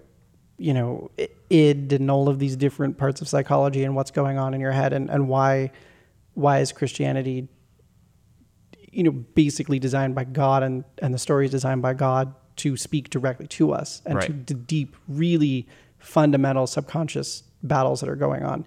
you 0.58 0.74
know 0.74 1.12
id 1.50 1.94
and 1.94 2.10
all 2.10 2.30
of 2.30 2.40
these 2.40 2.56
different 2.56 2.98
parts 2.98 3.22
of 3.22 3.28
psychology 3.28 3.84
and 3.84 3.96
what's 3.96 4.12
going 4.12 4.38
on 4.38 4.54
in 4.54 4.62
your 4.62 4.72
head 4.72 4.94
and, 4.94 5.10
and 5.10 5.28
why 5.28 5.72
why 6.36 6.60
is 6.60 6.72
Christianity 6.72 7.48
you 8.94 9.04
know 9.04 9.12
basically 9.12 9.80
designed 9.80 10.16
by 10.16 10.24
God 10.24 10.64
and 10.64 10.84
and 11.00 11.14
the 11.14 11.20
story 11.20 11.46
is 11.46 11.52
designed 11.52 11.82
by 11.82 11.94
God 11.94 12.34
to 12.58 12.78
speak 12.78 13.10
directly 13.10 13.48
to 13.48 13.74
us 13.74 14.02
and 14.06 14.22
to 14.22 14.32
the 14.32 14.54
deep 14.54 14.96
really 15.08 15.68
fundamental 15.98 16.68
subconscious 16.68 17.44
battles 17.64 18.02
that 18.02 18.10
are 18.10 18.16
going 18.16 18.44
on 18.44 18.66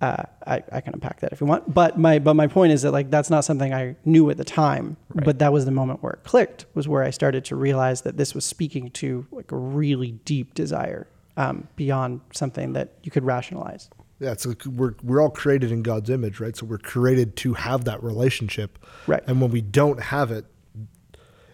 uh, 0.00 0.22
I, 0.46 0.62
I 0.70 0.80
can 0.80 0.94
unpack 0.94 1.20
that 1.20 1.32
if 1.32 1.40
you 1.40 1.46
want. 1.46 1.72
But 1.72 1.98
my 1.98 2.18
but 2.18 2.34
my 2.34 2.46
point 2.46 2.72
is 2.72 2.82
that 2.82 2.92
like 2.92 3.10
that's 3.10 3.30
not 3.30 3.44
something 3.44 3.72
I 3.72 3.96
knew 4.04 4.28
at 4.30 4.36
the 4.36 4.44
time. 4.44 4.96
Right. 5.14 5.24
But 5.24 5.38
that 5.38 5.52
was 5.52 5.64
the 5.64 5.70
moment 5.70 6.02
where 6.02 6.12
it 6.12 6.24
clicked. 6.24 6.66
Was 6.74 6.86
where 6.86 7.02
I 7.02 7.10
started 7.10 7.44
to 7.46 7.56
realize 7.56 8.02
that 8.02 8.16
this 8.16 8.34
was 8.34 8.44
speaking 8.44 8.90
to 8.92 9.26
like 9.30 9.52
a 9.52 9.56
really 9.56 10.12
deep 10.12 10.54
desire 10.54 11.06
um, 11.36 11.68
beyond 11.76 12.20
something 12.32 12.74
that 12.74 12.92
you 13.02 13.10
could 13.10 13.24
rationalize. 13.24 13.88
Yeah, 14.18 14.32
it's 14.32 14.46
like 14.46 14.64
we're 14.64 14.94
we're 15.02 15.20
all 15.20 15.30
created 15.30 15.70
in 15.70 15.82
God's 15.82 16.08
image, 16.08 16.40
right? 16.40 16.56
So 16.56 16.64
we're 16.64 16.78
created 16.78 17.36
to 17.36 17.54
have 17.54 17.84
that 17.84 18.02
relationship. 18.02 18.78
Right. 19.06 19.22
And 19.26 19.40
when 19.40 19.50
we 19.50 19.60
don't 19.60 20.00
have 20.00 20.30
it, 20.30 20.46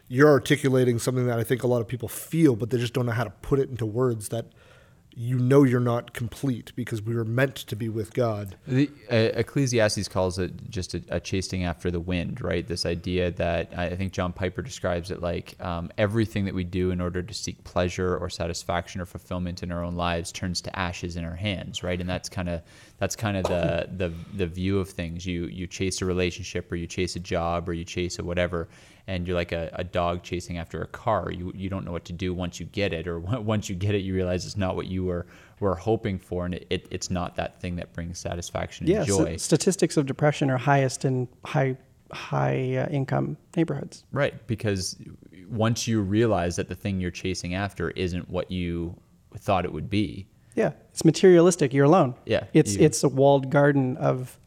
you're 0.06 0.30
articulating 0.30 0.98
something 0.98 1.26
that 1.26 1.38
I 1.38 1.44
think 1.44 1.62
a 1.62 1.66
lot 1.66 1.80
of 1.80 1.88
people 1.88 2.08
feel, 2.08 2.54
but 2.54 2.70
they 2.70 2.78
just 2.78 2.92
don't 2.92 3.06
know 3.06 3.12
how 3.12 3.24
to 3.24 3.30
put 3.30 3.58
it 3.58 3.68
into 3.68 3.86
words 3.86 4.28
that 4.28 4.46
you 5.14 5.38
know 5.38 5.62
you're 5.62 5.80
not 5.80 6.12
complete 6.12 6.72
because 6.74 7.02
we 7.02 7.14
were 7.14 7.24
meant 7.24 7.56
to 7.56 7.76
be 7.76 7.88
with 7.88 8.14
God. 8.14 8.56
The 8.66 8.90
uh, 9.10 9.14
Ecclesiastes 9.14 10.08
calls 10.08 10.38
it 10.38 10.70
just 10.70 10.94
a, 10.94 11.02
a, 11.08 11.20
chasing 11.20 11.64
after 11.64 11.90
the 11.90 12.00
wind, 12.00 12.40
right? 12.40 12.66
This 12.66 12.86
idea 12.86 13.30
that 13.32 13.72
I 13.76 13.94
think 13.96 14.12
John 14.12 14.32
Piper 14.32 14.62
describes 14.62 15.10
it 15.10 15.20
like 15.20 15.54
um, 15.60 15.90
everything 15.98 16.46
that 16.46 16.54
we 16.54 16.64
do 16.64 16.90
in 16.90 17.00
order 17.00 17.22
to 17.22 17.34
seek 17.34 17.62
pleasure 17.64 18.16
or 18.16 18.30
satisfaction 18.30 19.00
or 19.00 19.06
fulfillment 19.06 19.62
in 19.62 19.70
our 19.70 19.84
own 19.84 19.96
lives 19.96 20.32
turns 20.32 20.60
to 20.62 20.78
ashes 20.78 21.16
in 21.16 21.24
our 21.24 21.36
hands, 21.36 21.82
right? 21.82 22.00
And 22.00 22.08
that's 22.08 22.28
kind 22.28 22.48
of 22.48 22.62
that's 22.98 23.16
kind 23.16 23.36
of 23.36 23.44
the, 23.44 23.88
the 23.96 24.12
the 24.36 24.46
view 24.46 24.78
of 24.78 24.88
things. 24.88 25.26
You 25.26 25.46
you 25.46 25.66
chase 25.66 26.00
a 26.00 26.04
relationship 26.06 26.70
or 26.72 26.76
you 26.76 26.86
chase 26.86 27.16
a 27.16 27.20
job 27.20 27.68
or 27.68 27.72
you 27.72 27.84
chase 27.84 28.18
a 28.18 28.24
whatever, 28.24 28.68
and 29.06 29.26
you're 29.26 29.36
like 29.36 29.52
a, 29.52 29.70
a 29.72 29.84
dog 29.84 30.22
chasing 30.22 30.58
after 30.58 30.80
a 30.82 30.86
car. 30.86 31.30
You 31.30 31.52
you 31.54 31.68
don't 31.68 31.84
know 31.84 31.92
what 31.92 32.04
to 32.06 32.12
do 32.12 32.34
once 32.34 32.60
you 32.60 32.66
get 32.66 32.92
it, 32.92 33.06
or 33.06 33.18
once 33.20 33.68
you 33.68 33.74
get 33.74 33.94
it, 33.94 33.98
you 33.98 34.14
realize 34.14 34.46
it's 34.46 34.56
not 34.56 34.76
what 34.76 34.86
you 34.86 35.04
were 35.04 35.26
were 35.60 35.74
hoping 35.74 36.18
for, 36.18 36.44
and 36.44 36.54
it, 36.54 36.66
it 36.70 36.88
it's 36.90 37.10
not 37.10 37.36
that 37.36 37.60
thing 37.60 37.76
that 37.76 37.92
brings 37.92 38.18
satisfaction 38.18 38.86
and 38.86 38.94
yeah, 38.94 39.04
joy. 39.04 39.36
statistics 39.36 39.96
of 39.96 40.06
depression 40.06 40.50
are 40.50 40.58
highest 40.58 41.04
in 41.04 41.28
high 41.44 41.76
high 42.12 42.76
uh, 42.76 42.88
income 42.90 43.36
neighborhoods. 43.56 44.04
Right, 44.12 44.46
because 44.46 44.96
once 45.48 45.86
you 45.86 46.00
realize 46.00 46.56
that 46.56 46.68
the 46.68 46.74
thing 46.74 47.00
you're 47.00 47.10
chasing 47.10 47.54
after 47.54 47.90
isn't 47.90 48.28
what 48.28 48.50
you 48.50 48.96
thought 49.36 49.64
it 49.64 49.72
would 49.72 49.90
be. 49.90 50.26
Yeah, 50.54 50.72
it's 50.90 51.04
materialistic. 51.04 51.72
You're 51.72 51.86
alone. 51.86 52.14
Yeah, 52.26 52.44
it's 52.52 52.76
you, 52.76 52.84
it's 52.84 53.02
a 53.02 53.08
walled 53.08 53.50
garden 53.50 53.96
of 53.96 54.38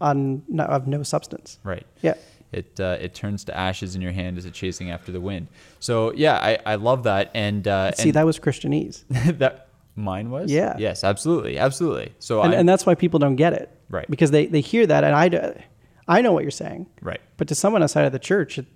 on 0.00 0.42
of 0.58 0.88
no 0.88 1.02
substance. 1.02 1.58
Right. 1.62 1.86
Yeah 2.00 2.14
it 2.52 2.78
uh, 2.78 2.98
it 3.00 3.14
turns 3.14 3.44
to 3.44 3.56
ashes 3.56 3.94
in 3.94 4.02
your 4.02 4.12
hand 4.12 4.38
as 4.38 4.44
it's 4.44 4.58
chasing 4.58 4.90
after 4.90 5.10
the 5.10 5.20
wind. 5.20 5.48
So 5.80 6.12
yeah, 6.12 6.36
I, 6.36 6.58
I 6.66 6.74
love 6.76 7.04
that. 7.04 7.30
And 7.34 7.66
uh, 7.66 7.92
see, 7.92 8.10
and 8.10 8.14
that 8.14 8.26
was 8.26 8.38
Christianese. 8.38 9.04
that 9.38 9.68
mine 9.96 10.30
was. 10.30 10.50
Yeah. 10.50 10.76
Yes, 10.78 11.04
absolutely, 11.04 11.58
absolutely. 11.58 12.12
So 12.18 12.42
and, 12.42 12.54
and, 12.54 12.68
that's 12.68 12.86
why 12.86 12.94
people 12.94 13.18
don't 13.18 13.36
get 13.36 13.52
it. 13.52 13.70
Right. 13.88 14.08
Because 14.08 14.30
they 14.30 14.46
they 14.46 14.60
hear 14.60 14.86
that, 14.86 15.04
and 15.04 15.14
I 15.14 15.62
I 16.08 16.20
know 16.20 16.32
what 16.32 16.44
you're 16.44 16.50
saying. 16.50 16.86
Right. 17.00 17.20
But 17.36 17.48
to 17.48 17.54
someone 17.54 17.82
outside 17.82 18.04
of 18.04 18.12
the 18.12 18.18
church, 18.18 18.58
it, 18.58 18.66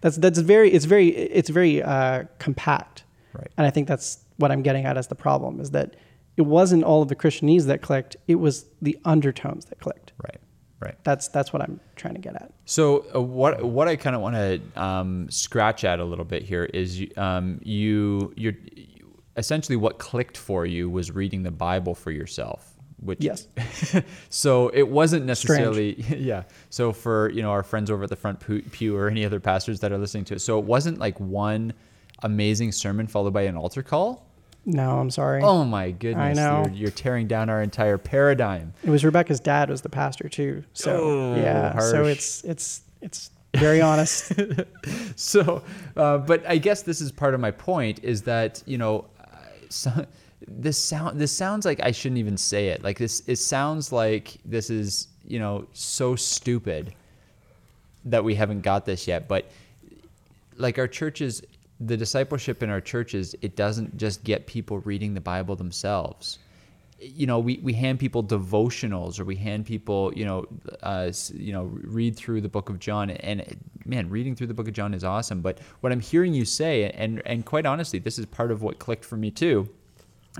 that's 0.00 0.16
that's 0.16 0.38
very 0.38 0.70
it's 0.70 0.84
very 0.84 1.08
it's 1.08 1.48
very 1.48 1.82
uh, 1.82 2.24
compact. 2.38 3.04
Right. 3.32 3.48
And 3.56 3.66
I 3.66 3.70
think 3.70 3.88
that's 3.88 4.24
what 4.36 4.50
I'm 4.50 4.62
getting 4.62 4.84
at 4.84 4.96
as 4.96 5.08
the 5.08 5.14
problem 5.14 5.60
is 5.60 5.70
that 5.70 5.96
it 6.36 6.42
wasn't 6.42 6.84
all 6.84 7.02
of 7.02 7.08
the 7.08 7.16
Christianese 7.16 7.66
that 7.66 7.82
clicked; 7.82 8.16
it 8.26 8.36
was 8.36 8.66
the 8.82 8.98
undertones 9.04 9.66
that 9.66 9.80
clicked. 9.80 10.12
Right. 10.22 10.38
Right. 10.80 10.96
That's 11.04 11.28
that's 11.28 11.52
what 11.52 11.60
I'm 11.60 11.78
trying 11.94 12.14
to 12.14 12.20
get 12.20 12.34
at. 12.36 12.52
So 12.64 13.04
uh, 13.14 13.20
what 13.20 13.62
what 13.62 13.86
I 13.86 13.96
kind 13.96 14.16
of 14.16 14.22
want 14.22 14.34
to 14.36 14.82
um, 14.82 15.30
scratch 15.30 15.84
at 15.84 16.00
a 16.00 16.04
little 16.04 16.24
bit 16.24 16.42
here 16.42 16.64
is 16.64 17.04
um, 17.18 17.60
you 17.62 18.32
you're 18.34 18.54
essentially 19.36 19.76
what 19.76 19.98
clicked 19.98 20.38
for 20.38 20.64
you 20.64 20.88
was 20.88 21.10
reading 21.10 21.42
the 21.42 21.50
Bible 21.50 21.94
for 21.94 22.10
yourself. 22.10 22.74
Which 23.02 23.22
yes. 23.22 23.46
so 24.30 24.68
it 24.68 24.88
wasn't 24.88 25.26
necessarily 25.26 26.00
Strange. 26.02 26.22
yeah. 26.26 26.42
So 26.70 26.92
for 26.92 27.30
you 27.30 27.42
know 27.42 27.50
our 27.50 27.62
friends 27.62 27.90
over 27.90 28.04
at 28.04 28.10
the 28.10 28.16
front 28.16 28.40
pew 28.72 28.96
or 28.96 29.08
any 29.08 29.24
other 29.26 29.40
pastors 29.40 29.80
that 29.80 29.92
are 29.92 29.98
listening 29.98 30.24
to 30.26 30.34
it, 30.34 30.40
so 30.40 30.58
it 30.58 30.64
wasn't 30.64 30.98
like 30.98 31.20
one 31.20 31.74
amazing 32.22 32.72
sermon 32.72 33.06
followed 33.06 33.34
by 33.34 33.42
an 33.42 33.56
altar 33.56 33.82
call. 33.82 34.29
No, 34.66 34.98
I'm 34.98 35.10
sorry. 35.10 35.42
Oh 35.42 35.64
my 35.64 35.90
goodness! 35.90 36.38
I 36.38 36.42
know 36.42 36.64
you're, 36.66 36.74
you're, 36.74 36.90
tearing 36.90 37.26
down 37.26 37.48
our 37.48 37.62
entire 37.62 37.98
paradigm. 37.98 38.74
It 38.84 38.90
was 38.90 39.04
Rebecca's 39.04 39.40
dad 39.40 39.70
was 39.70 39.80
the 39.80 39.88
pastor 39.88 40.28
too, 40.28 40.64
so 40.74 40.98
oh, 41.00 41.36
yeah. 41.36 41.72
Harsh. 41.72 41.90
So 41.90 42.04
it's 42.04 42.44
it's 42.44 42.82
it's 43.00 43.30
very 43.54 43.80
honest. 43.80 44.32
so, 45.16 45.62
uh, 45.96 46.18
but 46.18 46.46
I 46.46 46.58
guess 46.58 46.82
this 46.82 47.00
is 47.00 47.10
part 47.10 47.34
of 47.34 47.40
my 47.40 47.50
point 47.50 48.00
is 48.02 48.22
that 48.22 48.62
you 48.66 48.78
know, 48.78 49.06
so, 49.68 49.90
this 50.46 50.78
sound 50.78 51.18
this 51.18 51.32
sounds 51.32 51.64
like 51.64 51.80
I 51.82 51.90
shouldn't 51.90 52.18
even 52.18 52.36
say 52.36 52.68
it. 52.68 52.84
Like 52.84 52.98
this, 52.98 53.22
it 53.26 53.36
sounds 53.36 53.92
like 53.92 54.36
this 54.44 54.70
is 54.70 55.08
you 55.26 55.38
know 55.38 55.66
so 55.72 56.16
stupid 56.16 56.94
that 58.04 58.22
we 58.22 58.34
haven't 58.34 58.60
got 58.60 58.86
this 58.86 59.06
yet, 59.06 59.26
but 59.26 59.50
like 60.56 60.78
our 60.78 60.88
churches 60.88 61.42
the 61.80 61.96
discipleship 61.96 62.62
in 62.62 62.70
our 62.70 62.80
churches, 62.80 63.34
it 63.40 63.56
doesn't 63.56 63.96
just 63.96 64.22
get 64.22 64.46
people 64.46 64.80
reading 64.80 65.14
the 65.14 65.20
Bible 65.20 65.56
themselves. 65.56 66.38
You 66.98 67.26
know, 67.26 67.38
we, 67.38 67.58
we 67.62 67.72
hand 67.72 67.98
people 67.98 68.22
devotionals 68.22 69.18
or 69.18 69.24
we 69.24 69.34
hand 69.34 69.64
people, 69.64 70.12
you 70.14 70.26
know, 70.26 70.44
uh, 70.82 71.10
you 71.32 71.52
know, 71.52 71.64
read 71.64 72.14
through 72.16 72.42
the 72.42 72.48
book 72.48 72.68
of 72.68 72.78
John. 72.78 73.08
And 73.08 73.56
man, 73.86 74.10
reading 74.10 74.36
through 74.36 74.48
the 74.48 74.54
book 74.54 74.68
of 74.68 74.74
John 74.74 74.92
is 74.92 75.02
awesome. 75.02 75.40
But 75.40 75.60
what 75.80 75.92
I'm 75.92 76.00
hearing 76.00 76.34
you 76.34 76.44
say, 76.44 76.90
and, 76.90 77.22
and 77.24 77.46
quite 77.46 77.64
honestly, 77.64 77.98
this 77.98 78.18
is 78.18 78.26
part 78.26 78.50
of 78.50 78.60
what 78.60 78.78
clicked 78.78 79.06
for 79.06 79.16
me 79.16 79.30
too, 79.30 79.66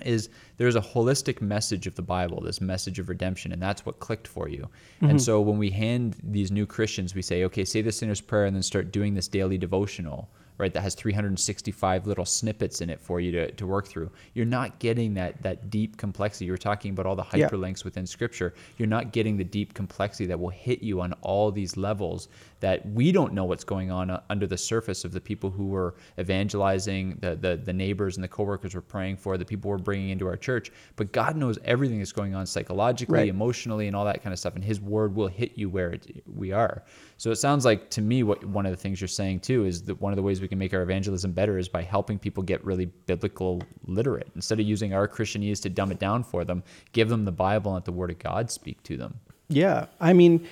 is 0.05 0.29
there's 0.59 0.77
a 0.77 0.81
holistic 0.81 1.41
message 1.41 1.87
of 1.87 1.95
the 1.95 2.03
Bible, 2.03 2.43
this 2.43 2.61
message 2.61 2.99
of 2.99 3.09
redemption, 3.09 3.51
and 3.53 3.61
that's 3.61 3.87
what 3.87 3.99
clicked 3.99 4.29
for 4.29 4.47
you. 4.47 4.69
Mm-hmm. 4.97 5.11
And 5.11 5.23
so 5.23 5.41
when 5.41 5.57
we 5.57 5.71
hand 5.71 6.17
these 6.23 6.53
new 6.53 6.67
Christians, 6.67 7.15
we 7.15 7.23
say, 7.23 7.45
okay, 7.45 7.65
say 7.65 7.81
the 7.81 7.91
sinner's 7.91 8.21
prayer 8.21 8.45
and 8.45 8.55
then 8.55 8.63
start 8.63 8.93
doing 8.93 9.15
this 9.15 9.29
daily 9.29 9.57
devotional 9.57 10.29
right, 10.61 10.73
that 10.73 10.83
has 10.83 10.95
365 10.95 12.07
little 12.07 12.25
snippets 12.25 12.81
in 12.81 12.91
it 12.91 13.01
for 13.01 13.21
you 13.21 13.33
to, 13.33 13.51
to 13.53 13.67
work 13.67 13.89
through. 13.89 14.11
You're 14.35 14.47
not 14.47 14.79
getting 14.79 15.15
that 15.15 15.43
that 15.43 15.71
deep 15.71 15.97
complexity. 15.97 16.47
You 16.47 16.53
were 16.53 16.59
talking 16.59 16.93
about 16.93 17.07
all 17.07 17.17
the 17.17 17.23
hyperlinks 17.23 17.81
yeah. 17.81 17.85
within 17.85 18.07
Scripture. 18.07 18.55
You're 18.77 18.89
not 18.89 19.13
getting 19.13 19.37
the 19.37 19.45
deep 19.45 19.75
complexity 19.75 20.27
that 20.27 20.39
will 20.39 20.51
hit 20.51 20.83
you 20.83 21.01
on 21.01 21.13
all 21.23 21.51
these 21.51 21.77
levels 21.77 22.29
that 22.61 22.87
we 22.91 23.11
don't 23.11 23.33
know 23.33 23.45
what's 23.45 23.65
going 23.65 23.91
on 23.91 24.11
uh, 24.11 24.21
under 24.29 24.47
the 24.47 24.57
surface 24.57 25.05
of 25.05 25.13
the 25.13 25.21
people 25.21 25.51
who 25.51 25.69
were 25.69 25.95
evangelizing, 26.19 27.17
the, 27.21 27.35
the, 27.35 27.57
the 27.57 27.73
neighbors 27.73 28.17
and 28.17 28.25
the 28.25 28.29
coworkers 28.29 28.75
we're 28.75 28.83
praying 28.83 29.17
for, 29.17 29.39
the 29.39 29.45
people 29.45 29.71
we're 29.71 29.79
bringing 29.79 30.11
into 30.11 30.27
our 30.27 30.37
church. 30.37 30.71
But 30.97 31.13
God 31.13 31.37
knows 31.37 31.59
everything 31.65 31.99
that's 31.99 32.13
going 32.13 32.35
on 32.35 32.47
psychologically, 32.47 33.19
right. 33.19 33.29
emotionally, 33.29 33.87
and 33.87 33.97
all 33.97 34.05
that 34.05 34.23
kind 34.23 34.33
of 34.33 34.39
stuff. 34.39 34.55
And 34.55 34.65
His 34.65 34.81
word 34.81 35.15
will 35.15 35.29
hit 35.29 35.57
you 35.57 35.69
where 35.69 35.93
it, 35.93 36.23
we 36.27 36.53
are. 36.53 36.85
So 37.21 37.31
it 37.31 37.37
sounds 37.37 37.67
like 37.67 37.91
to 37.91 38.01
me, 38.01 38.23
what 38.23 38.43
one 38.47 38.65
of 38.65 38.73
the 38.73 38.79
things 38.79 38.99
you're 38.99 39.07
saying 39.07 39.41
too 39.41 39.67
is 39.67 39.83
that 39.83 40.01
one 40.01 40.11
of 40.11 40.17
the 40.17 40.23
ways 40.23 40.41
we 40.41 40.49
can 40.49 40.57
make 40.57 40.73
our 40.73 40.81
evangelism 40.81 41.33
better 41.33 41.59
is 41.59 41.69
by 41.69 41.83
helping 41.83 42.19
people 42.19 42.43
get 42.43 42.65
really 42.65 42.87
biblical 42.87 43.63
literate. 43.85 44.31
Instead 44.35 44.59
of 44.59 44.65
using 44.65 44.95
our 44.95 45.07
Christianese 45.07 45.61
to 45.65 45.69
dumb 45.69 45.93
it 45.93 45.99
down 45.99 46.25
for 46.25 46.47
them, 46.47 46.63
give 46.93 47.11
them 47.11 47.27
the 47.27 47.31
Bible 47.31 47.73
and 47.73 47.75
let 47.75 47.85
the 47.85 47.93
Word 47.93 48.11
of 48.11 48.19
God 48.19 48.51
speak 48.51 48.83
to 48.85 48.97
them. 48.97 49.21
Yeah, 49.51 49.85
I 50.01 50.15
mean, 50.15 50.49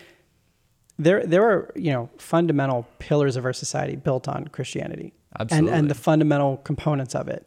there 0.98 1.24
there 1.24 1.42
are 1.42 1.72
you 1.74 1.90
know 1.90 2.10
fundamental 2.18 2.86
pillars 2.98 3.36
of 3.36 3.46
our 3.46 3.54
society 3.54 3.96
built 3.96 4.28
on 4.28 4.48
Christianity, 4.48 5.14
Absolutely. 5.40 5.70
and 5.70 5.78
and 5.78 5.90
the 5.90 5.94
fundamental 5.94 6.58
components 6.58 7.14
of 7.14 7.28
it, 7.28 7.46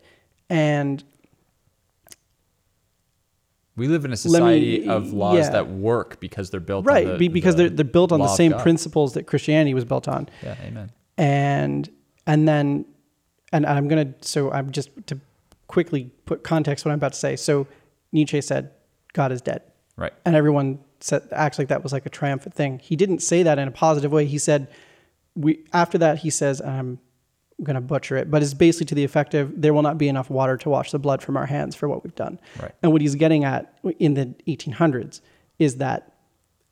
and 0.50 1.04
we 3.82 3.88
live 3.88 4.06
in 4.06 4.14
a 4.14 4.18
society 4.18 4.82
me, 4.82 4.88
of 4.88 5.12
laws 5.12 5.40
yeah. 5.40 5.50
that 5.50 5.68
work 5.68 6.20
because 6.20 6.52
they're 6.52 6.60
built 6.60 6.86
right 6.86 7.18
the, 7.18 7.28
because 7.30 7.56
the 7.56 7.64
they're 7.64 7.70
they're 7.78 7.84
built 7.86 8.12
on 8.12 8.20
the 8.20 8.28
same 8.28 8.54
principles 8.54 9.14
that 9.14 9.26
Christianity 9.26 9.74
was 9.74 9.86
built 9.86 10.08
on. 10.08 10.30
Yeah, 10.44 10.56
amen. 10.62 10.92
And 11.18 11.90
and 12.28 12.48
then 12.48 12.86
and 13.52 13.66
I'm 13.66 13.88
gonna 13.88 14.14
so 14.22 14.52
I'm 14.52 14.70
just 14.70 14.92
to 15.08 15.20
quickly 15.66 16.12
put 16.26 16.44
context 16.44 16.86
what 16.86 16.92
I'm 16.92 17.00
about 17.00 17.14
to 17.14 17.20
say. 17.20 17.36
So 17.36 17.66
Nietzsche 18.12 18.40
said 18.42 18.70
God 19.14 19.32
is 19.32 19.42
dead. 19.42 19.64
Right. 19.98 20.14
And 20.26 20.36
everyone 20.36 20.78
said 21.00 21.28
acts 21.32 21.58
like 21.58 21.70
that 21.70 21.82
was 21.82 21.92
like 21.92 22.06
a 22.06 22.10
triumphant 22.10 22.54
thing. 22.54 22.78
He 22.78 22.96
didn't 22.96 23.24
say 23.24 23.42
that 23.42 23.58
in 23.58 23.68
a 23.68 23.72
positive 23.72 24.12
way. 24.12 24.28
He 24.28 24.38
said 24.38 24.68
we 25.34 25.66
after 25.74 25.98
that 25.98 26.20
he 26.20 26.30
says 26.30 26.62
um, 26.62 27.00
I'm 27.62 27.66
going 27.66 27.76
to 27.76 27.82
butcher 27.82 28.18
it, 28.18 28.32
but 28.32 28.42
it's 28.42 28.56
basically 28.56 28.88
to 28.88 28.96
the 28.96 29.04
effect 29.04 29.36
of 29.36 29.62
there 29.62 29.72
will 29.72 29.84
not 29.84 30.00
be 30.00 30.08
enough 30.10 30.32
water 30.32 30.58
to 30.58 30.70
wash 30.70 30.90
the 30.90 30.98
blood 30.98 31.22
from 31.22 31.38
our 31.38 31.46
hands 31.46 31.76
for 31.76 31.88
what 31.88 32.04
we've 32.04 32.16
done. 32.16 32.40
Right. 32.60 32.72
And 32.82 32.92
what 32.92 33.02
he's 33.02 33.14
getting 33.14 33.44
at 33.44 33.78
in 34.00 34.16
the 34.16 34.34
1800s 34.48 35.22
is 35.60 35.78
that 35.78 36.12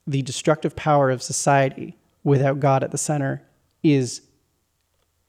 the 0.07 0.23
destructive 0.23 0.75
power 0.75 1.11
of 1.11 1.21
society 1.21 1.95
without 2.23 2.59
God 2.59 2.83
at 2.83 2.89
the 2.89 2.97
center 2.97 3.43
is 3.83 4.21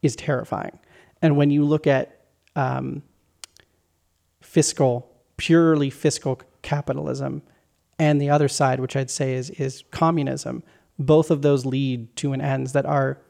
is 0.00 0.16
terrifying. 0.16 0.78
And 1.20 1.36
when 1.36 1.50
you 1.50 1.62
look 1.62 1.86
at 1.86 2.24
um, 2.56 3.02
fiscal, 4.40 5.14
purely 5.36 5.90
fiscal 5.90 6.40
capitalism, 6.62 7.42
and 7.98 8.18
the 8.18 8.30
other 8.30 8.48
side, 8.48 8.80
which 8.80 8.96
I'd 8.96 9.11
say 9.11 9.34
is 9.34 9.50
is 9.50 9.84
communism, 9.90 10.62
both 10.98 11.30
of 11.30 11.42
those 11.42 11.66
lead 11.66 12.16
to 12.16 12.32
an 12.32 12.40
ends 12.40 12.72
that 12.72 12.86
are 12.86 13.20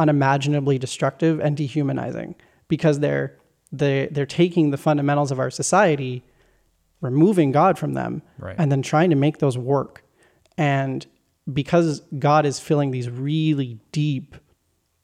unimaginably 0.00 0.78
destructive 0.78 1.38
and 1.40 1.56
dehumanizing 1.56 2.34
because 2.68 3.00
they're 3.00 3.36
they 3.70 4.08
they're 4.10 4.26
taking 4.26 4.70
the 4.70 4.78
fundamentals 4.78 5.30
of 5.30 5.38
our 5.38 5.50
society, 5.50 6.24
removing 7.02 7.52
God 7.52 7.78
from 7.78 7.92
them, 7.92 8.22
right. 8.38 8.56
and 8.58 8.72
then 8.72 8.82
trying 8.82 9.10
to 9.10 9.16
make 9.16 9.38
those 9.38 9.58
work. 9.58 10.02
And 10.56 11.06
because 11.52 12.00
God 12.18 12.46
is 12.46 12.58
filling 12.58 12.90
these 12.90 13.10
really 13.10 13.78
deep, 13.92 14.36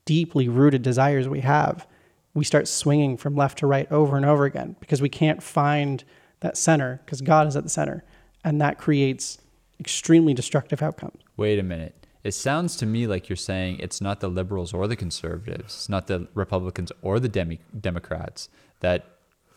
deeply 0.07 0.49
rooted 0.49 0.83
desires 0.83 1.29
we 1.29 1.41
have, 1.41 1.87
we 2.35 2.45
start 2.45 2.67
swinging 2.67 3.17
from 3.19 3.37
left 3.37 3.59
to 3.59 3.67
right 3.67 3.91
over 3.93 4.17
and 4.17 4.25
over 4.25 4.47
again 4.47 4.77
because 4.81 5.03
we 5.03 5.09
can't 5.09 5.43
find 5.43 6.03
that 6.41 6.57
center 6.57 7.03
because 7.05 7.21
God 7.21 7.47
is 7.47 7.57
at 7.57 7.65
the 7.65 7.71
center. 7.71 8.05
And 8.45 8.61
that 8.61 8.79
creates 8.79 9.39
extremely 9.79 10.33
destructive 10.35 10.83
outcomes. 10.83 11.21
Wait 11.37 11.59
a 11.59 11.63
minute 11.63 12.06
it 12.27 12.33
sounds 12.35 12.77
to 12.77 12.87
me 12.87 13.07
like 13.07 13.29
you're 13.29 13.37
saying 13.37 13.79
it's 13.81 14.01
not 14.01 14.21
the 14.21 14.29
liberals 14.29 14.75
or 14.75 14.87
the 14.89 14.97
conservatives, 14.97 15.75
it's 15.75 15.89
not 15.89 16.07
the 16.07 16.27
Republicans 16.35 16.91
or 17.03 17.21
the 17.21 17.29
Demi- 17.29 17.61
Democrats 17.81 18.49
that 18.81 19.05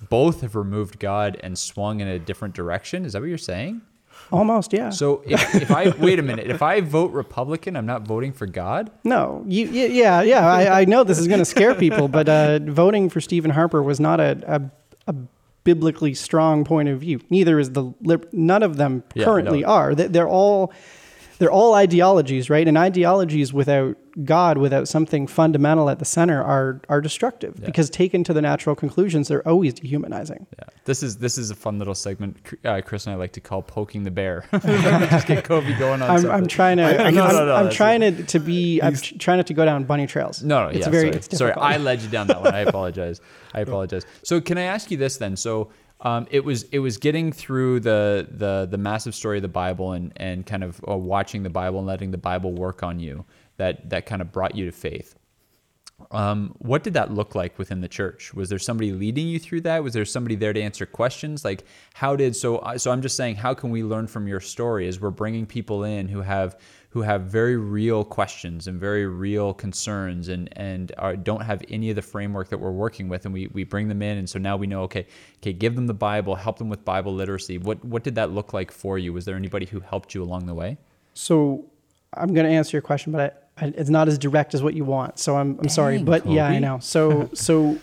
both 0.09 0.41
have 0.41 0.55
removed 0.55 0.99
God 0.99 1.37
and 1.43 1.57
swung 1.57 1.99
in 1.99 2.07
a 2.07 2.19
different 2.19 2.53
direction. 2.55 3.05
Is 3.05 3.13
that 3.13 3.21
what 3.21 3.27
you're 3.29 3.37
saying? 3.37 3.81
Almost, 4.31 4.73
yeah. 4.73 4.89
So 4.89 5.23
if, 5.25 5.55
if 5.55 5.71
I 5.71 5.89
wait 5.89 6.19
a 6.19 6.21
minute, 6.21 6.47
if 6.49 6.61
I 6.61 6.81
vote 6.81 7.11
Republican, 7.11 7.75
I'm 7.75 7.85
not 7.85 8.03
voting 8.03 8.31
for 8.33 8.45
God. 8.45 8.91
No, 9.03 9.43
you, 9.47 9.65
yeah, 9.67 10.21
yeah. 10.21 10.45
I, 10.47 10.81
I 10.81 10.85
know 10.85 11.03
this 11.03 11.17
is 11.19 11.27
going 11.27 11.39
to 11.39 11.45
scare 11.45 11.73
people, 11.75 12.07
but 12.07 12.29
uh, 12.29 12.59
voting 12.59 13.09
for 13.09 13.21
Stephen 13.21 13.51
Harper 13.51 13.81
was 13.81 13.99
not 13.99 14.19
a, 14.19 14.37
a, 15.07 15.11
a 15.11 15.15
biblically 15.63 16.13
strong 16.13 16.63
point 16.65 16.89
of 16.89 16.99
view. 16.99 17.19
Neither 17.29 17.59
is 17.59 17.71
the 17.71 17.93
lib- 18.01 18.27
none 18.31 18.61
of 18.63 18.77
them 18.77 19.03
Yeah, 19.15 19.25
currently 19.25 19.61
no. 19.61 19.67
are. 19.67 19.95
They're 19.95 20.27
all 20.29 20.73
they're 21.39 21.51
all 21.51 21.73
ideologies, 21.73 22.49
right? 22.49 22.67
And 22.67 22.77
ideologies 22.77 23.53
without 23.53 23.97
God, 24.25 24.57
without 24.57 24.87
something 24.87 25.25
fundamental 25.25 25.89
at 25.89 25.99
the 25.99 26.05
center, 26.05 26.43
are 26.43 26.81
are 26.89 26.99
destructive 26.99 27.55
because 27.63 27.89
taken 27.89 28.23
to 28.25 28.33
the 28.33 28.41
natural 28.41 28.75
conclusions, 28.75 29.29
they're 29.29 29.47
always 29.47 29.73
dehumanizing. 29.73 30.45
Yeah, 30.57 30.65
this 30.83 31.01
is 31.01 31.17
this 31.17 31.37
is 31.37 31.49
a 31.49 31.55
fun 31.55 31.79
little 31.79 31.95
segment 31.95 32.37
uh, 32.65 32.81
Chris 32.85 33.05
and 33.05 33.13
I 33.13 33.17
like 33.17 33.31
to 33.33 33.41
call 33.41 33.61
poking 33.61 34.03
the 34.03 34.11
bear. 34.11 34.45
Just 34.51 35.27
get 35.27 35.45
Kobe 35.45 35.77
going 35.79 36.01
on. 36.01 36.09
I'm. 36.09 36.29
I'm 36.29 36.47
trying 36.47 36.77
to. 36.77 36.83
I- 36.83 37.05
I'm, 37.07 37.15
no, 37.15 37.23
I'm, 37.23 37.35
no, 37.35 37.45
no, 37.45 37.55
I'm 37.55 37.63
that's 37.65 37.75
trying 37.75 38.01
to, 38.01 38.23
to 38.23 38.39
be. 38.39 38.81
I'm 38.81 38.95
tr- 38.95 39.15
trying 39.17 39.37
not 39.37 39.47
to 39.47 39.53
go 39.53 39.63
down 39.63 39.85
bunny 39.85 40.07
trails. 40.07 40.43
No, 40.43 40.63
no, 40.63 40.69
it's 40.69 40.79
yeah, 40.79 40.89
very. 40.89 41.07
sorry. 41.07 41.15
It's 41.17 41.37
sorry. 41.37 41.53
I 41.53 41.77
led 41.77 42.01
you 42.01 42.09
down 42.09 42.27
that 42.27 42.41
one. 42.41 42.53
I 42.53 42.59
apologize. 42.61 43.21
I 43.53 43.61
apologize. 43.61 44.05
So, 44.23 44.41
can 44.41 44.57
I 44.57 44.63
ask 44.63 44.91
you 44.91 44.97
this 44.97 45.15
then? 45.15 45.37
So, 45.37 45.69
um, 46.01 46.27
it 46.31 46.43
was 46.45 46.63
it 46.63 46.79
was 46.79 46.97
getting 46.97 47.31
through 47.31 47.81
the 47.81 48.27
the 48.31 48.67
the 48.69 48.77
massive 48.77 49.13
story 49.13 49.37
of 49.37 49.41
the 49.41 49.47
Bible 49.49 49.93
and 49.93 50.13
and 50.15 50.45
kind 50.45 50.63
of 50.63 50.79
uh, 50.87 50.95
watching 50.95 51.43
the 51.43 51.49
Bible 51.49 51.79
and 51.79 51.87
letting 51.87 52.11
the 52.11 52.17
Bible 52.17 52.53
work 52.53 52.83
on 52.83 52.99
you 52.99 53.25
that 53.57 53.89
that 53.89 54.05
kind 54.05 54.21
of 54.21 54.31
brought 54.31 54.55
you 54.55 54.65
to 54.65 54.71
faith. 54.71 55.15
Um, 56.11 56.55
what 56.59 56.83
did 56.83 56.93
that 56.93 57.11
look 57.11 57.35
like 57.35 57.59
within 57.59 57.81
the 57.81 57.89
church? 57.89 58.33
Was 58.33 58.47
there 58.47 58.59
somebody 58.59 58.93
leading 58.93 59.27
you 59.27 59.37
through 59.37 59.61
that? 59.61 59.83
Was 59.83 59.93
there 59.93 60.05
somebody 60.05 60.35
there 60.35 60.53
to 60.53 60.61
answer 60.61 60.85
questions? 60.85 61.43
Like, 61.43 61.65
how 61.93 62.15
did 62.15 62.35
so? 62.37 62.63
So 62.77 62.91
I'm 62.91 63.01
just 63.01 63.17
saying, 63.17 63.35
how 63.35 63.53
can 63.53 63.69
we 63.69 63.83
learn 63.83 64.07
from 64.07 64.25
your 64.25 64.39
story? 64.39 64.87
As 64.87 65.01
we're 65.01 65.09
bringing 65.09 65.45
people 65.45 65.83
in 65.83 66.07
who 66.07 66.21
have 66.21 66.57
who 66.91 67.03
have 67.03 67.23
very 67.23 67.55
real 67.55 68.03
questions 68.03 68.67
and 68.67 68.79
very 68.79 69.05
real 69.05 69.53
concerns, 69.53 70.27
and 70.27 70.49
and 70.57 70.91
are, 70.97 71.15
don't 71.15 71.41
have 71.41 71.63
any 71.69 71.89
of 71.89 71.95
the 71.95 72.01
framework 72.01 72.49
that 72.49 72.57
we're 72.57 72.71
working 72.71 73.07
with, 73.09 73.25
and 73.25 73.33
we 73.33 73.47
we 73.47 73.63
bring 73.63 73.87
them 73.87 74.01
in, 74.01 74.17
and 74.17 74.29
so 74.29 74.39
now 74.39 74.57
we 74.57 74.65
know, 74.65 74.81
okay, 74.83 75.05
okay, 75.37 75.53
give 75.53 75.75
them 75.75 75.87
the 75.87 75.93
Bible, 75.93 76.35
help 76.35 76.57
them 76.57 76.69
with 76.69 76.83
Bible 76.83 77.13
literacy. 77.13 77.57
What 77.57 77.83
what 77.85 78.03
did 78.03 78.15
that 78.15 78.31
look 78.31 78.53
like 78.53 78.71
for 78.71 78.97
you? 78.97 79.13
Was 79.13 79.25
there 79.25 79.35
anybody 79.35 79.67
who 79.67 79.79
helped 79.79 80.15
you 80.15 80.23
along 80.23 80.47
the 80.47 80.55
way? 80.55 80.77
So 81.13 81.65
I'm 82.13 82.33
going 82.33 82.47
to 82.47 82.51
answer 82.51 82.75
your 82.75 82.81
question, 82.81 83.11
but 83.11 83.43
I, 83.57 83.65
I, 83.65 83.73
it's 83.75 83.89
not 83.89 84.07
as 84.07 84.17
direct 84.17 84.55
as 84.55 84.63
what 84.63 84.73
you 84.73 84.83
want. 84.83 85.19
So 85.19 85.35
I'm, 85.35 85.59
I'm 85.59 85.69
sorry, 85.69 85.97
Dang, 85.97 86.05
but 86.05 86.25
yeah, 86.25 86.47
I 86.47 86.59
know. 86.59 86.79
So 86.79 87.29
so 87.33 87.77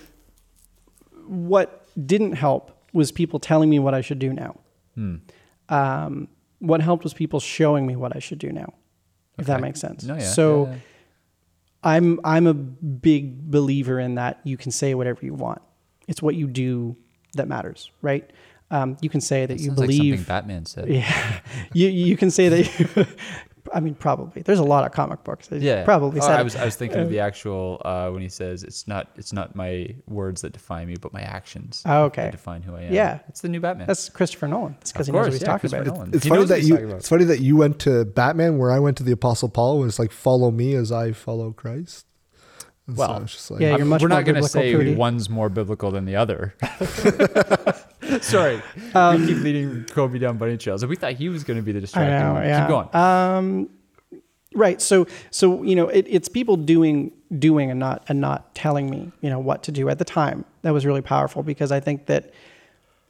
what 1.26 1.86
didn't 2.07 2.32
help 2.32 2.72
was 2.92 3.12
people 3.12 3.38
telling 3.38 3.70
me 3.70 3.78
what 3.78 3.94
I 3.94 4.00
should 4.00 4.18
do 4.18 4.32
now. 4.32 4.59
Hmm. 4.94 5.16
Um, 5.68 6.28
what 6.59 6.80
helped 6.80 7.04
was 7.04 7.14
people 7.14 7.38
showing 7.38 7.86
me 7.86 7.94
what 7.94 8.16
I 8.16 8.18
should 8.18 8.38
do 8.38 8.50
now. 8.50 8.72
If 9.39 9.47
that 9.47 9.61
makes 9.61 9.80
sense. 9.80 10.05
No, 10.05 10.14
yeah, 10.14 10.20
So 10.20 10.66
yeah. 10.66 10.76
I'm 11.84 12.20
I'm 12.24 12.47
a 12.47 12.55
big 12.55 13.51
believer 13.51 14.01
in 14.01 14.14
that 14.16 14.41
you 14.45 14.57
can 14.57 14.72
say 14.72 14.95
whatever 14.95 15.24
you 15.24 15.34
want. 15.34 15.62
It's 16.09 16.22
what 16.22 16.34
you 16.34 16.47
do 16.47 16.97
that 17.34 17.49
matters, 17.49 17.91
right? 18.03 18.28
Um, 18.70 18.97
you 19.01 19.09
can 19.09 19.20
say 19.20 19.47
that, 19.47 19.61
you 19.61 19.66
Sounds 19.66 19.78
like 19.78 19.89
believe. 19.89 20.18
something 20.18 20.24
Batman 20.28 20.66
said. 20.66 20.89
Yeah, 20.91 21.41
you 21.72 21.89
you 21.89 22.16
can 22.16 22.30
say 22.30 22.49
that. 22.49 22.78
You, 22.97 23.07
I 23.74 23.80
mean, 23.80 23.94
probably. 23.94 24.42
There's 24.42 24.58
a 24.58 24.64
lot 24.64 24.84
of 24.84 24.92
comic 24.92 25.24
books. 25.24 25.48
that 25.48 25.60
Yeah, 25.62 25.84
probably 25.84 26.20
Oh. 26.20 26.26
I 26.26 26.42
was 26.42 26.56
I 26.56 26.64
was 26.64 26.76
thinking 26.76 26.98
of 27.00 27.08
the 27.10 27.20
actual 27.20 27.80
uh, 27.84 28.08
when 28.10 28.22
he 28.22 28.28
says 28.28 28.62
it's 28.62 28.86
not 28.88 29.08
it's 29.16 29.32
not 29.32 29.54
my 29.56 29.94
words 30.06 30.42
that 30.42 30.52
define 30.52 30.88
me, 30.88 30.96
but 31.00 31.12
my 31.12 31.20
actions. 31.22 31.82
Oh, 31.86 32.04
okay. 32.04 32.24
that 32.24 32.32
define 32.32 32.62
who 32.62 32.74
I 32.76 32.82
am. 32.82 32.92
Yeah. 32.92 33.20
it's 33.28 33.40
the 33.40 33.48
new 33.48 33.60
Batman. 33.60 33.86
That's 33.86 34.08
Christopher 34.08 34.48
Nolan. 34.48 34.74
That's 34.78 34.92
because 34.92 35.06
he 35.06 35.12
knows 35.12 35.24
what 35.26 35.32
he's 35.32 35.42
yeah, 35.42 35.46
talking 35.48 35.72
about. 35.74 35.86
Nolan. 35.86 36.14
It's 36.14 36.24
He 36.24 36.30
funny 36.30 36.44
that 36.44 36.62
you. 36.62 36.76
It's 36.76 37.08
funny 37.08 37.24
that 37.24 37.40
you 37.40 37.56
went 37.56 37.78
to 37.80 38.04
Batman, 38.04 38.58
where 38.58 38.70
I 38.72 38.78
went 38.78 38.96
to 38.98 39.02
the 39.02 39.12
Apostle 39.12 39.48
Paul. 39.48 39.82
and 39.82 39.88
it's 39.88 39.98
like 39.98 40.12
follow 40.12 40.50
me 40.50 40.74
as 40.74 40.92
I 40.92 41.12
follow 41.12 41.52
Christ. 41.52 42.06
And 42.86 42.96
Well, 42.96 43.22
it's 43.22 43.32
just 43.32 43.50
like, 43.50 43.60
Yeah, 43.60 43.70
I'm- 43.70 43.78
you're 43.78 43.86
much 43.86 44.00
we're 44.02 44.08
more 44.08 44.18
not 44.18 44.24
going 44.26 44.40
to 44.42 44.48
say 44.48 44.72
Prudy. 44.74 44.94
one's 44.94 45.28
more 45.28 45.48
biblical 45.48 45.90
than 45.90 46.04
the 46.04 46.14
other. 46.16 46.54
Sorry, 48.20 48.62
Um, 48.94 49.20
we 49.20 49.26
keep 49.26 49.42
leading 49.42 49.84
Kobe 49.84 50.18
down 50.18 50.38
bunny 50.38 50.57
trails. 50.57 50.84
We 50.84 50.96
thought 50.96 51.12
he 51.12 51.28
was 51.28 51.44
going 51.44 51.57
to 51.57 51.62
be 51.62 51.72
the 51.72 51.80
distracting 51.80 52.18
know. 52.18 52.34
one. 52.34 52.44
Yeah. 52.44 52.61
Keep 52.61 52.68
going. 52.68 52.94
Um, 52.94 53.70
right. 54.54 54.80
So 54.80 55.07
so 55.30 55.62
you 55.62 55.74
know, 55.74 55.88
it, 55.88 56.07
it's 56.09 56.28
people 56.28 56.57
doing 56.57 57.12
doing 57.38 57.70
and 57.70 57.80
not 57.80 58.04
and 58.09 58.20
not 58.20 58.54
telling 58.54 58.88
me 58.90 59.12
you 59.20 59.30
know 59.30 59.38
what 59.38 59.62
to 59.64 59.72
do 59.72 59.88
at 59.88 59.98
the 59.98 60.04
time. 60.04 60.44
That 60.62 60.72
was 60.72 60.86
really 60.86 61.02
powerful 61.02 61.42
because 61.42 61.72
I 61.72 61.80
think 61.80 62.07
that 62.07 62.32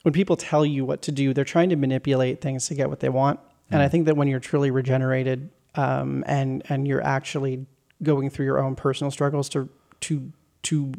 when 0.03 0.13
people 0.13 0.37
tell 0.37 0.65
you 0.65 0.85
what 0.85 1.03
to 1.03 1.13
do, 1.13 1.35
they're 1.35 1.45
trying 1.45 1.69
to 1.71 1.77
manipulate 1.77 2.41
things 2.41 2.69
to 2.69 2.75
get 2.75 2.89
what 2.89 3.01
they 3.01 3.09
want. 3.09 3.41
And 3.71 3.83
I 3.83 3.89
think 3.89 4.07
that 4.07 4.17
when 4.17 4.29
you're 4.29 4.39
truly 4.39 4.71
regenerated 4.71 5.51
um, 5.75 6.23
and 6.27 6.63
and 6.69 6.87
you're 6.87 7.03
actually 7.03 7.67
going 8.03 8.31
through 8.31 8.45
your 8.45 8.63
own 8.63 8.77
personal 8.77 9.11
struggles 9.11 9.49
to 9.51 9.69
to 10.03 10.33
to 10.63 10.93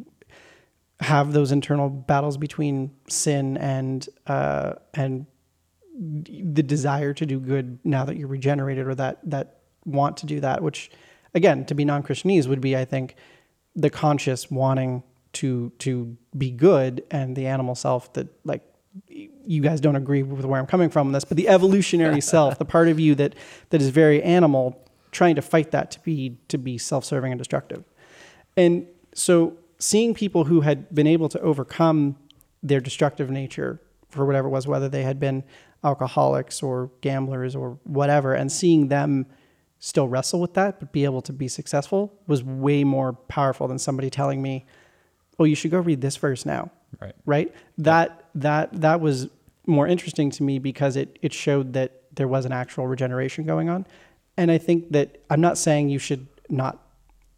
have 1.00 1.34
those 1.34 1.52
internal 1.52 1.90
battles 1.90 2.38
between 2.38 2.92
sin 3.08 3.58
and 3.58 4.08
uh, 4.26 4.74
and 4.94 5.26
the 6.00 6.64
desire 6.64 7.14
to 7.14 7.26
do 7.26 7.40
good 7.40 7.80
now 7.84 8.06
that 8.06 8.18
you're 8.18 8.28
regenerated 8.28 8.88
or 8.88 8.96
that 8.96 9.20
that 9.24 9.58
want 9.86 10.18
to 10.18 10.26
do 10.26 10.40
that 10.40 10.62
which 10.62 10.92
again 11.34 11.66
to 11.66 11.74
be 11.74 11.86
non-christianese 11.86 12.48
would 12.48 12.62
be 12.62 12.76
i 12.76 12.86
think 12.86 13.16
the 13.76 13.90
conscious 13.90 14.52
wanting 14.52 15.02
to 15.34 15.72
to 15.80 16.16
be 16.38 16.52
good 16.52 17.04
and 17.10 17.36
the 17.36 17.48
animal 17.48 17.74
self 17.74 18.12
that 18.14 18.28
like 18.44 18.62
you 19.08 19.62
guys 19.62 19.82
don't 19.82 19.96
agree 19.96 20.24
with 20.24 20.46
where 20.46 20.60
i'm 20.60 20.68
coming 20.68 20.90
from 20.90 21.08
on 21.08 21.14
this 21.14 21.26
but 21.26 21.38
the 21.38 21.48
evolutionary 21.48 22.22
self 22.34 22.60
the 22.60 22.66
part 22.66 22.88
of 22.88 23.00
you 23.00 23.16
that 23.16 23.34
that 23.70 23.82
is 23.82 23.90
very 23.90 24.22
animal 24.22 24.88
trying 25.12 25.36
to 25.36 25.42
fight 25.42 25.72
that 25.72 25.92
to 25.92 26.00
be 26.02 26.38
to 26.48 26.58
be 26.58 26.78
self-serving 26.78 27.32
and 27.32 27.40
destructive. 27.40 27.84
And 28.56 28.88
so 29.14 29.58
seeing 29.80 30.14
people 30.14 30.46
who 30.46 30.62
had 30.62 30.94
been 30.94 31.08
able 31.08 31.30
to 31.30 31.40
overcome 31.42 32.16
their 32.64 32.80
destructive 32.80 33.30
nature 33.30 33.80
for 34.10 34.26
whatever 34.26 34.48
it 34.48 34.52
was, 34.52 34.68
whether 34.68 34.90
they 34.90 35.04
had 35.04 35.20
been 35.20 35.44
alcoholics 35.84 36.64
or 36.64 36.90
gamblers 37.02 37.56
or 37.56 37.78
whatever, 37.84 38.34
and 38.34 38.52
seeing 38.52 38.88
them 38.88 39.26
still 39.80 40.08
wrestle 40.08 40.40
with 40.40 40.56
that 40.56 40.80
but 40.80 40.92
be 40.92 41.04
able 41.04 41.22
to 41.22 41.32
be 41.32 41.48
successful 41.48 42.12
was 42.26 42.44
way 42.44 42.84
more 42.84 43.14
powerful 43.14 43.68
than 43.68 43.78
somebody 43.78 44.10
telling 44.10 44.42
me, 44.42 44.66
"Oh, 45.38 45.44
you 45.44 45.56
should 45.56 45.72
go 45.72 45.80
read 45.80 46.02
this 46.02 46.18
verse 46.18 46.46
now." 46.46 46.72
Right. 47.00 47.16
Right? 47.26 47.54
That 47.78 48.26
that 48.34 48.82
that 48.82 49.02
was 49.02 49.30
more 49.68 49.88
interesting 49.88 50.32
to 50.32 50.44
me 50.44 50.58
because 50.58 50.96
it 50.96 51.20
it 51.22 51.34
showed 51.34 51.74
that 51.74 52.02
there 52.14 52.28
was 52.28 52.46
an 52.46 52.52
actual 52.52 52.88
regeneration 52.88 53.46
going 53.46 53.70
on. 53.70 53.86
And 54.36 54.50
I 54.50 54.58
think 54.58 54.92
that 54.92 55.22
I'm 55.30 55.42
not 55.42 55.58
saying 55.58 55.90
you 55.90 56.00
should 56.00 56.28
not 56.50 56.87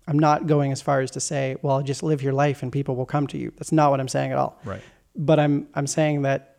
I'm 0.10 0.18
not 0.18 0.47
going 0.47 0.72
as 0.72 0.82
far 0.82 1.01
as 1.01 1.12
to 1.12 1.20
say, 1.20 1.55
well, 1.62 1.84
just 1.84 2.01
live 2.01 2.24
your 2.24 2.34
life 2.34 2.64
and 2.64 2.72
people 2.72 2.95
will 2.95 3.05
come 3.05 3.28
to 3.28 3.38
you. 3.38 3.53
That's 3.57 3.72
not 3.72 3.91
what 3.91 3.99
I'm 3.99 4.07
saying 4.07 4.32
at 4.32 4.39
all. 4.39 4.60
Right. 4.66 4.82
But 5.16 5.39
I'm 5.39 5.68
I'm 5.76 5.86
saying 5.86 6.24
that 6.24 6.57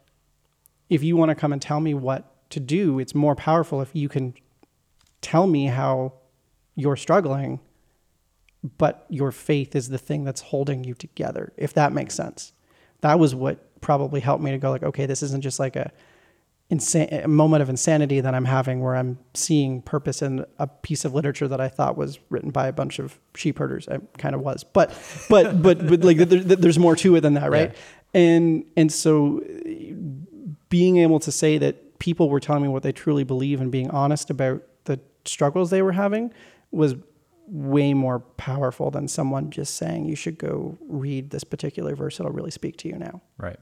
if 0.88 1.03
you 1.03 1.16
want 1.16 1.30
to 1.30 1.34
come 1.34 1.53
and 1.53 1.61
tell 1.61 1.80
me 1.80 1.92
what 1.92 2.48
to 2.51 2.61
do, 2.61 3.01
it's 3.01 3.14
more 3.14 3.34
powerful 3.34 3.80
if 3.80 3.90
you 3.92 4.09
can 4.09 4.34
tell 5.20 5.48
me 5.48 5.66
how 5.66 6.12
you're 6.76 6.96
struggling, 6.96 7.59
but 8.78 9.05
your 9.09 9.32
faith 9.32 9.74
is 9.74 9.88
the 9.88 9.98
thing 9.98 10.22
that's 10.22 10.40
holding 10.40 10.84
you 10.84 10.94
together, 10.94 11.53
if 11.57 11.74
that 11.74 11.92
makes 11.92 12.14
sense. 12.14 12.53
That 13.01 13.18
was 13.18 13.34
what 13.34 13.80
probably 13.80 14.20
helped 14.20 14.44
me 14.44 14.53
to 14.53 14.59
go 14.59 14.70
like, 14.70 14.84
okay, 14.84 15.07
this 15.07 15.24
isn't 15.24 15.42
just 15.42 15.59
like 15.59 15.74
a 15.74 15.90
insa- 16.71 17.25
a 17.25 17.29
moment 17.29 17.62
of 17.62 17.68
insanity 17.68 18.21
that 18.21 18.35
I'm 18.35 18.45
having 18.45 18.81
where 18.81 18.97
I'm 18.97 19.18
seeing 19.35 19.83
purpose 19.83 20.23
in 20.23 20.45
a 20.59 20.66
piece 20.66 21.05
of 21.05 21.14
literature 21.14 21.49
that 21.49 21.61
I 21.61 21.68
thought 21.68 21.97
was 21.97 22.18
written 22.31 22.51
by 22.51 22.66
a 22.68 22.73
bunch 22.73 22.99
of 22.99 23.18
sheep 23.35 23.59
herders. 23.59 23.89
I 23.89 23.99
kind 24.18 24.35
of 24.35 24.41
was, 24.41 24.64
but, 24.64 24.91
but, 25.29 25.62
but, 25.62 25.87
but 25.87 26.05
like 26.05 26.16
there, 26.18 26.27
there- 26.41 26.57
there's 26.57 26.79
more 26.79 26.97
to 26.97 27.16
it 27.16 27.21
than 27.21 27.35
that, 27.35 27.51
right? 27.51 27.75
And, 28.14 28.64
and 28.77 28.93
so 28.93 29.41
being 30.68 30.99
able 30.99 31.21
to 31.21 31.33
say 31.33 31.59
that 31.59 31.99
people 31.99 32.29
were 32.29 32.41
telling 32.41 32.62
me 32.62 32.68
what 32.68 32.83
they 32.83 32.93
truly 32.93 33.25
believe 33.25 33.61
and 33.61 33.71
being 33.71 33.91
honest 33.91 34.31
about 34.31 34.62
the 34.85 34.99
struggles 35.25 35.71
they 35.71 35.83
were 35.83 35.93
having 35.93 36.33
was 36.71 36.95
way 37.47 37.93
more 37.95 38.21
powerful 38.21 38.91
than 38.91 39.09
someone 39.09 39.51
just 39.51 39.75
saying 39.77 40.07
you 40.07 40.14
should 40.14 40.39
go 40.39 40.79
read 40.89 41.31
this 41.31 41.43
particular 41.43 41.97
verse 41.97 42.21
it'll 42.21 42.31
really 42.33 42.51
speak 42.51 42.77
to 42.77 42.89
you 42.89 42.97
now 42.97 43.21
Right. 43.39 43.59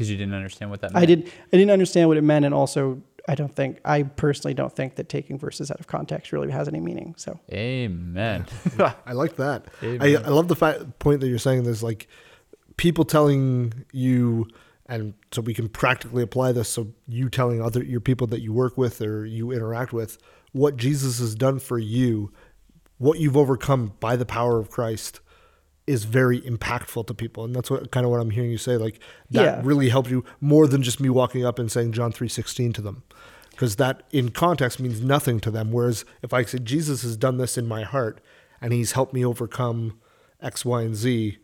Because 0.00 0.10
you 0.10 0.16
didn't 0.16 0.32
understand 0.32 0.70
what 0.70 0.80
that 0.80 0.94
meant. 0.94 1.02
I 1.02 1.04
did. 1.04 1.30
I 1.52 1.56
didn't 1.58 1.72
understand 1.72 2.08
what 2.08 2.16
it 2.16 2.24
meant, 2.24 2.46
and 2.46 2.54
also, 2.54 3.02
I 3.28 3.34
don't 3.34 3.54
think. 3.54 3.80
I 3.84 4.04
personally 4.04 4.54
don't 4.54 4.74
think 4.74 4.94
that 4.94 5.10
taking 5.10 5.38
verses 5.38 5.70
out 5.70 5.78
of 5.78 5.86
context 5.86 6.32
really 6.32 6.50
has 6.50 6.68
any 6.68 6.80
meaning. 6.80 7.14
So, 7.18 7.38
Amen. 7.52 8.46
I 9.04 9.12
like 9.12 9.36
that. 9.36 9.66
I, 9.82 10.16
I 10.16 10.28
love 10.28 10.48
the 10.48 10.56
fact 10.56 10.98
point 11.00 11.20
that 11.20 11.28
you're 11.28 11.36
saying. 11.36 11.64
There's 11.64 11.82
like 11.82 12.08
people 12.78 13.04
telling 13.04 13.74
you, 13.92 14.48
and 14.86 15.12
so 15.32 15.42
we 15.42 15.52
can 15.52 15.68
practically 15.68 16.22
apply 16.22 16.52
this. 16.52 16.70
So 16.70 16.94
you 17.06 17.28
telling 17.28 17.60
other 17.60 17.84
your 17.84 18.00
people 18.00 18.26
that 18.28 18.40
you 18.40 18.54
work 18.54 18.78
with 18.78 19.02
or 19.02 19.26
you 19.26 19.50
interact 19.50 19.92
with 19.92 20.16
what 20.52 20.78
Jesus 20.78 21.18
has 21.18 21.34
done 21.34 21.58
for 21.58 21.78
you, 21.78 22.32
what 22.96 23.18
you've 23.18 23.36
overcome 23.36 23.92
by 24.00 24.16
the 24.16 24.24
power 24.24 24.58
of 24.58 24.70
Christ, 24.70 25.20
is 25.90 26.04
very 26.04 26.40
impactful 26.42 27.06
to 27.08 27.14
people. 27.14 27.44
And 27.44 27.54
that's 27.54 27.70
what 27.70 27.90
kind 27.90 28.04
of 28.06 28.10
what 28.12 28.20
i'm 28.20 28.30
hearing 28.30 28.50
you 28.50 28.58
say 28.58 28.76
like 28.76 28.98
that 29.30 29.42
Yeah. 29.42 29.60
really 29.64 29.88
helped 29.90 30.10
you 30.10 30.24
more 30.40 30.66
than 30.66 30.82
just 30.82 31.00
me 31.00 31.08
walking 31.10 31.44
up 31.44 31.58
and 31.58 31.70
saying 31.70 31.92
john 31.92 32.12
3.16 32.12 32.72
to 32.74 32.82
them. 32.82 33.02
Because 33.50 33.76
that 33.76 34.04
in 34.10 34.30
context 34.30 34.80
means 34.80 35.02
nothing 35.02 35.38
to 35.40 35.50
them. 35.50 35.70
Whereas 35.72 36.04
if 36.22 36.32
i 36.32 36.44
say 36.44 36.58
jesus 36.58 37.02
has 37.02 37.16
done 37.16 37.36
this 37.38 37.58
in 37.58 37.66
my 37.66 37.82
heart 37.82 38.20
and 38.60 38.72
he's 38.72 38.92
helped 38.92 39.12
me 39.12 39.24
overcome 39.24 39.98
x 40.40 40.64
y 40.64 40.82
and 40.82 40.94
z 40.96 41.38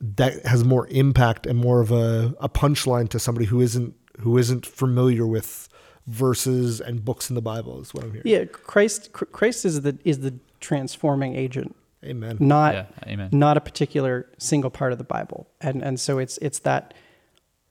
that 0.00 0.44
has 0.46 0.64
more 0.64 0.86
impact 0.88 1.46
and 1.46 1.58
more 1.58 1.80
of 1.80 1.90
a, 1.92 2.34
a 2.40 2.48
punchline 2.48 3.08
to 3.08 3.18
somebody 3.18 3.46
who 3.46 3.60
isn't 3.60 3.94
who 4.20 4.36
isn't 4.36 4.66
familiar 4.66 5.26
with 5.26 5.68
verses 6.08 6.80
and 6.80 7.04
books 7.04 7.30
in 7.30 7.34
the 7.36 7.42
bible 7.42 7.80
is 7.80 7.94
what 7.94 8.02
i'm 8.04 8.10
hearing. 8.12 8.26
Yeah, 8.26 8.44
Christ 8.44 9.12
Christ 9.12 9.64
is 9.64 9.82
the 9.82 9.96
is 10.04 10.20
the 10.20 10.34
transforming 10.60 11.34
agent, 11.36 11.74
amen 12.04 12.36
not 12.40 12.74
Yeah, 12.74 12.86
amen. 13.06 13.28
not 13.32 13.56
a 13.56 13.60
particular 13.60 14.26
single 14.38 14.70
part 14.70 14.92
of 14.92 14.98
the 14.98 15.04
Bible. 15.04 15.48
And 15.60 15.82
and 15.82 15.98
so 15.98 16.18
it's 16.18 16.38
it's 16.38 16.60
that 16.60 16.94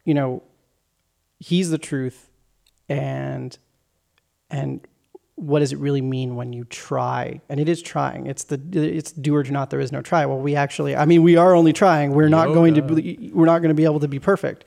you 0.05 0.13
know 0.13 0.43
he's 1.39 1.69
the 1.69 1.77
truth 1.77 2.29
and 2.87 3.57
and 4.49 4.81
what 5.35 5.59
does 5.59 5.73
it 5.73 5.79
really 5.79 6.01
mean 6.01 6.35
when 6.35 6.53
you 6.53 6.65
try? 6.65 7.41
And 7.49 7.59
it 7.59 7.67
is 7.67 7.81
trying. 7.81 8.27
It's 8.27 8.43
the 8.43 8.61
it's 8.73 9.11
do 9.11 9.35
or 9.35 9.41
do 9.43 9.51
not. 9.51 9.71
There 9.71 9.79
is 9.79 9.91
no 9.91 10.01
try. 10.01 10.25
Well, 10.25 10.37
we 10.37 10.55
actually, 10.55 10.95
I 10.95 11.05
mean, 11.05 11.23
we 11.23 11.35
are 11.35 11.55
only 11.55 11.73
trying. 11.73 12.11
We're 12.11 12.29
not 12.29 12.47
going 12.49 12.75
to 12.75 12.81
be, 12.83 13.31
we're 13.33 13.45
not 13.45 13.59
going 13.59 13.69
to 13.69 13.75
be 13.75 13.85
able 13.85 14.01
to 14.01 14.07
be 14.07 14.19
perfect. 14.19 14.65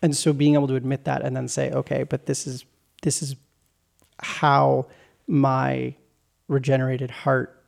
And 0.00 0.16
so 0.16 0.32
being 0.32 0.54
able 0.54 0.68
to 0.68 0.76
admit 0.76 1.04
that 1.04 1.22
and 1.22 1.36
then 1.36 1.46
say, 1.46 1.70
okay, 1.72 2.04
but 2.04 2.24
this 2.24 2.46
is 2.46 2.64
this 3.02 3.22
is 3.22 3.36
how 4.20 4.86
my 5.26 5.94
regenerated 6.48 7.10
heart 7.10 7.62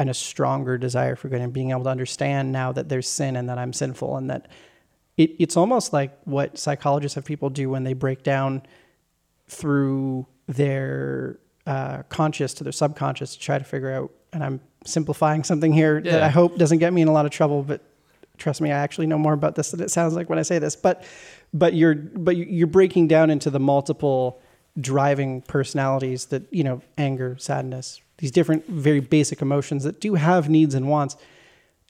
and 0.00 0.08
a 0.08 0.14
stronger 0.14 0.78
desire 0.78 1.14
for 1.14 1.28
good 1.28 1.42
and 1.42 1.52
being 1.52 1.72
able 1.72 1.84
to 1.84 1.90
understand 1.90 2.50
now 2.50 2.72
that 2.72 2.88
there's 2.88 3.06
sin 3.06 3.36
and 3.36 3.50
that 3.50 3.58
I'm 3.58 3.74
sinful 3.74 4.16
and 4.16 4.30
that 4.30 4.48
it, 5.18 5.32
it's 5.38 5.58
almost 5.58 5.92
like 5.92 6.18
what 6.24 6.56
psychologists 6.56 7.16
have 7.16 7.26
people 7.26 7.50
do 7.50 7.68
when 7.68 7.84
they 7.84 7.92
break 7.92 8.22
down 8.22 8.62
through 9.46 10.26
their 10.46 11.38
uh, 11.66 12.02
conscious 12.04 12.54
to 12.54 12.64
their 12.64 12.72
subconscious 12.72 13.34
to 13.34 13.40
try 13.40 13.58
to 13.58 13.64
figure 13.64 13.92
out. 13.92 14.10
And 14.32 14.42
I'm 14.42 14.60
simplifying 14.86 15.44
something 15.44 15.70
here 15.70 16.00
that 16.00 16.22
I 16.22 16.30
hope 16.30 16.56
doesn't 16.56 16.78
get 16.78 16.94
me 16.94 17.02
in 17.02 17.08
a 17.08 17.12
lot 17.12 17.26
of 17.26 17.30
trouble, 17.30 17.62
but 17.62 17.82
trust 18.38 18.62
me, 18.62 18.72
I 18.72 18.78
actually 18.78 19.06
know 19.06 19.18
more 19.18 19.34
about 19.34 19.54
this 19.54 19.70
than 19.72 19.82
it 19.82 19.90
sounds 19.90 20.14
like 20.14 20.30
when 20.30 20.38
I 20.38 20.42
say 20.42 20.58
this. 20.58 20.76
But 20.76 21.04
but 21.52 21.74
you're 21.74 21.94
but 21.94 22.38
you're 22.38 22.66
breaking 22.66 23.08
down 23.08 23.28
into 23.28 23.50
the 23.50 23.60
multiple 23.60 24.40
driving 24.80 25.42
personalities 25.42 26.26
that 26.26 26.44
you 26.50 26.64
know 26.64 26.80
anger, 26.96 27.36
sadness, 27.38 28.00
these 28.20 28.30
different 28.30 28.66
very 28.68 29.00
basic 29.00 29.42
emotions 29.42 29.84
that 29.84 30.00
do 30.00 30.14
have 30.14 30.48
needs 30.48 30.74
and 30.74 30.88
wants. 30.88 31.16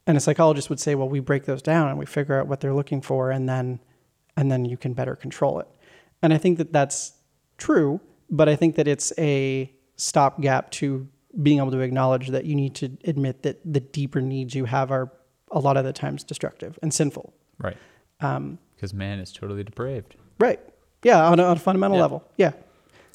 And 0.06 0.16
a 0.16 0.20
psychologist 0.20 0.70
would 0.70 0.80
say, 0.80 0.94
well, 0.94 1.08
we 1.08 1.20
break 1.20 1.44
those 1.44 1.60
down 1.62 1.88
and 1.88 1.98
we 1.98 2.06
figure 2.06 2.40
out 2.40 2.46
what 2.46 2.60
they're 2.60 2.74
looking 2.74 3.02
for, 3.02 3.30
and 3.30 3.48
then 3.48 3.80
and 4.36 4.50
then 4.50 4.64
you 4.64 4.76
can 4.76 4.94
better 4.94 5.14
control 5.16 5.60
it. 5.60 5.68
And 6.22 6.32
I 6.32 6.38
think 6.38 6.58
that 6.58 6.72
that's 6.72 7.12
true, 7.58 8.00
but 8.30 8.48
I 8.48 8.56
think 8.56 8.76
that 8.76 8.88
it's 8.88 9.12
a 9.18 9.70
stopgap 9.96 10.70
to 10.72 11.06
being 11.42 11.58
able 11.58 11.70
to 11.72 11.80
acknowledge 11.80 12.28
that 12.28 12.44
you 12.44 12.54
need 12.54 12.74
to 12.76 12.96
admit 13.04 13.42
that 13.42 13.60
the 13.70 13.80
deeper 13.80 14.20
needs 14.20 14.54
you 14.54 14.64
have 14.64 14.90
are 14.90 15.12
a 15.52 15.58
lot 15.58 15.76
of 15.76 15.84
the 15.84 15.92
times 15.92 16.24
destructive 16.24 16.78
and 16.82 16.92
sinful. 16.94 17.32
Right. 17.58 17.76
Um, 18.20 18.58
Because 18.76 18.94
man 18.94 19.18
is 19.20 19.32
totally 19.32 19.62
depraved. 19.64 20.16
right. 20.38 20.60
Yeah, 21.02 21.24
on 21.26 21.40
a, 21.40 21.44
on 21.44 21.56
a 21.56 21.60
fundamental 21.60 21.96
Yeah. 21.96 22.02
level. 22.02 22.24
Yeah. 22.36 22.52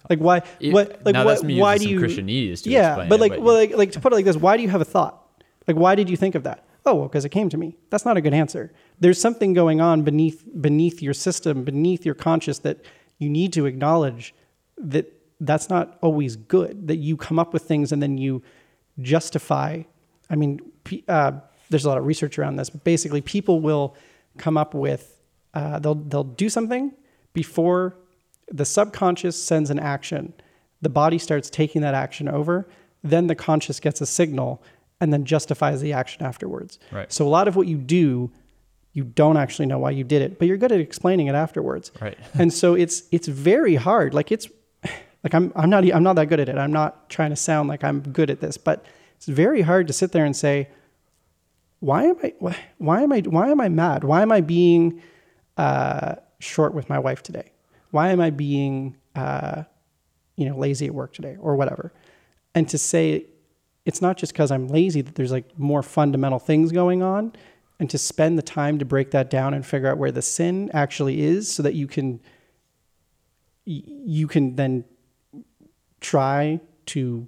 Like 0.09 0.19
why? 0.19 0.41
It- 0.59 0.73
what? 0.73 1.05
Like 1.05 1.13
now 1.13 1.25
what? 1.25 1.43
why 1.43 1.77
do 1.77 1.83
some 1.83 1.93
you? 1.93 1.99
Christianese 1.99 2.63
to 2.63 2.69
yeah, 2.69 2.91
explain 2.91 3.09
but 3.09 3.15
it, 3.15 3.21
like, 3.21 3.31
but 3.31 3.41
well, 3.41 3.55
yeah. 3.55 3.69
like, 3.69 3.77
like 3.77 3.91
to 3.93 3.99
put 3.99 4.11
it 4.13 4.15
like 4.15 4.25
this: 4.25 4.37
Why 4.37 4.57
do 4.57 4.63
you 4.63 4.69
have 4.69 4.81
a 4.81 4.85
thought? 4.85 5.21
Like, 5.67 5.77
why 5.77 5.95
did 5.95 6.09
you 6.09 6.17
think 6.17 6.35
of 6.35 6.43
that? 6.43 6.65
Oh, 6.85 6.93
well, 6.93 7.07
because 7.07 7.25
it 7.25 7.29
came 7.29 7.49
to 7.49 7.57
me. 7.57 7.75
That's 7.89 8.05
not 8.05 8.15
a 8.15 8.21
good 8.21 8.33
answer. 8.33 8.71
There's 8.99 9.19
something 9.19 9.53
going 9.53 9.81
on 9.81 10.03
beneath 10.03 10.43
beneath 10.61 11.01
your 11.01 11.13
system, 11.13 11.63
beneath 11.63 12.05
your 12.05 12.15
conscious 12.15 12.59
that 12.59 12.85
you 13.17 13.29
need 13.29 13.53
to 13.53 13.65
acknowledge 13.65 14.35
that 14.77 15.11
that's 15.39 15.69
not 15.69 15.97
always 16.01 16.35
good. 16.35 16.87
That 16.87 16.97
you 16.97 17.17
come 17.17 17.39
up 17.39 17.53
with 17.53 17.63
things 17.63 17.91
and 17.91 18.01
then 18.01 18.17
you 18.17 18.43
justify. 19.01 19.83
I 20.29 20.35
mean, 20.35 20.59
uh, 21.07 21.33
there's 21.69 21.85
a 21.85 21.89
lot 21.89 21.97
of 21.97 22.05
research 22.05 22.37
around 22.37 22.57
this, 22.57 22.69
but 22.69 22.83
basically, 22.83 23.21
people 23.21 23.61
will 23.61 23.95
come 24.37 24.57
up 24.57 24.73
with 24.73 25.19
uh, 25.55 25.79
they'll 25.79 25.95
they'll 25.95 26.23
do 26.23 26.49
something 26.49 26.93
before 27.33 27.97
the 28.51 28.65
subconscious 28.65 29.41
sends 29.41 29.69
an 29.69 29.79
action. 29.79 30.33
The 30.81 30.89
body 30.89 31.17
starts 31.17 31.49
taking 31.49 31.81
that 31.81 31.93
action 31.93 32.27
over. 32.27 32.67
Then 33.03 33.27
the 33.27 33.35
conscious 33.35 33.79
gets 33.79 34.01
a 34.01 34.05
signal 34.05 34.61
and 34.99 35.11
then 35.11 35.25
justifies 35.25 35.81
the 35.81 35.93
action 35.93 36.23
afterwards. 36.23 36.79
Right. 36.91 37.11
So 37.11 37.27
a 37.27 37.29
lot 37.29 37.47
of 37.47 37.55
what 37.55 37.67
you 37.67 37.77
do, 37.77 38.31
you 38.93 39.03
don't 39.03 39.37
actually 39.37 39.65
know 39.65 39.79
why 39.79 39.91
you 39.91 40.03
did 40.03 40.21
it, 40.21 40.39
but 40.39 40.47
you're 40.47 40.57
good 40.57 40.71
at 40.71 40.79
explaining 40.79 41.27
it 41.27 41.35
afterwards. 41.35 41.91
Right. 41.99 42.17
and 42.33 42.53
so 42.53 42.75
it's 42.75 43.03
it's 43.11 43.27
very 43.27 43.75
hard. 43.75 44.13
Like 44.13 44.31
it's 44.31 44.47
like 45.23 45.33
I'm 45.33 45.51
I'm 45.55 45.69
not 45.69 45.91
I'm 45.91 46.03
not 46.03 46.15
that 46.15 46.27
good 46.27 46.39
at 46.39 46.49
it. 46.49 46.57
I'm 46.57 46.71
not 46.71 47.09
trying 47.09 47.31
to 47.31 47.35
sound 47.35 47.67
like 47.67 47.83
I'm 47.83 48.01
good 48.01 48.29
at 48.29 48.41
this, 48.41 48.57
but 48.57 48.85
it's 49.17 49.25
very 49.25 49.61
hard 49.61 49.87
to 49.87 49.93
sit 49.93 50.11
there 50.11 50.25
and 50.25 50.35
say, 50.35 50.69
why 51.79 52.05
am 52.05 52.15
I 52.23 52.33
why, 52.39 52.57
why 52.77 53.01
am 53.01 53.11
I 53.11 53.19
why 53.19 53.49
am 53.49 53.59
I 53.59 53.69
mad? 53.69 54.03
Why 54.03 54.21
am 54.21 54.31
I 54.31 54.41
being 54.41 55.01
uh, 55.57 56.15
short 56.39 56.73
with 56.73 56.89
my 56.89 56.99
wife 56.99 57.21
today? 57.21 57.51
Why 57.95 58.09
am 58.09 58.19
I 58.19 58.29
being 58.29 58.97
uh, 59.15 59.63
you 60.35 60.49
know 60.49 60.57
lazy 60.57 60.85
at 60.85 60.93
work 60.93 61.13
today 61.13 61.37
or 61.39 61.55
whatever? 61.55 61.93
And 62.53 62.67
to 62.67 62.77
say 62.77 63.27
it's 63.85 64.01
not 64.01 64.17
just 64.17 64.33
because 64.33 64.51
I'm 64.51 64.67
lazy 64.67 64.99
that 64.99 65.15
there's 65.15 65.31
like 65.31 65.57
more 65.57 65.81
fundamental 65.81 66.39
things 66.39 66.73
going 66.73 67.01
on, 67.01 67.31
and 67.79 67.89
to 67.89 67.97
spend 67.97 68.37
the 68.37 68.41
time 68.41 68.79
to 68.79 68.85
break 68.85 69.11
that 69.11 69.29
down 69.29 69.53
and 69.53 69.65
figure 69.65 69.87
out 69.89 69.97
where 69.97 70.11
the 70.11 70.21
sin 70.21 70.69
actually 70.73 71.21
is, 71.21 71.49
so 71.49 71.63
that 71.63 71.73
you 71.73 71.87
can 71.87 72.19
you 73.63 74.27
can 74.27 74.57
then 74.57 74.83
try 76.01 76.59
to 76.87 77.25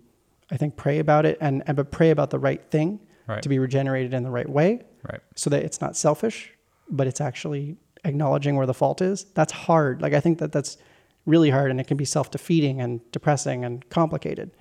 I 0.51 0.57
think 0.57 0.75
pray 0.75 0.99
about 0.99 1.25
it 1.25 1.37
and, 1.39 1.63
and 1.65 1.77
but 1.77 1.91
pray 1.91 2.09
about 2.11 2.29
the 2.29 2.39
right 2.39 2.61
thing 2.69 2.99
Right. 3.25 3.41
to 3.43 3.49
be 3.49 3.59
regenerated 3.59 4.13
in 4.13 4.23
the 4.23 4.29
right 4.29 4.47
way 4.47 4.81
Right. 5.09 5.19
so 5.35 5.49
that 5.49 5.63
it's 5.63 5.81
not 5.81 5.97
selfish, 5.97 6.53
but 6.89 7.07
it's 7.07 7.19
actually 7.19 7.75
acknowledging 8.03 8.55
where 8.55 8.65
the 8.65 8.73
fault 8.73 9.01
is. 9.01 9.25
That's 9.33 9.51
hard. 9.51 10.01
Like 10.01 10.13
I 10.13 10.19
think 10.19 10.39
that 10.39 10.51
that's 10.51 10.77
really 11.25 11.49
hard, 11.49 11.71
and 11.71 11.79
it 11.79 11.87
can 11.87 11.97
be 11.97 12.05
self-defeating 12.05 12.81
and 12.81 12.99
depressing 13.11 13.65
and 13.65 13.87
complicated. 13.89 14.51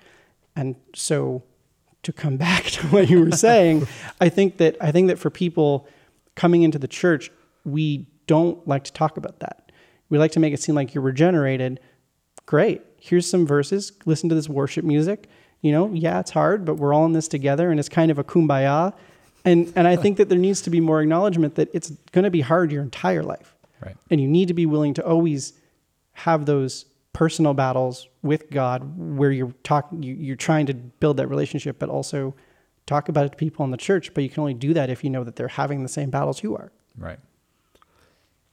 And 0.55 0.75
so, 0.93 1.43
to 2.03 2.13
come 2.13 2.37
back 2.47 2.65
to 2.65 2.87
what 2.87 3.09
you 3.09 3.23
were 3.23 3.31
saying, 3.47 3.87
I 4.21 4.29
think 4.29 4.57
that 4.57 4.77
I 4.81 4.91
think 4.91 5.07
that 5.07 5.19
for 5.19 5.29
people 5.29 5.87
coming 6.35 6.63
into 6.63 6.77
the 6.77 6.87
church, 6.87 7.31
we 7.63 8.07
don't 8.27 8.65
like 8.67 8.83
to 8.83 8.93
talk 8.93 9.17
about 9.17 9.39
that. 9.39 9.71
We 10.09 10.17
like 10.17 10.31
to 10.33 10.39
make 10.39 10.53
it 10.53 10.61
seem 10.61 10.75
like 10.75 10.93
you're 10.93 11.03
regenerated. 11.03 11.79
Great. 12.45 12.81
Here's 12.97 13.29
some 13.29 13.45
verses. 13.45 13.91
Listen 14.05 14.29
to 14.29 14.35
this 14.35 14.47
worship 14.47 14.85
music. 14.85 15.27
You 15.61 15.71
know, 15.71 15.91
yeah, 15.91 16.19
it's 16.19 16.31
hard, 16.31 16.65
but 16.65 16.75
we're 16.75 16.93
all 16.93 17.05
in 17.05 17.13
this 17.13 17.27
together, 17.27 17.71
and 17.71 17.79
it's 17.79 17.89
kind 17.89 18.11
of 18.11 18.19
a 18.19 18.23
kumbaya. 18.23 18.93
And 19.47 19.73
and 19.75 19.87
I 19.87 19.95
think 19.95 20.17
that 20.17 20.29
there 20.29 20.37
needs 20.37 20.61
to 20.61 20.69
be 20.69 20.79
more 20.79 21.01
acknowledgement 21.01 21.55
that 21.55 21.69
it's 21.73 21.89
going 22.11 22.23
to 22.23 22.31
be 22.31 22.41
hard 22.41 22.71
your 22.71 22.83
entire 22.83 23.23
life, 23.23 23.55
Right. 23.83 23.95
and 24.11 24.19
you 24.21 24.27
need 24.27 24.47
to 24.49 24.53
be 24.53 24.65
willing 24.65 24.93
to 24.95 25.05
always 25.05 25.53
have 26.13 26.45
those 26.45 26.85
personal 27.13 27.53
battles 27.53 28.07
with 28.21 28.49
God, 28.51 28.97
where 28.97 29.31
you're 29.31 29.53
talking, 29.63 30.03
you, 30.03 30.13
you're 30.15 30.35
trying 30.35 30.65
to 30.67 30.73
build 30.73 31.17
that 31.17 31.27
relationship, 31.27 31.79
but 31.79 31.89
also 31.89 32.35
talk 32.85 33.09
about 33.09 33.25
it 33.25 33.31
to 33.31 33.37
people 33.37 33.63
in 33.65 33.71
the 33.71 33.77
church. 33.77 34.13
But 34.13 34.23
you 34.23 34.29
can 34.29 34.41
only 34.41 34.53
do 34.53 34.73
that 34.73 34.89
if 34.89 35.03
you 35.03 35.09
know 35.09 35.23
that 35.23 35.35
they're 35.35 35.47
having 35.47 35.83
the 35.83 35.89
same 35.89 36.09
battles 36.09 36.43
you 36.43 36.55
are. 36.55 36.71
Right. 36.97 37.19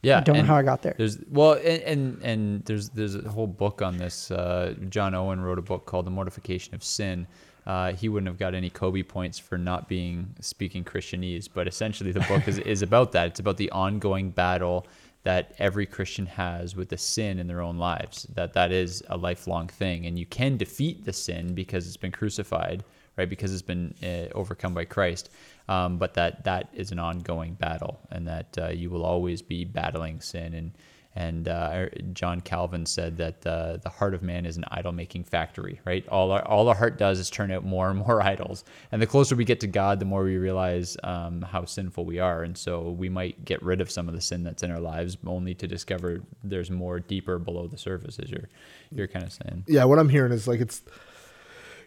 Yeah. 0.03 0.19
I 0.19 0.21
don't 0.21 0.37
know 0.37 0.43
how 0.45 0.57
I 0.57 0.63
got 0.63 0.83
there. 0.83 0.95
There's 0.99 1.19
well, 1.31 1.55
and, 1.55 1.83
and 1.83 2.23
and 2.23 2.65
there's 2.67 2.91
there's 2.91 3.15
a 3.15 3.29
whole 3.29 3.47
book 3.47 3.81
on 3.81 3.97
this. 3.97 4.31
Uh, 4.31 4.75
John 4.91 5.15
Owen 5.15 5.41
wrote 5.41 5.59
a 5.59 5.63
book 5.63 5.87
called 5.87 6.05
The 6.07 6.11
Mortification 6.11 6.75
of 6.75 6.85
Sin. 6.85 7.27
Uh, 7.67 7.93
he 7.93 8.09
wouldn't 8.09 8.29
have 8.29 8.39
got 8.39 8.55
any 8.55 8.69
Kobe 8.71 9.03
points 9.03 9.39
for 9.39 9.57
not 9.57 9.89
being 9.89 10.35
speaking 10.41 10.85
Christianese, 10.85 11.49
but 11.53 11.67
essentially 11.67 12.13
the 12.13 12.21
book 12.21 12.47
is, 12.47 12.59
is 12.75 12.83
about 12.83 13.13
that. 13.13 13.29
It's 13.29 13.41
about 13.41 13.57
the 13.57 13.71
ongoing 13.71 14.31
battle 14.31 14.87
that 15.25 15.55
every 15.59 15.87
Christian 15.87 16.27
has 16.27 16.77
with 16.77 16.91
the 16.91 16.99
sin 16.99 17.39
in 17.39 17.47
their 17.47 17.63
own 17.63 17.79
lives. 17.79 18.25
That 18.35 18.53
that 18.53 18.71
is 18.71 19.03
a 19.09 19.17
lifelong 19.17 19.69
thing, 19.69 20.07
and 20.07 20.19
you 20.19 20.27
can 20.27 20.57
defeat 20.57 21.05
the 21.05 21.13
sin 21.13 21.55
because 21.55 21.87
it's 21.87 21.97
been 21.97 22.13
crucified, 22.13 22.85
right? 23.17 23.29
Because 23.29 23.53
it's 23.53 23.63
been 23.63 23.95
uh, 24.03 24.37
overcome 24.37 24.75
by 24.75 24.85
Christ. 24.85 25.31
Um, 25.67 25.97
but 25.97 26.13
that 26.15 26.45
that 26.45 26.69
is 26.75 26.93
an 26.93 26.99
ongoing 26.99 27.55
battle, 27.55 27.99
and 28.11 28.29
that 28.29 28.59
uh, 28.59 28.69
you 28.69 28.91
will 28.91 29.05
always 29.05 29.41
be 29.41 29.65
battling 29.65 30.21
sin. 30.21 30.53
And 30.53 30.73
and 31.17 31.47
uh, 31.49 31.87
John 32.13 32.41
Calvin 32.41 32.87
said 32.87 33.17
that 33.19 33.47
uh, 33.47 33.77
the 33.77 33.89
heart 33.89 34.15
of 34.15 34.23
man 34.23 34.45
is 34.47 34.57
an 34.57 34.65
idol-making 34.69 35.25
factory, 35.25 35.81
right? 35.85 36.07
All 36.09 36.33
our 36.33 36.45
all 36.47 36.69
our 36.69 36.75
heart 36.75 36.99
does 36.99 37.21
is 37.21 37.31
turn 37.31 37.53
out 37.53 37.65
more 37.65 37.89
and 37.89 38.01
more 38.01 38.21
idols. 38.33 38.65
And 38.91 39.01
the 39.01 39.07
closer 39.07 39.37
we 39.37 39.45
get 39.45 39.61
to 39.61 39.69
God, 39.69 40.01
the 40.01 40.07
more 40.07 40.25
we 40.25 40.37
realize 40.37 40.97
um, 41.05 41.43
how 41.43 41.67
sinful 41.67 42.05
we 42.05 42.19
are. 42.19 42.43
And 42.43 42.59
so 42.59 42.91
we 42.91 43.09
might 43.09 43.45
get 43.45 43.63
rid 43.63 43.81
of 43.81 43.91
some 43.91 44.09
of 44.09 44.15
the 44.15 44.21
sin 44.21 44.43
that's 44.43 44.65
in 44.65 44.73
our 44.73 44.81
lives, 44.81 45.17
only 45.25 45.55
to 45.55 45.69
discover 45.69 46.21
there's 46.43 46.71
more 46.71 46.99
deeper 46.99 47.39
below 47.39 47.69
the 47.69 47.79
surface, 47.79 48.19
as 48.19 48.31
you're 48.31 48.49
you're 48.91 49.09
kind 49.09 49.25
of 49.25 49.33
saying. 49.33 49.65
yeah, 49.69 49.85
what 49.85 49.99
I'm 49.99 50.09
hearing 50.09 50.33
is 50.33 50.49
like 50.49 50.61
it's 50.61 50.83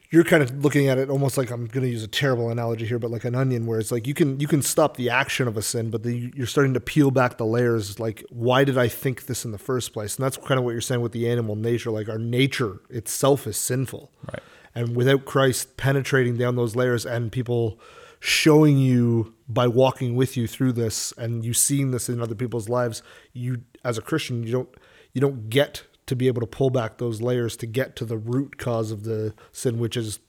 you're 0.10 0.24
kind 0.24 0.42
of 0.42 0.64
looking 0.64 0.88
at 0.88 0.98
it 0.98 1.10
almost 1.10 1.38
like 1.38 1.52
I'm 1.52 1.66
going 1.68 1.84
to 1.86 1.90
use 1.92 2.04
a 2.04 2.08
terrible 2.08 2.50
analogy 2.50 2.86
here, 2.86 2.98
but 3.00 3.12
like 3.12 3.26
an 3.26 3.36
onion, 3.36 3.66
where 3.66 3.80
it's 3.80 3.92
like 3.92 4.08
you 4.08 4.14
can 4.14 4.40
you 4.40 4.48
can 4.48 4.62
stop 4.62 4.96
the 4.96 5.10
action 5.10 5.48
of 5.48 5.58
a 5.58 5.62
sin, 5.62 5.90
but 5.90 6.04
the, 6.04 6.32
you're 6.36 6.48
starting 6.48 6.74
to 6.76 6.80
peel 6.80 7.12
back 7.12 7.38
the 7.38 7.46
layers. 7.46 8.00
Like, 8.00 8.24
why 8.30 8.64
did 8.64 8.78
I 8.78 8.88
think 8.88 9.26
this 9.26 9.44
in 9.44 9.52
the 9.52 9.58
first 9.58 9.92
place? 9.94 10.16
And 10.16 10.24
that's 10.26 10.38
kind 10.38 10.58
of 10.58 10.64
what 10.64 10.72
you're 10.72 10.82
saying 10.82 11.02
with 11.02 11.12
the 11.12 11.30
animal 11.30 11.56
nature. 11.56 11.92
Like 11.92 12.08
our 12.10 12.18
nature 12.20 12.80
itself 12.90 13.46
is 13.48 13.58
sinful, 13.58 14.12
Right. 14.32 14.42
and 14.76 14.96
without 14.96 15.26
Christ 15.26 15.78
penetrating 15.78 16.38
down 16.38 16.56
those 16.56 16.76
layers 16.76 17.06
and 17.06 17.32
people 17.32 17.80
showing 18.20 18.78
you 18.78 19.34
by 19.48 19.68
walking 19.68 20.16
with 20.16 20.36
you 20.36 20.48
through 20.48 20.72
this 20.74 21.14
and 21.18 21.46
you 21.46 21.54
seeing 21.54 21.92
this 21.92 22.10
in 22.10 22.22
other 22.22 22.34
people's 22.36 22.68
lives, 22.70 23.04
you 23.34 23.62
as 23.84 23.98
a 23.98 24.02
Christian, 24.02 24.44
you 24.44 24.52
don't 24.52 24.70
you 25.14 25.22
don't 25.22 25.50
get 25.50 25.84
to 26.08 26.16
be 26.16 26.28
able 26.28 26.42
to 26.42 26.48
pull 26.48 26.70
back 26.70 26.98
those 26.98 27.22
layers 27.22 27.56
to 27.58 27.66
get 27.68 27.96
to 27.98 28.06
the 28.06 28.18
root 28.18 28.58
cause 28.58 28.92
of 28.92 29.04
the 29.04 29.34
sin, 29.52 29.78
which 29.80 29.96
is 29.96 30.20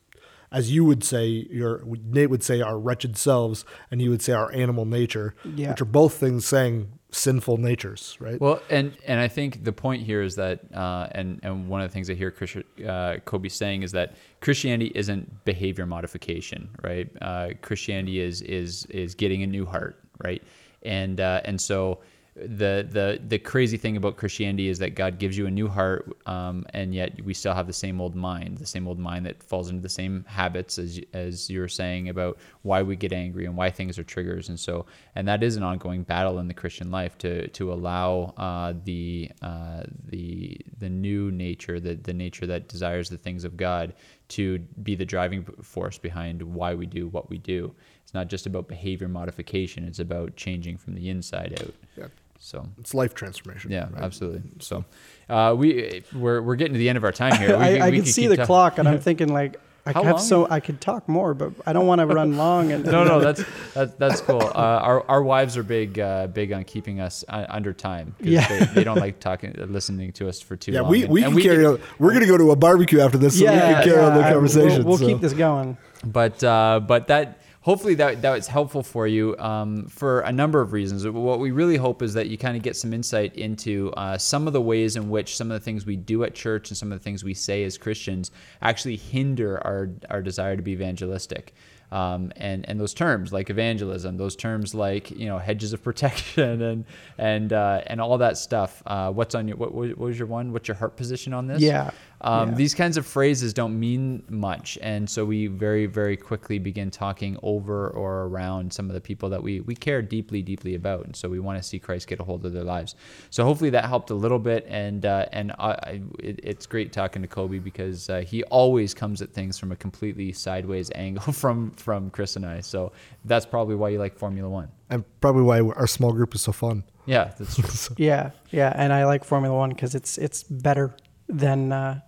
as 0.51 0.73
you 0.73 0.83
would 0.83 1.05
say, 1.05 1.27
your 1.27 1.83
Nate 2.07 2.31
would 2.31 2.43
say 2.43 2.63
our 2.63 2.79
wretched 2.79 3.19
selves, 3.19 3.67
and 3.91 4.01
you 4.01 4.09
would 4.09 4.23
say 4.23 4.33
our 4.33 4.51
animal 4.55 4.87
nature, 4.87 5.35
Yeah. 5.45 5.71
which 5.71 5.83
are 5.83 5.85
both 5.85 6.15
things 6.15 6.47
saying 6.47 6.89
sinful 7.11 7.59
natures, 7.59 8.17
right? 8.19 8.41
Well, 8.41 8.63
and 8.71 8.97
and 9.07 9.21
I 9.21 9.29
think 9.29 9.65
the 9.65 9.75
point 9.75 10.05
here 10.05 10.23
is 10.23 10.37
that, 10.37 10.61
uh, 10.75 11.09
and 11.13 11.39
and 11.43 11.69
one 11.69 11.83
of 11.83 11.91
the 11.91 11.93
things 11.93 12.09
I 12.09 12.15
hear 12.15 12.31
Chris, 12.31 12.57
uh, 12.87 13.17
Kobe 13.27 13.51
saying 13.51 13.83
is 13.83 13.93
that 13.93 14.17
Christianity 14.41 14.91
isn't 14.95 15.45
behavior 15.45 15.85
modification, 15.85 16.71
right? 16.83 17.11
Uh, 17.21 17.51
Christianity 17.61 18.19
is 18.21 18.41
is 18.41 18.87
is 18.87 19.15
getting 19.15 19.43
a 19.43 19.47
new 19.47 19.67
heart, 19.67 20.03
right? 20.25 20.43
And 20.83 21.21
uh, 21.21 21.43
and 21.45 21.61
so 21.61 21.99
the 22.41 22.87
the 22.89 23.21
the 23.27 23.39
crazy 23.39 23.77
thing 23.77 23.97
about 23.97 24.17
Christianity 24.17 24.69
is 24.69 24.79
that 24.79 24.95
God 24.95 25.19
gives 25.19 25.37
you 25.37 25.47
a 25.47 25.51
new 25.51 25.69
heart, 25.69 26.11
um, 26.27 26.65
and 26.71 26.95
yet 26.95 27.23
we 27.25 27.35
still 27.35 27.55
have 27.55 27.67
the 27.67 27.73
same 27.73 28.01
old 28.01 28.15
mind, 28.15 28.59
the 28.59 28.67
same 28.67 28.87
old 28.87 28.99
mind 28.99 29.27
that 29.27 29.43
falls 29.43 29.71
into 29.71 29.83
the 29.83 29.89
same 29.89 30.25
habits 30.29 30.79
as 30.79 31.01
as 31.13 31.51
you 31.51 31.61
were 31.61 31.69
saying 31.69 32.09
about 32.09 32.39
why 32.63 32.83
we 32.83 32.97
get 32.97 33.13
angry 33.13 33.47
and 33.47 33.57
why 33.57 33.71
things 33.71 33.99
are 33.99 34.05
triggers, 34.05 34.49
and 34.49 34.59
so 34.59 34.87
and 35.15 35.27
that 35.27 35.43
is 35.43 35.57
an 35.57 35.63
ongoing 35.63 36.03
battle 36.03 36.39
in 36.39 36.49
the 36.49 36.55
Christian 36.55 36.91
life 36.91 37.19
to 37.19 37.49
to 37.49 37.73
allow 37.73 38.35
uh, 38.37 38.75
the 38.85 39.31
uh, 39.43 39.83
the 40.07 40.57
the 40.79 40.89
new 40.89 41.31
nature, 41.31 41.81
the 41.81 41.95
the 41.95 42.15
nature 42.15 42.47
that 42.47 42.69
desires 42.69 43.09
the 43.09 43.19
things 43.19 43.45
of 43.45 43.57
God, 43.57 43.95
to 44.29 44.59
be 44.83 44.95
the 44.95 45.05
driving 45.05 45.45
force 45.63 45.99
behind 45.99 46.43
why 46.43 46.75
we 46.75 46.87
do 46.87 47.09
what 47.09 47.29
we 47.31 47.39
do. 47.39 47.75
It's 48.05 48.15
not 48.15 48.29
just 48.29 48.47
about 48.47 48.69
behavior 48.69 49.09
modification; 49.09 49.85
it's 49.85 49.99
about 49.99 50.37
changing 50.37 50.79
from 50.79 50.95
the 50.95 51.11
inside 51.11 51.61
out. 51.61 51.75
Yeah. 51.97 52.07
So 52.39 52.69
It's 52.79 52.95
life 52.95 53.15
transformation. 53.15 53.71
yeah, 53.73 53.89
right? 53.93 54.03
absolutely. 54.03 54.43
So 54.61 54.85
uh, 55.29 55.55
we 55.59 56.03
we're 56.15 56.41
we're 56.41 56.57
getting 56.57 56.75
to 56.75 56.79
the 56.79 56.89
end 56.89 56.97
of 56.99 57.05
our 57.05 57.13
time 57.13 57.37
here. 57.39 57.49
We, 57.59 57.65
I, 57.65 57.87
I 57.87 57.91
we 57.91 57.97
can 57.97 58.07
see 58.07 58.27
the 58.29 58.45
clock, 58.45 58.79
and 58.79 58.89
I'm 58.89 59.01
thinking 59.09 59.29
like 59.33 59.61
I 59.85 59.93
How 59.93 60.03
have 60.03 60.17
long? 60.17 60.23
so 60.25 60.47
I 60.51 60.61
could 60.61 60.81
talk 60.81 61.09
more, 61.09 61.33
but 61.35 61.53
I 61.67 61.73
don't 61.73 61.87
want 61.87 62.01
to 62.01 62.07
run 62.07 62.37
long. 62.37 62.73
And 62.73 62.85
No, 62.97 63.05
no, 63.05 63.21
that's 63.21 63.43
that's, 63.75 63.93
that's 63.95 64.21
cool. 64.21 64.43
Uh, 64.43 64.53
our 64.89 65.03
our 65.09 65.23
wives 65.23 65.57
are 65.57 65.63
big 65.65 65.99
uh, 65.99 66.27
big 66.29 66.53
on 66.53 66.63
keeping 66.65 67.01
us 67.01 67.25
uh, 67.29 67.47
under 67.49 67.73
time. 67.73 68.15
Yeah. 68.21 68.47
they, 68.47 68.65
they 68.67 68.85
don't 68.85 68.99
like 69.01 69.19
talking 69.19 69.55
listening 69.57 70.13
to 70.13 70.29
us 70.29 70.41
for 70.41 70.57
too 70.57 70.73
Yeah, 70.73 70.83
long. 70.83 70.91
we, 70.91 71.03
And- 71.05 71.13
we 71.13 71.25
and 71.25 71.33
can 71.33 71.43
carry 71.43 71.65
on. 71.67 71.81
We're 71.99 72.11
going 72.11 72.21
to 72.23 72.27
go 72.29 72.37
to 72.39 72.51
a 72.53 72.57
barbecue 72.57 73.01
after 73.01 73.19
this, 73.19 73.39
so 73.39 73.45
we 73.47 73.51
can 73.51 73.83
carry 73.85 73.99
on 74.01 74.15
the 74.15 74.23
conversation. 74.23 74.85
We'll, 74.85 74.91
we'll 74.91 74.99
so. 74.99 75.07
keep 75.07 75.21
this 75.21 75.33
going. 75.33 75.77
but 76.05 76.43
uh, 76.45 76.81
but 76.87 77.09
that 77.09 77.41
hopefully 77.61 77.95
that 77.95 78.23
that 78.23 78.31
was 78.31 78.47
helpful 78.47 78.83
for 78.83 79.07
you 79.07 79.37
um, 79.39 79.87
for 79.87 80.21
a 80.21 80.33
number 80.33 80.61
of 80.61 80.73
reasons. 80.73 81.07
What 81.07 81.41
we 81.41 81.51
really 81.51 81.77
hope 81.77 82.03
is 82.03 82.15
that 82.15 82.29
you 82.29 82.39
kind 82.39 82.57
of 82.57 82.63
get 82.63 82.77
some 82.77 82.93
insight 82.93 83.37
into 83.37 83.93
uh, 83.93 84.19
some 84.19 84.47
of 84.47 84.53
the 84.53 84.61
ways 84.61 84.97
in 84.97 85.11
which 85.11 85.37
some 85.37 85.51
of 85.51 85.61
the 85.61 85.65
things 85.65 85.85
we 85.85 85.97
do 85.97 86.25
at 86.25 86.35
church 86.35 86.71
and 86.71 86.77
some 86.77 86.93
of 86.93 86.99
the 86.99 87.03
things 87.03 87.25
we 87.25 87.35
say 87.35 87.65
as 87.65 87.77
Christians 87.77 88.31
actually 88.63 88.97
hinder 88.97 89.59
our 89.67 89.91
our 90.11 90.23
desire 90.23 90.57
to 90.57 90.63
be 90.63 90.73
evangelistic. 90.73 91.55
Um, 91.91 92.33
and 92.37 92.69
and 92.69 92.79
those 92.79 92.93
terms 92.93 93.33
like 93.33 93.49
evangelism, 93.49 94.19
those 94.19 94.37
terms 94.37 94.75
like 94.75 95.11
you 95.11 95.27
know 95.27 95.39
hedges 95.39 95.73
of 95.73 95.83
protection 95.89 96.61
and 96.63 96.85
and 97.17 97.53
uh, 97.53 97.83
and 97.87 98.01
all 98.01 98.19
that 98.19 98.37
stuff. 98.37 98.83
Uh, 98.87 99.11
what's 99.11 99.35
on 99.35 99.49
your 99.49 99.57
what, 99.57 99.75
what 99.75 99.97
was 99.97 100.19
your 100.19 100.29
one? 100.29 100.53
What's 100.53 100.69
your 100.69 100.77
heart 100.77 100.97
position 100.97 101.33
on 101.33 101.47
this? 101.47 101.63
Yeah. 101.63 101.91
Um, 102.21 102.49
Yeah. 102.51 102.55
These 102.57 102.75
kinds 102.75 102.97
of 102.97 103.07
phrases 103.07 103.55
don't 103.55 103.79
mean 103.79 104.25
much, 104.29 104.77
and 104.83 105.09
so 105.09 105.25
we 105.25 105.47
very, 105.47 105.87
very 105.87 106.17
quickly 106.17 106.59
begin 106.59 106.91
talking 106.91 107.39
over 107.43 107.89
or 107.91 108.25
around 108.27 108.73
some 108.73 108.91
of 108.91 108.95
the 108.95 109.01
people 109.01 109.29
that 109.31 109.43
we 109.43 109.61
we 109.61 109.75
care 109.77 110.03
deeply, 110.03 110.43
deeply 110.43 110.75
about, 110.75 111.05
and 111.05 111.15
so 111.15 111.29
we 111.29 111.39
want 111.39 111.59
to 111.63 111.63
see 111.63 111.79
Christ 111.79 112.09
get 112.09 112.19
a 112.19 112.25
hold 112.25 112.45
of 112.45 112.53
their 112.53 112.65
lives. 112.65 112.97
So 113.31 113.45
hopefully 113.45 113.71
that 113.71 113.85
helped 113.85 114.11
a 114.11 114.15
little 114.15 114.41
bit, 114.41 114.67
and 114.69 115.07
uh, 115.07 115.27
and 115.33 115.53
I, 115.61 115.71
I, 115.71 116.03
it, 116.19 116.41
it's 116.43 116.67
great 116.67 116.93
talking 116.93 117.23
to 117.23 117.29
Kobe 117.29 117.59
because 117.59 118.11
uh, 118.11 118.21
he 118.27 118.43
always 118.45 118.95
comes 118.95 119.23
at 119.23 119.33
things 119.33 119.57
from 119.59 119.71
a 119.71 119.77
completely 119.77 120.33
sideways 120.33 120.91
angle 120.97 121.33
from 121.33 121.71
from 121.73 122.11
Chris 122.11 122.35
and 122.37 122.45
I. 122.45 122.61
So 122.63 122.91
that's 123.27 123.47
probably 123.47 123.77
why 123.77 123.91
you 123.91 123.99
like 124.01 124.19
Formula 124.19 124.49
One. 124.51 124.69
and 124.91 125.05
probably 125.21 125.43
why 125.43 125.61
our 125.61 125.87
small 125.87 126.13
group 126.13 126.35
is 126.35 126.41
so 126.41 126.51
fun. 126.53 126.83
Yeah, 127.07 127.31
that's 127.39 127.55
true. 127.57 127.95
Yeah, 127.99 128.31
yeah, 128.51 128.73
and 128.75 128.93
I 128.93 129.05
like 129.07 129.23
Formula 129.25 129.57
One 129.57 129.71
because 129.71 129.95
it's 129.95 130.19
it's 130.19 130.43
better 130.43 130.97
than 131.29 131.73
uh, 131.73 132.01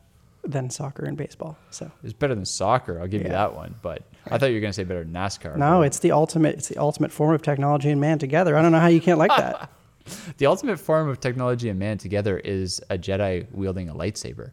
than 0.45 0.71
soccer 0.71 1.05
and 1.05 1.17
baseball. 1.17 1.57
So 1.71 1.91
it's 2.03 2.13
better 2.13 2.35
than 2.35 2.45
soccer. 2.45 3.01
I'll 3.01 3.07
give 3.07 3.23
you 3.23 3.29
that 3.29 3.55
one, 3.55 3.75
but 3.83 4.03
I 4.31 4.39
thought 4.39 4.47
you 4.47 4.55
were 4.55 4.61
gonna 4.61 4.73
say 4.73 4.85
better 4.85 5.05
than 5.05 5.13
NASCAR. 5.13 5.57
no, 5.57 5.83
it's 5.83 5.99
the 5.99 6.13
ultimate. 6.13 6.57
It's 6.57 6.69
the 6.69 6.79
ultimate 6.79 7.13
form 7.13 7.35
of 7.35 7.43
technology 7.43 7.91
and 7.91 8.01
man 8.01 8.19
together. 8.19 8.57
I 8.57 8.63
don't 8.63 8.73
know 8.73 8.81
how 8.81 8.87
you 8.89 9.01
can't 9.01 9.19
like 9.19 9.31
that. 9.37 9.71
The 10.39 10.47
ultimate 10.47 10.79
form 10.81 11.09
of 11.09 11.21
technology 11.21 11.69
and 11.69 11.79
man 11.79 11.99
together 11.99 12.39
is 12.39 12.81
a 12.91 12.99
Jedi 12.99 13.47
wielding 13.53 13.89
a 13.89 13.95
lightsaber. 13.95 14.53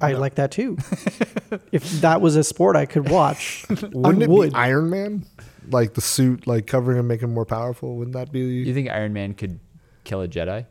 I 0.00 0.12
like 0.12 0.36
that 0.36 0.52
too. 0.52 0.76
if 1.72 1.82
that 2.02 2.20
was 2.20 2.36
a 2.36 2.44
sport 2.44 2.76
I 2.76 2.86
could 2.86 3.08
watch, 3.08 3.66
Wouldn't 3.68 4.22
I 4.22 4.24
it 4.24 4.50
be 4.50 4.54
Iron 4.54 4.90
Man? 4.90 5.24
Like 5.68 5.94
the 5.94 6.00
suit, 6.00 6.46
like 6.46 6.66
covering 6.66 6.98
him, 6.98 7.08
making 7.08 7.28
him 7.28 7.34
more 7.34 7.46
powerful? 7.46 7.96
Wouldn't 7.96 8.14
that 8.14 8.30
be? 8.30 8.40
You 8.40 8.72
think 8.74 8.90
Iron 8.90 9.12
Man 9.12 9.34
could 9.34 9.58
kill 10.04 10.22
a 10.22 10.28
Jedi? 10.28 10.66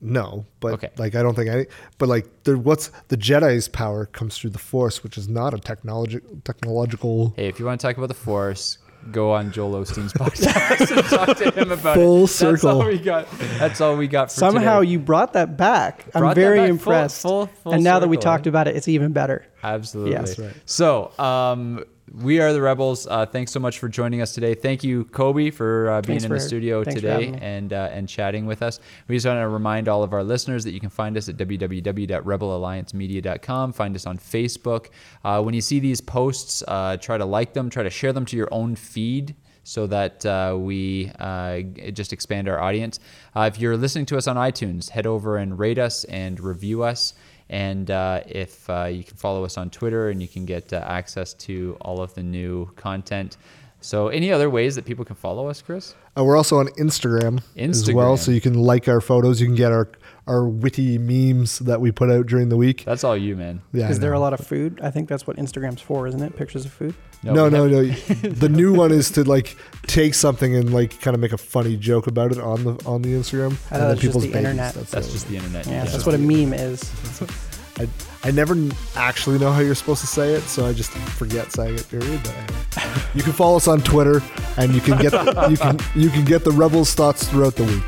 No, 0.00 0.44
but 0.60 0.74
Okay. 0.74 0.90
like 0.98 1.14
I 1.14 1.22
don't 1.22 1.34
think 1.34 1.48
any. 1.48 1.66
But 1.98 2.08
like, 2.08 2.26
there, 2.44 2.56
what's 2.56 2.90
the 3.08 3.16
Jedi's 3.16 3.68
power 3.68 4.06
comes 4.06 4.36
through 4.38 4.50
the 4.50 4.58
Force, 4.58 5.02
which 5.02 5.16
is 5.16 5.28
not 5.28 5.54
a 5.54 5.58
technology 5.58 6.20
technological. 6.44 7.32
Hey, 7.36 7.48
if 7.48 7.58
you 7.58 7.64
want 7.66 7.80
to 7.80 7.86
talk 7.86 7.96
about 7.96 8.08
the 8.08 8.14
Force, 8.14 8.78
go 9.12 9.32
on 9.32 9.52
Joel 9.52 9.72
Osteen's 9.84 10.12
podcast 10.14 10.90
and 10.96 11.04
talk 11.06 11.36
to 11.38 11.50
him 11.50 11.70
about 11.72 11.94
Full 11.94 12.16
it. 12.16 12.20
That's 12.22 12.32
circle. 12.32 12.82
all 12.82 12.86
we 12.86 12.98
got. 12.98 13.26
That's 13.58 13.80
all 13.80 13.96
we 13.96 14.08
got 14.08 14.30
for 14.30 14.38
Somehow 14.40 14.80
today. 14.80 14.90
you 14.92 14.98
brought 14.98 15.32
that 15.34 15.56
back. 15.56 16.10
Brought 16.12 16.30
I'm 16.30 16.34
very 16.34 16.58
back 16.60 16.70
impressed. 16.70 17.22
full- 17.22 17.46
full 17.62 17.72
and 17.74 17.84
now 17.84 17.98
that 17.98 18.08
we 18.08 18.16
talked 18.16 18.46
eh? 18.46 18.50
about 18.50 18.68
it, 18.68 18.76
it's 18.76 18.88
even 18.88 19.12
better. 19.12 19.46
Absolutely. 19.74 20.12
Yes. 20.12 20.38
Right. 20.38 20.54
So, 20.64 21.12
um, 21.18 21.84
we 22.14 22.40
are 22.40 22.52
the 22.52 22.62
Rebels. 22.62 23.06
Uh, 23.06 23.26
thanks 23.26 23.52
so 23.52 23.58
much 23.58 23.78
for 23.78 23.88
joining 23.88 24.20
us 24.22 24.32
today. 24.32 24.54
Thank 24.54 24.84
you, 24.84 25.06
Kobe, 25.06 25.50
for 25.50 25.90
uh, 25.90 26.00
being 26.02 26.20
Thanks 26.20 26.24
in 26.24 26.30
the 26.30 26.38
studio 26.40 26.84
today 26.84 27.36
and 27.40 27.72
uh, 27.72 27.88
and 27.90 28.08
chatting 28.08 28.46
with 28.46 28.62
us. 28.62 28.78
We 29.08 29.16
just 29.16 29.26
want 29.26 29.40
to 29.40 29.48
remind 29.48 29.88
all 29.88 30.04
of 30.04 30.12
our 30.12 30.22
listeners 30.22 30.62
that 30.64 30.70
you 30.70 30.78
can 30.80 30.90
find 30.90 31.16
us 31.16 31.28
at 31.28 31.36
www.rebelalliancemedia.com. 31.36 33.72
Find 33.72 33.96
us 33.96 34.06
on 34.06 34.18
Facebook. 34.18 34.90
Uh, 35.24 35.42
when 35.42 35.54
you 35.54 35.60
see 35.60 35.80
these 35.80 36.00
posts, 36.00 36.62
uh, 36.68 36.96
try 36.96 37.18
to 37.18 37.24
like 37.24 37.54
them, 37.54 37.68
try 37.70 37.82
to 37.82 37.90
share 37.90 38.12
them 38.12 38.24
to 38.26 38.36
your 38.36 38.48
own 38.52 38.76
feed 38.76 39.34
so 39.64 39.88
that 39.88 40.24
uh, 40.24 40.54
we 40.56 41.10
uh, 41.18 41.58
just 41.92 42.12
expand 42.12 42.48
our 42.48 42.60
audience. 42.60 43.00
Uh, 43.34 43.50
if 43.52 43.60
you're 43.60 43.76
listening 43.76 44.06
to 44.06 44.16
us 44.16 44.28
on 44.28 44.36
iTunes, 44.36 44.90
head 44.90 45.06
over 45.06 45.38
and 45.38 45.58
rate 45.58 45.78
us 45.78 46.04
and 46.04 46.38
review 46.38 46.84
us. 46.84 47.14
And 47.48 47.90
uh, 47.90 48.22
if 48.26 48.68
uh, 48.68 48.84
you 48.84 49.04
can 49.04 49.16
follow 49.16 49.44
us 49.44 49.56
on 49.56 49.70
Twitter 49.70 50.10
and 50.10 50.20
you 50.20 50.28
can 50.28 50.44
get 50.44 50.72
uh, 50.72 50.82
access 50.86 51.32
to 51.34 51.76
all 51.80 52.02
of 52.02 52.14
the 52.14 52.22
new 52.22 52.66
content. 52.76 53.36
So, 53.80 54.08
any 54.08 54.32
other 54.32 54.50
ways 54.50 54.74
that 54.74 54.84
people 54.84 55.04
can 55.04 55.14
follow 55.14 55.48
us, 55.48 55.62
Chris? 55.62 55.94
Uh, 56.18 56.24
we're 56.24 56.36
also 56.36 56.58
on 56.58 56.66
Instagram, 56.70 57.42
as 57.56 57.92
well, 57.92 58.16
so 58.16 58.32
you 58.32 58.40
can 58.40 58.54
like 58.54 58.88
our 58.88 59.00
photos. 59.00 59.40
You 59.40 59.46
can 59.46 59.54
get 59.54 59.70
our 59.70 59.88
our 60.26 60.48
witty 60.48 60.98
memes 60.98 61.60
that 61.60 61.80
we 61.80 61.92
put 61.92 62.10
out 62.10 62.26
during 62.26 62.48
the 62.48 62.56
week. 62.56 62.84
That's 62.84 63.04
all 63.04 63.16
you, 63.16 63.36
man. 63.36 63.62
Yeah, 63.72 63.90
Is 63.90 64.00
there 64.00 64.12
a 64.12 64.18
lot 64.18 64.32
of 64.32 64.44
food? 64.44 64.80
I 64.82 64.90
think 64.90 65.08
that's 65.08 65.26
what 65.26 65.36
Instagram's 65.36 65.82
for, 65.82 66.08
isn't 66.08 66.22
it? 66.22 66.34
Pictures 66.34 66.64
of 66.64 66.72
food. 66.72 66.94
No, 67.22 67.48
no, 67.48 67.66
no. 67.66 67.82
the 67.84 68.48
new 68.48 68.72
one 68.72 68.92
is 68.92 69.10
to 69.12 69.24
like 69.24 69.56
take 69.86 70.14
something 70.14 70.54
and 70.54 70.72
like 70.72 71.00
kind 71.00 71.14
of 71.14 71.20
make 71.20 71.32
a 71.32 71.38
funny 71.38 71.76
joke 71.76 72.06
about 72.06 72.32
it 72.32 72.38
on 72.38 72.64
the 72.64 72.82
on 72.86 73.02
the 73.02 73.10
Instagram. 73.10 73.52
I 73.52 73.56
thought 73.56 73.72
and 73.72 73.80
then 73.80 73.88
that's 73.88 74.00
just 74.00 74.20
the 74.20 74.36
internet. 74.36 74.74
That's, 74.74 74.90
That's 74.90 75.12
just 75.12 75.28
the 75.28 75.36
internet. 75.36 75.66
Yeah, 75.66 75.84
in 75.84 75.86
that's 75.86 76.06
what 76.06 76.14
a 76.14 76.18
meme 76.18 76.52
is. 76.52 76.82
I, 77.78 77.86
I 78.24 78.30
never 78.30 78.56
actually 78.96 79.38
know 79.38 79.52
how 79.52 79.60
you're 79.60 79.74
supposed 79.74 80.00
to 80.00 80.06
say 80.06 80.32
it, 80.32 80.42
so 80.44 80.64
I 80.64 80.72
just 80.72 80.90
forget 80.90 81.52
saying 81.52 81.74
it. 81.74 81.88
Period. 81.90 82.20
But 82.22 82.34
anyway. 82.34 83.02
you 83.14 83.22
can 83.22 83.32
follow 83.32 83.56
us 83.56 83.68
on 83.68 83.82
Twitter, 83.82 84.22
and 84.56 84.74
you 84.74 84.80
can 84.80 84.98
get 85.00 85.12
you 85.50 85.56
can 85.56 85.78
you 85.94 86.10
can 86.10 86.24
get 86.24 86.44
the 86.44 86.52
Rebels 86.52 86.94
thoughts 86.94 87.28
throughout 87.28 87.56
the 87.56 87.64
week. 87.64 87.82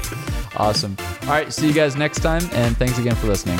Awesome. 0.56 0.96
All 1.22 1.28
right. 1.28 1.52
See 1.52 1.68
you 1.68 1.72
guys 1.72 1.96
next 1.96 2.20
time. 2.20 2.42
And 2.52 2.76
thanks 2.76 2.98
again 2.98 3.14
for 3.14 3.28
listening. 3.28 3.58